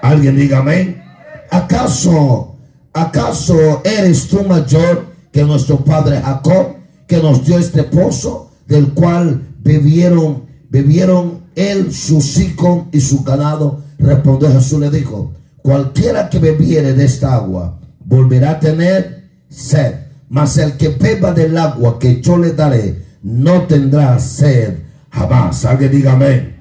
Alguien 0.00 0.36
diga 0.36 0.58
amén. 0.58 1.02
¿Acaso, 1.50 2.56
acaso 2.92 3.82
eres 3.84 4.28
tú 4.28 4.42
mayor 4.44 5.06
que 5.30 5.44
nuestro 5.44 5.76
padre 5.84 6.20
Jacob 6.20 6.76
que 7.06 7.18
nos 7.18 7.44
dio 7.44 7.58
este 7.58 7.82
pozo? 7.84 8.51
Del 8.72 8.94
cual 8.94 9.42
bebieron, 9.62 10.44
bebieron 10.70 11.42
él, 11.54 11.92
sus 11.92 12.38
hijos 12.38 12.84
y 12.90 13.00
su 13.02 13.22
ganado. 13.22 13.82
Respondió 13.98 14.50
Jesús, 14.50 14.80
le 14.80 14.90
dijo, 14.90 15.34
cualquiera 15.58 16.30
que 16.30 16.38
bebiere 16.38 16.94
de 16.94 17.04
esta 17.04 17.34
agua 17.34 17.78
volverá 18.02 18.52
a 18.52 18.60
tener 18.60 19.28
sed, 19.50 19.94
mas 20.30 20.56
el 20.56 20.78
que 20.78 20.88
beba 20.88 21.32
del 21.32 21.58
agua 21.58 21.98
que 21.98 22.22
yo 22.22 22.38
le 22.38 22.52
daré 22.52 23.04
no 23.22 23.62
tendrá 23.66 24.18
sed 24.18 24.78
jamás. 25.10 25.66
Alguien 25.66 25.90
diga 25.90 26.12
amén. 26.12 26.56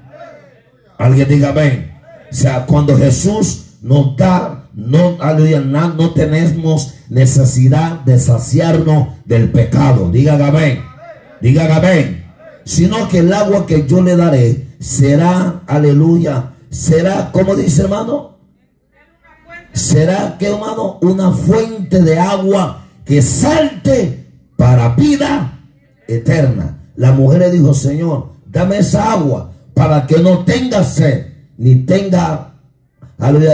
Alguien 0.98 1.28
diga 1.30 1.48
amén. 1.48 1.92
O 2.30 2.34
sea, 2.34 2.66
cuando 2.66 2.94
Jesús 2.98 3.78
nos 3.80 4.18
da, 4.18 4.68
no, 4.74 5.16
no 5.16 6.10
tenemos 6.10 6.94
necesidad 7.08 8.00
de 8.00 8.18
saciarnos 8.18 9.08
del 9.24 9.50
pecado. 9.50 10.10
Diga 10.10 10.34
amén. 10.46 10.91
Digan 11.42 11.70
amén. 11.72 12.24
Sino 12.64 13.08
que 13.08 13.18
el 13.18 13.32
agua 13.32 13.66
que 13.66 13.86
yo 13.86 14.00
le 14.00 14.16
daré 14.16 14.68
será, 14.78 15.62
aleluya, 15.66 16.52
será, 16.70 17.30
como 17.32 17.56
dice 17.56 17.82
hermano? 17.82 18.32
será 19.72 20.36
que 20.38 20.46
hermano 20.46 20.98
una 21.00 21.32
fuente 21.32 22.02
de 22.02 22.18
agua 22.18 22.84
que 23.04 23.22
salte 23.22 24.26
para 24.56 24.94
vida 24.94 25.60
eterna. 26.06 26.78
La 26.96 27.12
mujer 27.12 27.40
le 27.40 27.50
dijo, 27.50 27.74
Señor, 27.74 28.32
dame 28.46 28.78
esa 28.78 29.12
agua 29.12 29.52
para 29.74 30.06
que 30.06 30.18
no 30.18 30.44
tenga 30.44 30.84
sed, 30.84 31.26
ni 31.56 31.76
tenga, 31.76 32.54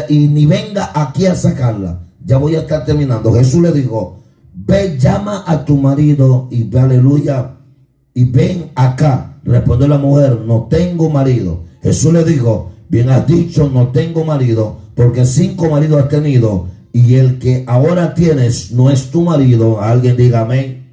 y 0.09 0.28
ni 0.28 0.47
venga 0.47 0.91
aquí 0.95 1.26
a 1.26 1.34
sacarla. 1.34 2.01
Ya 2.24 2.36
voy 2.36 2.57
a 2.57 2.61
estar 2.61 2.84
terminando. 2.84 3.32
Jesús 3.32 3.62
le 3.62 3.72
dijo, 3.72 4.18
ve, 4.53 4.99
llama 4.99 5.45
a 5.47 5.64
tu 5.64 5.76
marido 5.76 6.49
y 6.51 6.76
aleluya, 6.76 7.57
y 8.18 8.24
ven 8.24 8.72
acá. 8.74 9.38
Respondió 9.44 9.86
la 9.86 9.96
mujer, 9.96 10.40
no 10.44 10.66
tengo 10.68 11.08
marido. 11.08 11.62
Jesús 11.80 12.12
le 12.12 12.24
dijo, 12.24 12.72
bien 12.88 13.10
has 13.10 13.24
dicho, 13.28 13.70
no 13.72 13.92
tengo 13.92 14.24
marido, 14.24 14.76
porque 14.96 15.24
cinco 15.24 15.70
maridos 15.70 16.02
has 16.02 16.08
tenido, 16.08 16.66
y 16.92 17.14
el 17.14 17.38
que 17.38 17.62
ahora 17.68 18.14
tienes 18.14 18.72
no 18.72 18.90
es 18.90 19.12
tu 19.12 19.22
marido. 19.22 19.80
Alguien 19.80 20.16
diga 20.16 20.40
amén. 20.40 20.88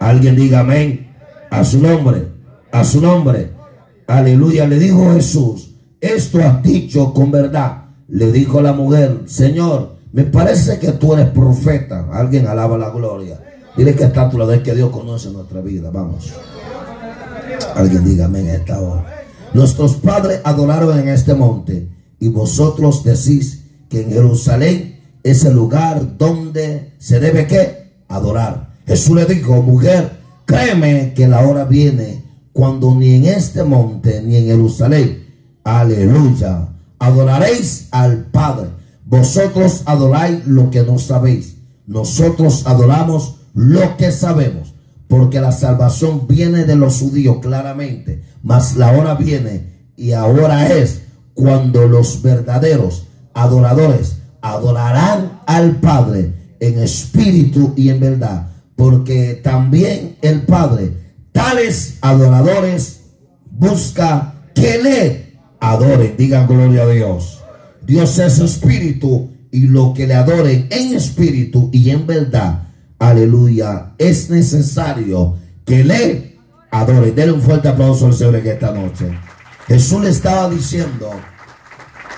Alguien 0.00 0.34
diga 0.34 0.60
amén. 0.60 1.12
A 1.48 1.62
su 1.62 1.80
nombre, 1.80 2.26
a 2.72 2.82
su 2.82 3.00
nombre. 3.00 3.52
Aleluya. 4.08 4.66
Le 4.66 4.80
dijo 4.80 5.12
Jesús, 5.12 5.76
esto 6.00 6.40
has 6.40 6.60
dicho 6.60 7.14
con 7.14 7.30
verdad. 7.30 7.84
Le 8.08 8.32
dijo 8.32 8.60
la 8.60 8.72
mujer, 8.72 9.20
Señor, 9.26 9.94
me 10.10 10.24
parece 10.24 10.80
que 10.80 10.90
tú 10.90 11.14
eres 11.14 11.28
profeta. 11.28 12.08
Alguien 12.12 12.48
alaba 12.48 12.76
la 12.76 12.90
gloria. 12.90 13.38
Dile 13.78 13.94
que 13.94 14.02
está 14.02 14.22
a 14.22 14.30
tu 14.30 14.36
lado, 14.38 14.52
es 14.52 14.62
que 14.62 14.74
Dios 14.74 14.90
conoce 14.90 15.30
nuestra 15.30 15.60
vida. 15.60 15.88
Vamos. 15.90 16.32
Alguien 17.76 18.04
diga 18.04 18.24
amén 18.24 18.48
esta 18.48 18.80
hora. 18.80 19.24
Nuestros 19.54 19.94
padres 19.94 20.40
adoraron 20.42 20.98
en 20.98 21.08
este 21.08 21.32
monte 21.32 21.88
y 22.18 22.26
vosotros 22.26 23.04
decís 23.04 23.62
que 23.88 24.02
en 24.02 24.10
Jerusalén 24.10 25.00
es 25.22 25.44
el 25.44 25.54
lugar 25.54 26.18
donde 26.18 26.94
se 26.98 27.20
debe 27.20 27.46
que 27.46 28.02
adorar. 28.08 28.74
Jesús 28.84 29.14
le 29.14 29.26
dijo, 29.26 29.62
mujer, 29.62 30.10
créeme 30.44 31.14
que 31.14 31.28
la 31.28 31.46
hora 31.46 31.64
viene 31.64 32.24
cuando 32.52 32.96
ni 32.96 33.14
en 33.14 33.26
este 33.26 33.62
monte 33.62 34.22
ni 34.22 34.38
en 34.38 34.46
Jerusalén, 34.46 35.24
aleluya, 35.62 36.66
adoraréis 36.98 37.86
al 37.92 38.24
Padre. 38.24 38.70
Vosotros 39.04 39.82
adoráis 39.84 40.44
lo 40.48 40.68
que 40.68 40.82
no 40.82 40.98
sabéis. 40.98 41.58
Nosotros 41.86 42.66
adoramos 42.66 43.37
lo 43.58 43.96
que 43.96 44.12
sabemos 44.12 44.72
porque 45.08 45.40
la 45.40 45.50
salvación 45.50 46.28
viene 46.28 46.64
de 46.64 46.76
los 46.76 47.00
judíos 47.00 47.38
claramente, 47.42 48.22
mas 48.44 48.76
la 48.76 48.92
hora 48.92 49.14
viene 49.14 49.90
y 49.96 50.12
ahora 50.12 50.68
es 50.68 51.00
cuando 51.34 51.88
los 51.88 52.22
verdaderos 52.22 53.08
adoradores 53.34 54.18
adorarán 54.42 55.40
al 55.46 55.80
Padre 55.80 56.34
en 56.60 56.78
espíritu 56.78 57.72
y 57.74 57.88
en 57.88 57.98
verdad, 57.98 58.48
porque 58.76 59.40
también 59.42 60.16
el 60.22 60.42
Padre, 60.42 60.92
tales 61.32 61.98
adoradores, 62.00 63.00
busca 63.50 64.34
que 64.54 64.80
le 64.80 65.38
adoren, 65.58 66.14
digan 66.16 66.46
gloria 66.46 66.82
a 66.82 66.88
Dios. 66.88 67.40
Dios 67.84 68.20
es 68.20 68.38
espíritu 68.38 69.30
y 69.50 69.62
lo 69.62 69.94
que 69.94 70.06
le 70.06 70.14
adoren 70.14 70.68
en 70.70 70.94
espíritu 70.94 71.70
y 71.72 71.90
en 71.90 72.06
verdad 72.06 72.67
aleluya, 72.98 73.92
es 73.98 74.30
necesario 74.30 75.36
que 75.64 75.84
le 75.84 76.38
adore. 76.70 77.12
Denle 77.12 77.32
un 77.32 77.42
fuerte 77.42 77.68
aplauso 77.68 78.06
al 78.06 78.14
Señor 78.14 78.36
en 78.36 78.46
esta 78.46 78.72
noche. 78.72 79.10
Jesús 79.66 80.02
le 80.02 80.10
estaba 80.10 80.48
diciendo, 80.48 81.10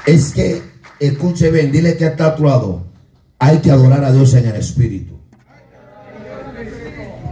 es 0.07 0.33
que, 0.33 0.62
escuche 1.01 1.51
bien, 1.51 1.72
dile 1.72 1.97
que 1.97 2.07
está 2.07 2.26
a 2.26 2.37
tu 2.37 2.45
lado, 2.45 2.87
hay 3.39 3.59
que 3.59 3.70
adorar 3.70 4.05
a 4.05 4.12
Dios 4.12 4.35
en 4.35 4.47
el 4.47 4.57
Espíritu. 4.57 5.18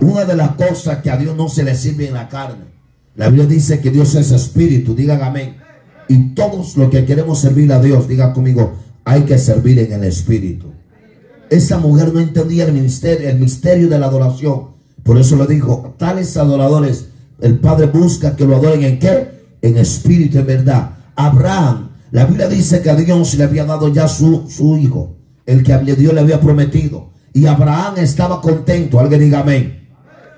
Una 0.01 0.24
de 0.24 0.36
las 0.36 0.51
cosas 0.51 0.99
que 0.99 1.11
a 1.11 1.16
Dios 1.16 1.36
no 1.36 1.49
se 1.49 1.64
le 1.64 1.74
sirve 1.74 2.09
en 2.09 2.14
la 2.14 2.28
carne. 2.28 2.64
La 3.14 3.28
Biblia 3.28 3.46
dice 3.46 3.80
que 3.80 3.90
Dios 3.90 4.14
es 4.14 4.30
Espíritu, 4.30 4.94
digan 4.94 5.22
amén. 5.22 5.57
Y 6.09 6.34
todos 6.34 6.76
los 6.76 6.88
que 6.88 7.05
queremos 7.05 7.40
servir 7.40 7.72
a 7.72 7.80
Dios, 7.80 8.09
digan 8.09 8.32
conmigo, 8.32 8.76
hay 9.05 9.22
que 9.22 9.38
servir 9.38 9.78
en 9.80 9.92
el 9.92 10.05
Espíritu. 10.05 10.72
Esa 11.51 11.78
mujer 11.78 12.12
no 12.12 12.20
entendía 12.20 12.64
el 12.64 12.72
ministerio, 12.72 13.28
el 13.28 13.38
misterio 13.38 13.88
de 13.88 13.99
la 13.99 14.07
adoración. 14.07 14.68
Por 15.03 15.18
eso 15.18 15.36
le 15.36 15.46
dijo, 15.46 15.94
tales 15.96 16.36
adoradores, 16.36 17.07
el 17.40 17.59
Padre 17.59 17.86
busca 17.86 18.36
que 18.36 18.44
lo 18.44 18.57
adoren 18.57 18.84
en 18.84 18.99
qué? 18.99 19.30
En 19.62 19.76
espíritu 19.76 20.38
y 20.38 20.42
verdad. 20.42 20.90
Abraham, 21.16 21.90
la 22.11 22.26
Biblia 22.26 22.49
dice 22.49 22.82
que 22.82 22.90
a 22.90 22.94
Dios 22.94 23.34
le 23.34 23.44
había 23.44 23.64
dado 23.64 23.88
ya 23.88 24.09
su, 24.09 24.49
su 24.51 24.76
hijo, 24.76 25.16
el 25.46 25.62
que 25.62 25.76
Dios 25.78 26.12
le 26.12 26.20
había 26.20 26.40
prometido. 26.40 27.11
Y 27.32 27.46
Abraham 27.46 27.94
estaba 27.99 28.40
contento. 28.40 28.99
Alguien 29.01 29.20
diga 29.20 29.40
amén. 29.40 29.88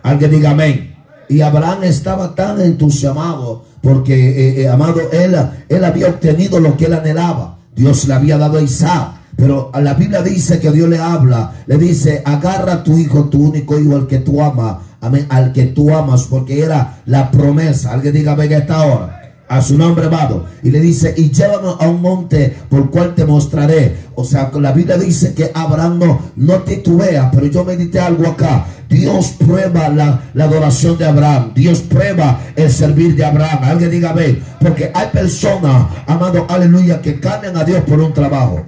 Alguien 0.03 0.31
diga 0.31 0.51
amén. 0.51 0.95
Y 1.29 1.41
Abraham 1.41 1.85
estaba 1.85 2.35
tan 2.35 2.61
entusiasmado 2.61 3.65
porque, 3.81 4.15
eh, 4.15 4.63
eh, 4.63 4.69
amado, 4.69 5.01
él, 5.13 5.37
él 5.69 5.85
había 5.85 6.09
obtenido 6.09 6.61
lo 6.61 6.77
que 6.77 6.87
él 6.87 6.95
anhelaba. 6.95 7.59
Dios 7.75 8.07
le 8.07 8.15
había 8.15 8.37
dado 8.37 8.59
a 8.59 8.63
Isaac. 8.63 9.20
Pero 9.41 9.71
la 9.81 9.95
Biblia 9.95 10.21
dice 10.23 10.61
que 10.61 10.71
Dios 10.71 10.87
le 10.87 10.99
habla, 10.99 11.65
le 11.67 11.79
dice, 11.79 12.21
agarra 12.27 12.75
a 12.75 12.85
tu 12.85 12.99
hijo, 12.99 13.31
tu 13.31 13.49
único 13.49 13.79
hijo, 13.79 13.97
al 13.97 14.07
que 14.07 14.19
tú 14.19 14.43
amas, 14.43 14.77
amén, 15.01 15.25
al 15.31 15.55
que 15.55 15.65
tú 15.65 15.95
amas, 15.95 16.25
porque 16.25 16.61
era 16.61 17.01
la 17.07 17.31
promesa. 17.31 17.93
Alguien 17.93 18.13
diga, 18.13 18.35
venga 18.35 18.59
esta 18.59 18.85
hora 18.85 19.21
a 19.49 19.63
su 19.63 19.79
nombre 19.79 20.07
amado. 20.07 20.45
Y 20.63 20.71
le 20.71 20.79
dice, 20.79 21.15
y 21.17 21.31
llévame 21.31 21.71
a 21.81 21.89
un 21.89 22.03
monte 22.03 22.55
por 22.69 22.91
cual 22.91 23.15
te 23.15 23.25
mostraré. 23.25 23.97
O 24.15 24.25
sea, 24.25 24.51
la 24.61 24.73
Biblia 24.73 24.99
dice 24.99 25.33
que 25.33 25.51
Abraham 25.55 25.99
no, 25.99 26.21
no 26.37 26.59
titubea, 26.59 27.31
pero 27.31 27.47
yo 27.47 27.65
medité 27.65 27.99
algo 27.99 28.29
acá. 28.29 28.67
Dios 28.91 29.37
prueba 29.39 29.89
la, 29.89 30.25
la, 30.35 30.45
adoración 30.45 30.99
de 30.99 31.07
Abraham. 31.07 31.53
Dios 31.55 31.81
prueba 31.81 32.41
el 32.55 32.71
servir 32.71 33.17
de 33.17 33.25
Abraham. 33.25 33.61
Alguien 33.63 33.91
diga, 33.91 34.13
ve, 34.13 34.43
porque 34.61 34.91
hay 34.93 35.09
personas, 35.09 35.87
amado, 36.07 36.45
aleluya, 36.47 37.01
que 37.01 37.19
cambian 37.19 37.57
a 37.57 37.65
Dios 37.65 37.83
por 37.85 38.01
un 38.01 38.13
trabajo 38.13 38.67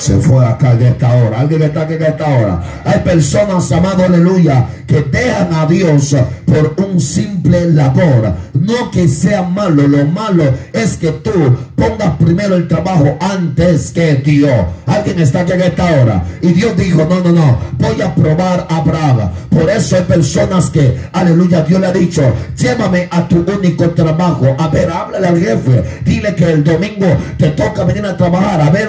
se 0.00 0.16
fue 0.18 0.44
acá 0.44 0.72
en 0.72 0.82
esta 0.82 1.14
hora. 1.14 1.40
Alguien 1.40 1.62
está 1.62 1.82
aquí 1.82 1.94
en 1.94 2.02
esta 2.02 2.26
hora. 2.26 2.62
Hay 2.84 3.00
personas, 3.00 3.70
amado, 3.70 4.04
aleluya, 4.04 4.66
que 4.86 5.02
dejan 5.02 5.52
a 5.54 5.66
Dios 5.66 6.16
por 6.46 6.74
un 6.84 7.00
simple 7.00 7.70
labor. 7.70 8.32
No 8.54 8.90
que 8.90 9.06
sea 9.06 9.42
malo. 9.42 9.86
Lo 9.86 10.04
malo 10.06 10.44
es 10.72 10.96
que 10.96 11.12
tú 11.12 11.30
pongas 11.76 12.16
primero 12.16 12.56
el 12.56 12.66
trabajo 12.66 13.16
antes 13.20 13.90
que 13.92 14.16
Dios. 14.16 14.50
Alguien 14.86 15.20
está 15.20 15.40
aquí 15.40 15.52
en 15.52 15.60
esta 15.62 15.84
hora. 15.84 16.24
Y 16.40 16.48
Dios 16.48 16.76
dijo, 16.76 17.06
no, 17.08 17.20
no, 17.20 17.32
no. 17.32 17.58
Voy 17.78 18.00
a 18.00 18.14
probar 18.14 18.66
a 18.68 18.78
Abraham. 18.78 19.30
Por 19.48 19.68
eso 19.70 19.96
hay 19.96 20.02
personas 20.02 20.70
que, 20.70 20.98
aleluya, 21.12 21.62
Dios 21.62 21.80
le 21.80 21.86
ha 21.86 21.92
dicho, 21.92 22.22
llévame 22.56 23.08
a 23.10 23.28
tu 23.28 23.44
único 23.50 23.90
trabajo. 23.90 24.56
A 24.58 24.68
ver, 24.68 24.90
háblale 24.90 25.26
al 25.26 25.38
jefe. 25.38 25.84
Dile 26.04 26.34
que 26.34 26.50
el 26.50 26.64
domingo 26.64 27.06
te 27.38 27.50
toca 27.50 27.84
venir 27.84 28.04
a 28.06 28.16
trabajar. 28.16 28.60
A 28.60 28.70
ver, 28.70 28.88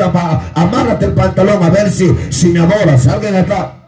amárrate 0.56 1.01
el 1.06 1.14
pantalón 1.14 1.64
a 1.64 1.70
ver 1.70 1.90
si, 1.92 2.10
si 2.30 2.50
me 2.50 2.60
adoras. 2.60 3.08
Alguien 3.08 3.36
está. 3.36 3.82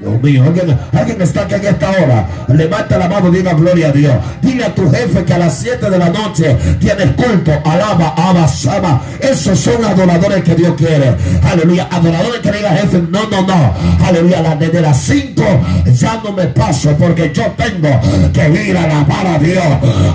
Dios 0.00 0.22
mío, 0.22 0.44
alguien, 0.46 0.78
alguien 0.92 1.20
está 1.22 1.42
aquí 1.42 1.54
en 1.54 1.66
esta 1.66 1.90
hora. 1.90 2.28
Levanta 2.48 2.98
la 2.98 3.08
mano 3.08 3.32
diga 3.32 3.52
gloria 3.54 3.88
a 3.88 3.92
Dios. 3.92 4.14
Dile 4.40 4.64
a 4.64 4.72
tu 4.72 4.88
jefe 4.88 5.24
que 5.24 5.34
a 5.34 5.38
las 5.38 5.58
7 5.58 5.90
de 5.90 5.98
la 5.98 6.08
noche 6.08 6.56
tienes 6.78 7.10
culto. 7.12 7.50
Alaba, 7.64 8.14
abasaba. 8.16 9.02
Esos 9.18 9.58
son 9.58 9.84
adoradores 9.84 10.44
que 10.44 10.54
Dios 10.54 10.74
quiere. 10.76 11.16
Aleluya. 11.42 11.88
Adoradores 11.90 12.40
que 12.40 12.52
diga 12.52 12.70
jefe. 12.70 13.02
No, 13.10 13.28
no, 13.28 13.42
no. 13.42 13.74
Aleluya. 14.06 14.54
Desde 14.54 14.80
las 14.80 14.98
5 14.98 15.42
ya 15.86 16.20
no 16.22 16.32
me 16.32 16.46
paso 16.46 16.96
porque 16.96 17.32
yo 17.34 17.46
tengo 17.56 18.00
que 18.32 18.68
ir 18.68 18.76
a 18.76 18.84
alabar 18.84 19.26
a 19.26 19.38
Dios. 19.40 19.64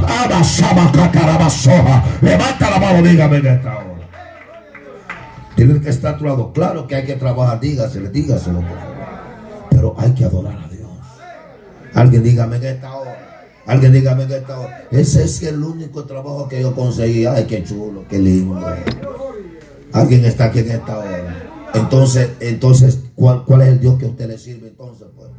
Abasaba, 0.07 0.89
cacarabasoja. 0.93 2.03
Levanta 2.21 2.69
la 2.69 2.79
mano, 2.79 3.01
dígame 3.01 3.37
en 3.37 3.47
esta. 3.47 3.92
Tiene 5.55 5.79
que 5.79 5.89
estar 5.89 6.15
a 6.15 6.17
tu 6.17 6.25
lado. 6.25 6.51
Claro 6.53 6.87
que 6.87 6.95
hay 6.95 7.05
que 7.05 7.15
trabajar, 7.15 7.59
dígaselo, 7.59 8.09
dígaselo, 8.09 8.59
por 8.59 8.77
favor. 8.77 8.93
Pero 9.69 9.95
hay 9.97 10.11
que 10.13 10.25
adorar 10.25 10.57
a 10.57 10.67
Dios. 10.67 10.89
Alguien 11.93 12.23
dígame 12.23 12.57
en 12.57 12.63
esta 12.63 12.95
hora. 12.95 13.17
Alguien 13.65 13.93
dígame 13.93 14.23
en 14.23 14.31
esta 14.31 14.59
hora. 14.59 14.87
Ese 14.91 15.23
es 15.23 15.43
el 15.43 15.63
único 15.63 16.03
trabajo 16.05 16.47
que 16.47 16.61
yo 16.61 16.73
conseguí. 16.75 17.25
Ay, 17.25 17.45
qué 17.45 17.63
chulo, 17.63 18.05
qué 18.09 18.19
lindo. 18.19 18.59
Alguien 19.91 20.25
está 20.25 20.45
aquí 20.45 20.59
en 20.59 20.71
esta 20.71 20.97
hora. 20.97 21.49
Entonces, 21.73 22.29
entonces, 22.39 22.99
¿cuál, 23.15 23.45
cuál 23.45 23.61
es 23.61 23.67
el 23.69 23.79
Dios 23.79 23.97
que 23.97 24.05
a 24.05 24.09
usted 24.09 24.27
le 24.27 24.37
sirve 24.37 24.67
entonces? 24.67 25.07
Pues? 25.15 25.29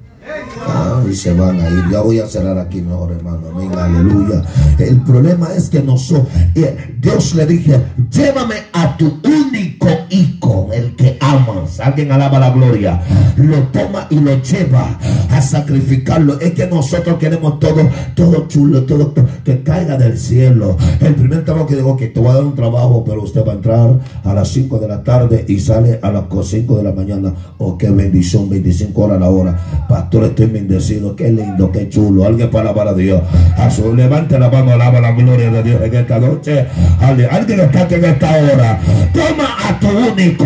Y 1.10 1.14
se 1.14 1.32
van 1.34 1.60
a 1.60 1.68
ir. 1.68 1.84
Ya 1.90 2.00
voy 2.00 2.18
a 2.18 2.26
cerrar 2.26 2.58
aquí 2.58 2.80
mejor, 2.80 3.12
hermano. 3.12 3.48
Amén, 3.54 3.70
aleluya. 3.76 4.42
El 4.78 5.00
problema 5.02 5.48
es 5.56 5.68
que 5.68 5.80
nosotros, 5.80 6.28
eh, 6.54 6.96
Dios 7.00 7.34
le 7.34 7.46
dije, 7.46 7.80
llévame 8.10 8.54
a 8.72 8.96
tu 8.96 9.20
único 9.24 9.88
hijo, 10.10 10.70
el 10.72 10.94
que 10.96 11.18
amas. 11.20 11.80
Alguien 11.80 12.12
alaba 12.12 12.38
la 12.38 12.50
gloria. 12.50 13.00
Lo 13.36 13.58
toma 13.64 14.06
y 14.10 14.16
lo 14.16 14.40
lleva 14.42 14.98
a 15.30 15.42
sacrificarlo. 15.42 16.40
Es 16.40 16.52
que 16.52 16.66
nosotros 16.66 17.18
queremos 17.18 17.58
todo, 17.58 17.88
todo 18.14 18.46
chulo, 18.48 18.84
todo, 18.84 19.12
que 19.44 19.62
caiga 19.62 19.96
del 19.96 20.18
cielo. 20.18 20.76
El 21.00 21.14
primer 21.14 21.44
trabajo 21.44 21.66
que 21.66 21.76
digo 21.76 21.96
que 21.96 22.08
te 22.08 22.20
voy 22.20 22.30
a 22.30 22.34
dar 22.34 22.44
un 22.44 22.54
trabajo, 22.54 23.04
pero 23.04 23.22
usted 23.22 23.44
va 23.46 23.52
a 23.52 23.56
entrar 23.56 23.98
a 24.24 24.34
las 24.34 24.48
5 24.48 24.78
de 24.78 24.88
la 24.88 25.02
tarde 25.02 25.44
y 25.48 25.60
sale 25.60 25.98
a 26.02 26.10
las 26.10 26.24
5 26.42 26.76
de 26.76 26.82
la 26.82 26.92
mañana. 26.92 27.34
Oh, 27.58 27.76
qué 27.76 27.90
bendición, 27.90 28.48
25 28.48 29.02
horas 29.02 29.16
a 29.16 29.20
la 29.20 29.30
hora. 29.30 29.86
Pastor, 29.88 30.24
estoy 30.34 30.46
bendecido. 30.46 31.14
Qué 31.16 31.30
lindo, 31.30 31.70
qué 31.70 31.88
chulo. 31.88 32.26
Alguien 32.26 32.50
para 32.50 32.70
alabar 32.70 32.88
a 32.88 32.94
Dios. 32.94 33.22
A 33.56 33.70
su 33.70 33.94
levante 33.94 34.38
la 34.38 34.50
mano, 34.50 34.72
alaba 34.72 35.00
la 35.00 35.12
gloria 35.12 35.50
de 35.50 35.62
Dios 35.62 35.80
en 35.82 35.94
esta 35.94 36.18
noche. 36.18 36.66
Alguien 37.00 37.60
está 37.60 37.82
aquí 37.82 37.94
en 37.94 38.04
esta 38.04 38.30
hora. 38.30 38.80
Toma 39.12 39.56
a 39.68 39.78
tu 39.78 39.88
único. 39.88 40.44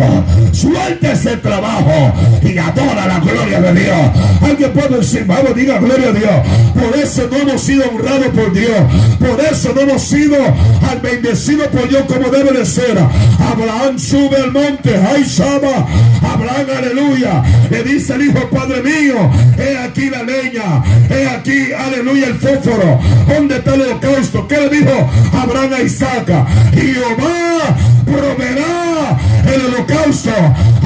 Suelte 0.51 1.11
ese 1.11 1.37
trabajo 1.37 2.13
y 2.43 2.57
adora 2.57 3.07
la 3.07 3.19
gloria 3.19 3.61
de 3.61 3.81
Dios. 3.81 3.97
Alguien 4.41 4.71
puede 4.71 4.97
decir, 4.97 5.25
vamos, 5.25 5.55
diga 5.55 5.79
gloria 5.79 6.09
a 6.09 6.13
Dios. 6.13 6.31
Por 6.73 6.97
eso 6.97 7.27
no 7.31 7.37
hemos 7.37 7.61
sido 7.61 7.83
honrados 7.89 8.27
por 8.27 8.53
Dios. 8.53 8.79
Por 9.19 9.39
eso 9.39 9.73
no 9.73 9.81
hemos 9.81 10.01
sido 10.01 10.37
al 10.89 10.99
bendecido 11.01 11.65
por 11.69 11.89
Dios 11.89 12.03
como 12.07 12.29
debe 12.29 12.51
de 12.57 12.65
ser. 12.65 12.97
Abraham 12.97 13.97
sube 13.97 14.37
al 14.37 14.51
monte. 14.51 14.95
Ay, 14.95 15.23
Shama. 15.23 15.87
Abraham, 16.21 16.67
aleluya. 16.77 17.43
Le 17.71 17.83
dice 17.83 18.13
el 18.13 18.27
hijo, 18.27 18.49
Padre 18.49 18.83
mío, 18.83 19.29
he 19.57 19.77
aquí 19.83 20.09
la 20.09 20.23
leña. 20.23 20.83
He 21.09 21.27
aquí, 21.27 21.71
aleluya, 21.71 22.27
el 22.27 22.35
fósforo. 22.35 22.99
¿Dónde 23.27 23.57
está 23.57 23.75
el 23.75 23.81
holocausto? 23.81 24.47
¿Qué 24.47 24.57
le 24.57 24.69
dijo 24.69 25.09
Abraham 25.33 25.73
a 25.73 25.81
Isaac? 25.81 26.27
Jehová 26.73 27.75
proveerá 28.09 29.17
el 29.53 29.61
holocausto. 29.65 30.31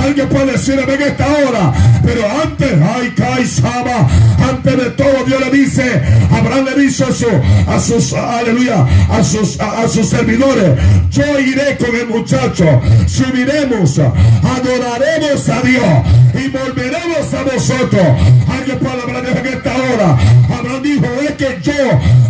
Alguien 0.02 0.28
puede 0.30 0.54
decir 0.54 0.80
en 0.80 1.02
esta 1.02 1.26
hora. 1.26 1.74
Pero 2.04 2.22
antes, 2.44 2.72
ay, 2.96 3.14
Kaisaba, 3.16 4.08
antes 4.50 4.78
de 4.78 4.90
todo, 4.92 5.24
Dios 5.26 5.40
le 5.40 5.58
dice, 5.58 6.02
Abraham 6.32 6.66
le 6.66 6.84
dice 6.84 7.06
a, 7.06 7.80
sus, 7.80 8.14
aleluya, 8.14 8.86
a 9.10 9.24
sus, 9.24 9.60
a, 9.60 9.88
sus 9.88 10.08
servidores, 10.08 10.78
yo 11.10 11.40
iré 11.40 11.78
con 11.78 11.96
el 11.96 12.08
muchacho, 12.08 12.66
subiremos, 13.08 14.00
adoraremos 14.00 15.50
a 15.50 15.62
Dios 15.62 15.86
y 16.34 16.50
volveremos 16.50 17.34
a 17.34 17.44
vosotros. 17.44 18.08
Alguien 18.52 18.80
puede 18.80 19.02
hablar 19.02 19.26
en 19.26 19.46
esta 19.46 19.72
hora. 19.76 20.18
Abraham 20.60 20.82
dijo, 20.84 21.06
es 21.22 21.32
que 21.32 21.60
yo 21.62 21.74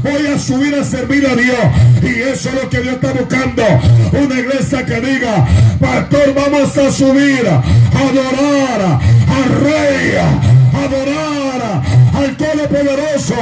voy 0.03 0.27
a 0.27 0.37
subir 0.37 0.75
a 0.75 0.83
servir 0.83 1.25
a 1.25 1.35
Dios. 1.35 1.57
Y 2.01 2.21
eso 2.21 2.49
es 2.49 2.55
lo 2.55 2.69
que 2.69 2.81
Dios 2.81 2.95
está 2.95 3.13
buscando. 3.13 3.63
Una 4.11 4.39
iglesia 4.39 4.82
que 4.85 4.99
diga, 5.01 5.45
pastor, 5.79 6.33
vamos 6.33 6.77
a 6.77 6.91
subir, 6.91 7.47
a 7.47 7.61
adorar 7.99 8.99
al 9.37 9.45
rey, 9.63 10.15
a 10.17 10.83
adorar 10.83 11.81
al 12.13 12.37
Todopoderoso. 12.37 13.35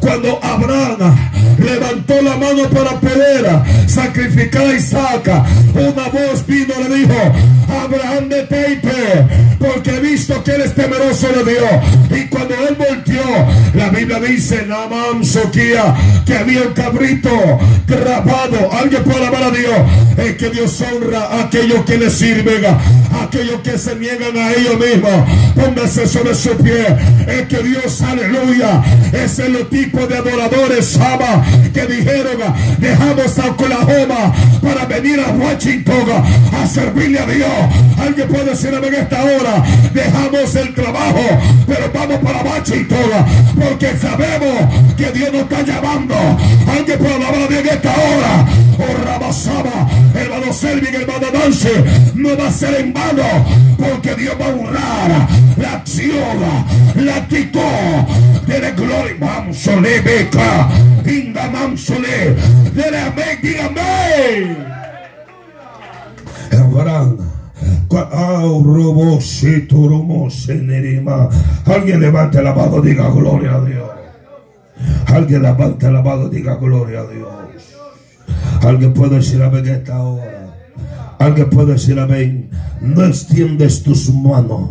Cuando 0.00 0.40
Abraham 0.42 1.29
levantó 1.58 2.20
la 2.22 2.36
mano 2.36 2.68
para 2.70 2.98
poder 3.00 3.46
sacrificar 3.86 4.62
a 4.62 4.74
Isaac, 4.74 5.28
una 5.74 6.08
voz 6.08 6.46
vino 6.46 6.74
y 6.78 6.88
le 6.88 6.96
dijo, 6.96 7.32
Abraham 7.70 8.28
detente, 8.28 9.26
porque 9.58 9.90
he 9.90 10.00
visto 10.00 10.42
que 10.42 10.52
él 10.52 10.62
es 10.62 10.74
temeroso 10.74 11.28
de 11.28 11.52
Dios. 11.52 11.70
Y 12.10 12.28
cuando 12.28 12.54
él 12.54 12.76
volteó, 12.76 13.24
la 13.74 13.90
Biblia 13.90 14.20
dice, 14.20 14.66
Naman 14.66 15.24
Soquía, 15.24 15.94
que 16.26 16.36
había 16.36 16.62
un 16.62 16.72
cabrito 16.72 17.30
grabado. 17.86 18.72
Alguien 18.72 19.02
puede 19.04 19.18
alabar 19.18 19.44
a 19.44 19.50
Dios. 19.50 19.74
Es 20.16 20.36
que 20.36 20.50
Dios 20.50 20.80
honra 20.80 21.26
a 21.26 21.44
aquellos 21.44 21.84
que 21.84 21.98
le 21.98 22.10
sirven, 22.10 22.64
a 22.64 23.24
aquellos 23.24 23.60
que 23.60 23.78
se 23.78 23.94
niegan 23.96 24.36
a 24.36 24.52
ellos 24.52 24.78
mismos. 24.78 25.28
Póngase 25.54 26.06
sobre 26.06 26.34
su 26.34 26.50
pie. 26.56 26.86
Es 27.26 27.46
que 27.48 27.62
Dios, 27.62 28.00
aleluya, 28.02 28.82
es 29.12 29.38
el 29.38 29.68
tipo 29.68 30.06
de 30.06 30.16
adoradores, 30.16 30.96
ama, 30.96 31.29
que 31.72 31.86
dijeron, 31.86 32.38
dejamos 32.78 33.38
a 33.38 33.46
Oklahoma 33.46 34.32
para 34.62 34.84
venir 34.86 35.20
a 35.20 35.30
Washington 35.32 36.06
a 36.52 36.66
servirle 36.66 37.18
a 37.18 37.26
Dios. 37.26 37.48
Alguien 37.98 38.28
puede 38.28 38.44
decir 38.50 38.72
en 38.72 38.94
esta 38.94 39.22
hora, 39.22 39.64
dejamos 39.92 40.54
el 40.56 40.74
trabajo, 40.74 41.24
pero 41.66 41.90
vamos 41.92 42.18
para 42.18 42.42
Washington 42.42 43.10
porque 43.58 43.96
sabemos 43.98 44.96
que 44.96 45.10
Dios 45.12 45.32
nos 45.32 45.42
está 45.42 45.62
llamando. 45.62 46.14
Alguien 46.68 46.98
puede 46.98 47.14
hablar 47.14 47.52
en 47.52 47.68
esta 47.68 47.90
hora. 47.90 48.46
Oh, 48.78 49.04
Rabasaba, 49.04 49.88
hermano 50.14 50.52
Selvin, 50.52 50.94
hermano 50.94 51.26
Dance, 51.32 51.84
no 52.14 52.36
va 52.36 52.48
a 52.48 52.52
ser 52.52 52.80
en 52.80 52.92
vano, 52.92 53.22
porque 53.78 54.14
Dios 54.14 54.34
va 54.40 54.46
a 54.46 54.48
honrar 54.48 55.28
la 55.58 55.72
acción, 55.74 56.40
la 56.96 57.16
actitud 57.16 57.60
de 58.46 58.60
la 58.60 58.70
gloria. 58.70 59.16
Vamos, 59.18 59.58
beca, 60.02 60.68
inda 61.20 61.50
mamsole, 61.50 62.36
de 62.74 62.90
la 62.90 63.06
amén, 63.06 64.56
Abraham. 66.52 67.18
Alguien 71.66 72.00
levante 72.00 72.42
la 72.42 72.54
mano, 72.54 72.80
diga 72.80 73.10
gloria 73.10 73.56
a 73.56 73.64
Dios. 73.64 73.90
Alguien 75.06 75.42
levante 75.42 75.90
la 75.90 76.02
mano, 76.02 76.28
diga 76.28 76.54
gloria 76.56 77.00
a 77.00 77.06
Dios. 77.06 77.28
Alguien 78.62 78.92
puede 78.94 79.16
decir 79.16 79.42
amén 79.42 79.66
en 79.66 79.74
esta 79.74 80.02
hora. 80.02 80.54
Alguien 81.18 81.50
puede 81.50 81.72
decir 81.72 81.98
amén. 81.98 82.50
No 82.80 83.04
extiendes 83.04 83.82
tus 83.82 84.12
manos. 84.14 84.68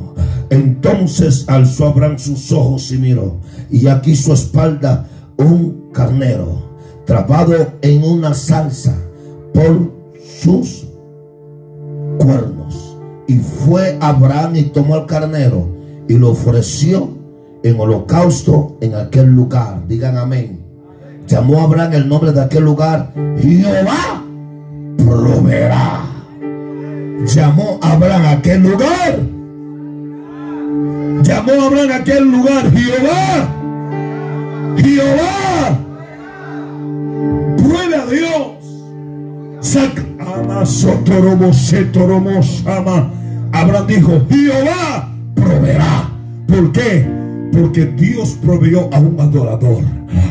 Entonces 0.50 1.46
alzó 1.48 1.88
Abraham 1.88 2.18
sus 2.18 2.52
ojos 2.52 2.92
y 2.92 2.98
miró. 2.98 3.40
Y 3.70 3.88
aquí 3.88 4.16
su 4.16 4.34
espalda 4.34 5.08
un 5.38 5.79
carnero 5.92 6.70
trabado 7.10 7.56
en 7.82 8.04
una 8.04 8.36
salsa 8.36 8.96
por 9.54 9.92
sus 10.42 10.88
cuernos. 12.20 12.98
Y 13.28 13.38
fue 13.38 13.98
Abraham 14.00 14.56
y 14.56 14.64
tomó 14.64 14.96
el 14.98 15.06
carnero 15.08 15.68
y 16.08 16.14
lo 16.18 16.30
ofreció 16.30 17.10
en 17.64 17.80
holocausto 17.80 18.78
en 18.82 18.94
aquel 18.96 19.36
lugar. 19.36 19.88
Digan 19.88 20.18
amén. 20.18 20.60
Llamó 21.28 21.62
Abraham 21.62 21.94
el 21.94 22.08
nombre 22.08 22.32
de 22.32 22.42
aquel 22.42 22.64
lugar. 22.64 23.12
Jehová 23.40 24.24
proveerá. 24.98 26.02
Llamó 27.26 27.80
Abraham 27.82 28.22
a 28.22 28.32
aquel 28.32 28.64
lugar. 28.64 29.20
Llamó 31.24 31.52
Abraham 31.52 31.92
a 31.92 31.96
aquel 31.96 32.24
lugar. 32.32 32.72
Jehová. 32.72 33.59
Jehová. 34.78 35.80
Pruebe 37.58 37.96
a 37.96 38.06
Dios. 38.06 39.62
Abraham 43.52 43.88
dijo, 43.88 44.26
Jehová 44.30 45.12
proveerá. 45.36 46.10
¿Por 46.48 46.72
qué? 46.72 47.08
Porque 47.52 47.86
Dios 47.86 48.38
proveyó 48.42 48.90
a 48.94 49.00
un 49.00 49.20
adorador 49.20 49.84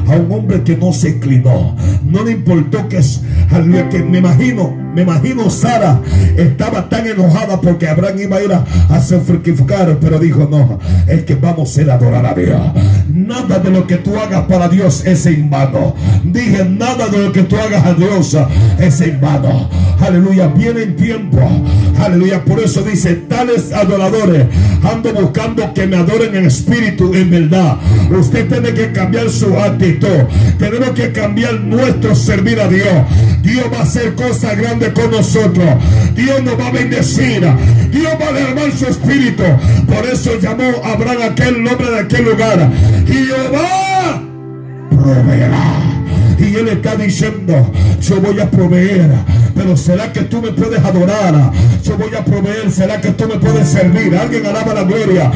a 0.09 0.17
un 0.17 0.33
hombre 0.33 0.63
que 0.63 0.77
no 0.77 0.93
se 0.93 1.11
inclinó. 1.11 1.75
No 2.05 2.25
le 2.25 2.33
importó 2.33 2.89
que, 2.89 3.01
que 3.91 4.03
me 4.03 4.19
imagino, 4.19 4.75
me 4.99 5.05
imagino 5.05 5.49
Sara 5.49 6.01
estaba 6.37 6.89
tan 6.89 7.07
enojada 7.07 7.61
porque 7.61 7.87
Abraham 7.87 8.19
iba 8.19 8.37
a 8.39 8.43
ir 8.43 8.53
a, 8.53 9.01
sacrificar, 9.01 9.97
pero 10.01 10.19
dijo, 10.19 10.49
no, 10.51 10.81
es 11.07 11.23
que 11.23 11.37
vamos 11.37 11.79
a 11.79 11.93
a 11.93 11.95
adorar 11.95 12.27
a 12.27 12.35
Dios. 12.35 12.61
Nada 13.09 13.61
de 13.61 13.71
lo 13.71 13.87
que 13.87 13.99
tú 13.99 14.19
hagas 14.19 14.47
para 14.47 14.69
Dios 14.69 15.05
es 15.07 15.25
en 15.27 15.49
vano. 15.49 15.95
Dije, 16.25 16.65
nada 16.65 17.07
de 17.07 17.19
lo 17.27 17.31
que 17.33 17.45
tú 17.45 17.57
hagas 17.57 17.87
a 17.87 17.95
Dios 17.95 18.37
es 18.81 19.01
en 19.01 19.21
vano. 19.21 19.71
Aleluya, 20.01 20.49
viene 20.49 20.83
en 20.83 20.97
tiempo. 20.97 21.39
Aleluya, 22.01 22.45
por 22.45 22.59
eso 22.59 22.83
dice, 22.83 23.15
tales 23.29 23.73
adoradores 23.73 24.47
ando 24.83 25.13
buscando 25.13 25.73
que 25.75 25.87
me 25.87 25.97
adoren 25.97 26.35
en 26.35 26.47
espíritu, 26.47 27.15
en 27.15 27.31
verdad. 27.31 27.77
Usted 28.11 28.49
tiene 28.49 28.73
que 28.73 28.93
cambiar 28.93 29.29
su 29.31 29.57
actitud. 29.57 30.25
Tenemos 30.59 30.91
que 30.91 31.13
cambiar 31.13 31.61
nuestro 31.61 32.15
servir 32.15 32.61
a 32.61 32.69
Dios. 32.69 32.87
Dios 33.43 33.65
va 33.73 33.79
a 33.79 33.83
hacer 33.83 34.15
cosas 34.15 34.57
grandes 34.57 34.88
con 34.93 35.11
nosotros. 35.11 35.67
Dios 36.15 36.43
nos 36.43 36.59
va 36.59 36.69
a 36.69 36.73
bendecir. 36.73 37.41
Dios 37.91 38.13
va 38.21 38.29
a 38.29 38.33
derramar 38.33 38.73
su 38.73 38.87
espíritu. 38.87 39.43
Por 39.87 40.07
eso 40.07 40.39
llamó 40.41 40.85
a 40.85 40.93
Abraham 40.93 41.23
aquel 41.31 41.63
nombre 41.63 41.91
de 41.91 42.01
aquel 42.01 42.25
lugar. 42.25 42.71
Jehová 43.07 44.23
proveerá. 44.91 45.89
Y 46.39 46.55
Él 46.55 46.69
está 46.69 46.97
diciendo, 46.97 47.71
yo 48.01 48.21
voy 48.21 48.39
a 48.41 48.51
proveer. 48.51 49.11
Pero 49.55 49.77
será 49.77 50.13
que 50.13 50.21
tú 50.23 50.41
me 50.41 50.53
puedes 50.53 50.79
adorar. 50.85 51.53
Yo 51.83 51.97
voy 51.97 52.15
a 52.15 52.25
proveer. 52.25 52.71
Será 52.71 53.01
que 53.01 53.11
tú 53.11 53.27
me 53.27 53.39
puedes 53.39 53.69
servir. 53.69 54.17
Alguien 54.17 54.47
alaba 54.47 54.73
la 54.73 54.85
gloria. 54.85 55.33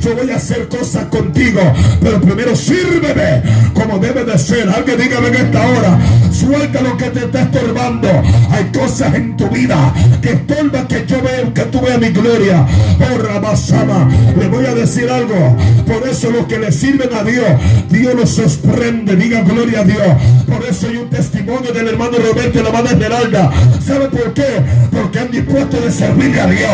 Yo 0.00 0.16
voy 0.16 0.30
a 0.30 0.36
hacer 0.36 0.68
cosas 0.68 1.04
contigo. 1.06 1.60
Pero 2.00 2.20
primero 2.20 2.56
sírveme 2.56 3.42
como 3.74 3.98
debe 3.98 4.24
de 4.24 4.38
ser. 4.38 4.68
Alguien 4.70 4.98
dígame 4.98 5.28
en 5.28 5.34
esta 5.34 5.66
hora. 5.66 5.98
Suelta 6.32 6.80
lo 6.80 6.96
que 6.96 7.10
te 7.10 7.20
está 7.20 7.42
estorbando. 7.42 8.08
Hay 8.50 8.64
cosas 8.72 9.14
en 9.14 9.36
tu 9.36 9.48
vida 9.48 9.92
que 10.22 10.30
estorban 10.32 10.86
que 10.86 11.04
yo 11.06 11.20
vea, 11.22 11.52
que 11.52 11.62
tú 11.62 11.80
veas 11.80 12.00
mi 12.00 12.08
gloria. 12.08 12.66
Oh 13.00 13.18
Rabasama. 13.18 14.08
Le 14.38 14.48
voy 14.48 14.64
a 14.64 14.74
decir 14.74 15.10
algo. 15.10 15.56
Por 15.86 16.08
eso 16.08 16.30
los 16.30 16.46
que 16.46 16.58
le 16.58 16.72
sirven 16.72 17.12
a 17.14 17.22
Dios, 17.22 17.46
Dios 17.90 18.14
los 18.14 18.30
sorprende. 18.62 19.16
Diga 19.16 19.42
gloria 19.42 19.80
a 19.80 19.84
Dios. 19.84 20.06
Por 20.46 20.64
eso 20.64 20.88
hay 20.88 20.96
un 20.96 21.10
testimonio 21.10 21.72
del 21.72 21.88
hermano 21.88 22.16
Roberto 22.18 22.58
y 22.58 22.62
la 22.62 22.70
madre 22.70 22.92
Esmeralda. 22.92 23.50
¿Sabe 23.84 24.08
por 24.08 24.32
qué? 24.32 24.62
Porque 24.90 25.18
han 25.18 25.30
dispuesto 25.30 25.80
de 25.80 25.90
servirle 25.90 26.40
a 26.40 26.46
Dios. 26.46 26.70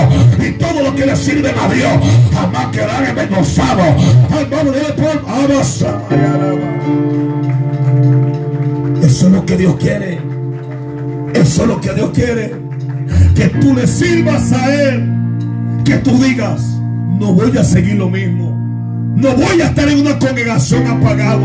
Y 0.46 0.52
todo 0.52 0.82
lo 0.82 0.94
que 0.94 1.06
le 1.06 1.16
sirven 1.16 1.54
a 1.58 1.72
Dios 1.72 1.92
jamás 2.32 2.66
quedarán 2.68 3.06
envenosados. 3.06 3.86
Vamos, 4.50 4.74
de 4.74 4.80
por 4.94 5.18
Eso 9.04 9.26
es 9.26 9.32
lo 9.32 9.46
que 9.46 9.56
Dios 9.56 9.76
quiere. 9.76 10.18
Eso 11.34 11.62
es 11.62 11.68
lo 11.68 11.80
que 11.80 11.94
Dios 11.94 12.10
quiere. 12.12 12.54
Que 13.34 13.48
tú 13.48 13.74
le 13.74 13.86
sirvas 13.86 14.52
a 14.52 14.74
Él. 14.74 15.14
Que 15.84 15.96
tú 15.98 16.18
digas, 16.22 16.60
no 17.18 17.32
voy 17.32 17.56
a 17.56 17.64
seguir 17.64 17.96
lo 17.96 18.08
mismo. 18.08 18.56
No 19.16 19.34
voy 19.34 19.60
a 19.60 19.66
estar 19.66 19.88
en 19.88 20.00
una 20.00 20.18
congregación 20.18 20.86
apagado. 20.86 21.44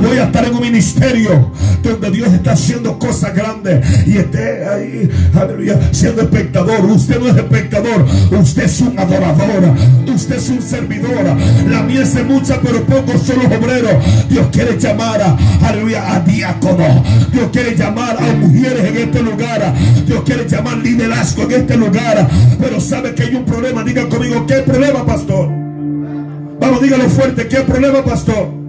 No 0.00 0.08
voy 0.08 0.18
a 0.18 0.24
estar 0.24 0.44
en 0.44 0.54
un 0.54 0.62
ministerio 0.62 1.50
donde 1.82 2.10
Dios 2.10 2.32
está 2.32 2.52
haciendo 2.52 2.98
cosas 2.98 3.34
grandes 3.34 3.84
y 4.06 4.16
esté 4.16 4.66
ahí, 4.66 5.10
aleluya, 5.34 5.78
siendo 5.92 6.22
espectador. 6.22 6.84
Usted 6.86 7.20
no 7.20 7.28
es 7.28 7.36
espectador, 7.36 8.06
usted 8.30 8.64
es 8.64 8.80
un 8.80 8.98
adorador, 8.98 9.74
usted 10.12 10.36
es 10.36 10.48
un 10.48 10.62
servidor. 10.62 11.24
La 11.68 11.82
mía 11.82 12.02
es 12.02 12.24
mucha, 12.24 12.60
pero 12.60 12.84
pocos 12.84 13.22
son 13.22 13.38
los 13.42 13.46
obreros. 13.46 13.92
Dios 14.30 14.46
quiere 14.50 14.78
llamar 14.78 15.20
a, 15.20 15.36
aleluya, 15.66 16.14
a 16.14 16.20
diáconos. 16.20 17.02
Dios 17.30 17.48
quiere 17.52 17.76
llamar 17.76 18.16
a 18.16 18.32
mujeres 18.34 18.84
en 18.84 18.96
este 18.96 19.22
lugar. 19.22 19.74
Dios 20.06 20.22
quiere 20.24 20.48
llamar 20.48 20.78
liderazgo 20.78 21.42
en 21.42 21.52
este 21.52 21.76
lugar. 21.76 22.28
Pero 22.58 22.80
sabe 22.80 23.14
que 23.14 23.24
hay 23.24 23.34
un 23.34 23.44
problema. 23.44 23.84
Diga 23.84 24.08
conmigo, 24.08 24.46
¿qué 24.46 24.56
problema, 24.56 25.04
pastor? 25.04 25.48
Vamos, 26.60 26.80
dígalo 26.80 27.08
fuerte, 27.10 27.46
¿qué 27.48 27.58
problema, 27.58 28.04
pastor? 28.04 28.61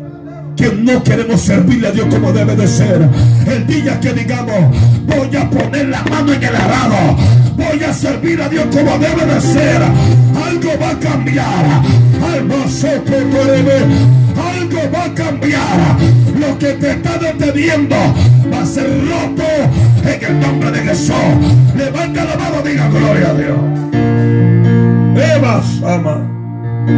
Que 0.64 0.72
no 0.78 1.04
queremos 1.04 1.42
servirle 1.42 1.90
a 1.90 1.92
Dios 1.92 2.08
como 2.10 2.32
debe 2.32 2.56
de 2.56 2.68
ser. 2.68 3.10
El 3.46 3.68
día 3.68 4.00
que 4.00 4.14
digamos, 4.14 4.56
voy 5.06 5.36
a 5.36 5.50
poner 5.50 5.90
la 5.90 6.02
mano 6.04 6.32
en 6.32 6.42
el 6.42 6.56
arado, 6.56 7.18
voy 7.58 7.84
a 7.84 7.94
servir 7.94 8.42
a 8.42 8.48
Dios 8.48 8.66
como 8.72 8.98
debe 8.98 9.26
de 9.26 9.42
ser, 9.42 9.82
algo 10.46 10.72
va 10.82 10.92
a 10.92 11.00
cambiar. 11.00 11.84
Algo 14.36 14.80
va 14.94 15.04
a 15.06 15.14
cambiar. 15.14 15.98
Lo 16.40 16.58
que 16.58 16.74
te 16.74 16.92
está 16.92 17.18
deteniendo 17.18 17.96
va 18.52 18.62
a 18.62 18.66
ser 18.66 18.88
roto 19.06 19.44
en 20.06 20.24
el 20.24 20.40
nombre 20.40 20.72
de 20.72 20.80
Jesús. 20.80 21.16
Levanta 21.76 22.24
la 22.24 22.38
mano, 22.38 22.62
diga 22.64 22.88
gloria 22.90 23.30
a 23.30 23.34
Dios. 23.34 23.60
Eva, 25.36 25.64
ama. 25.86 26.33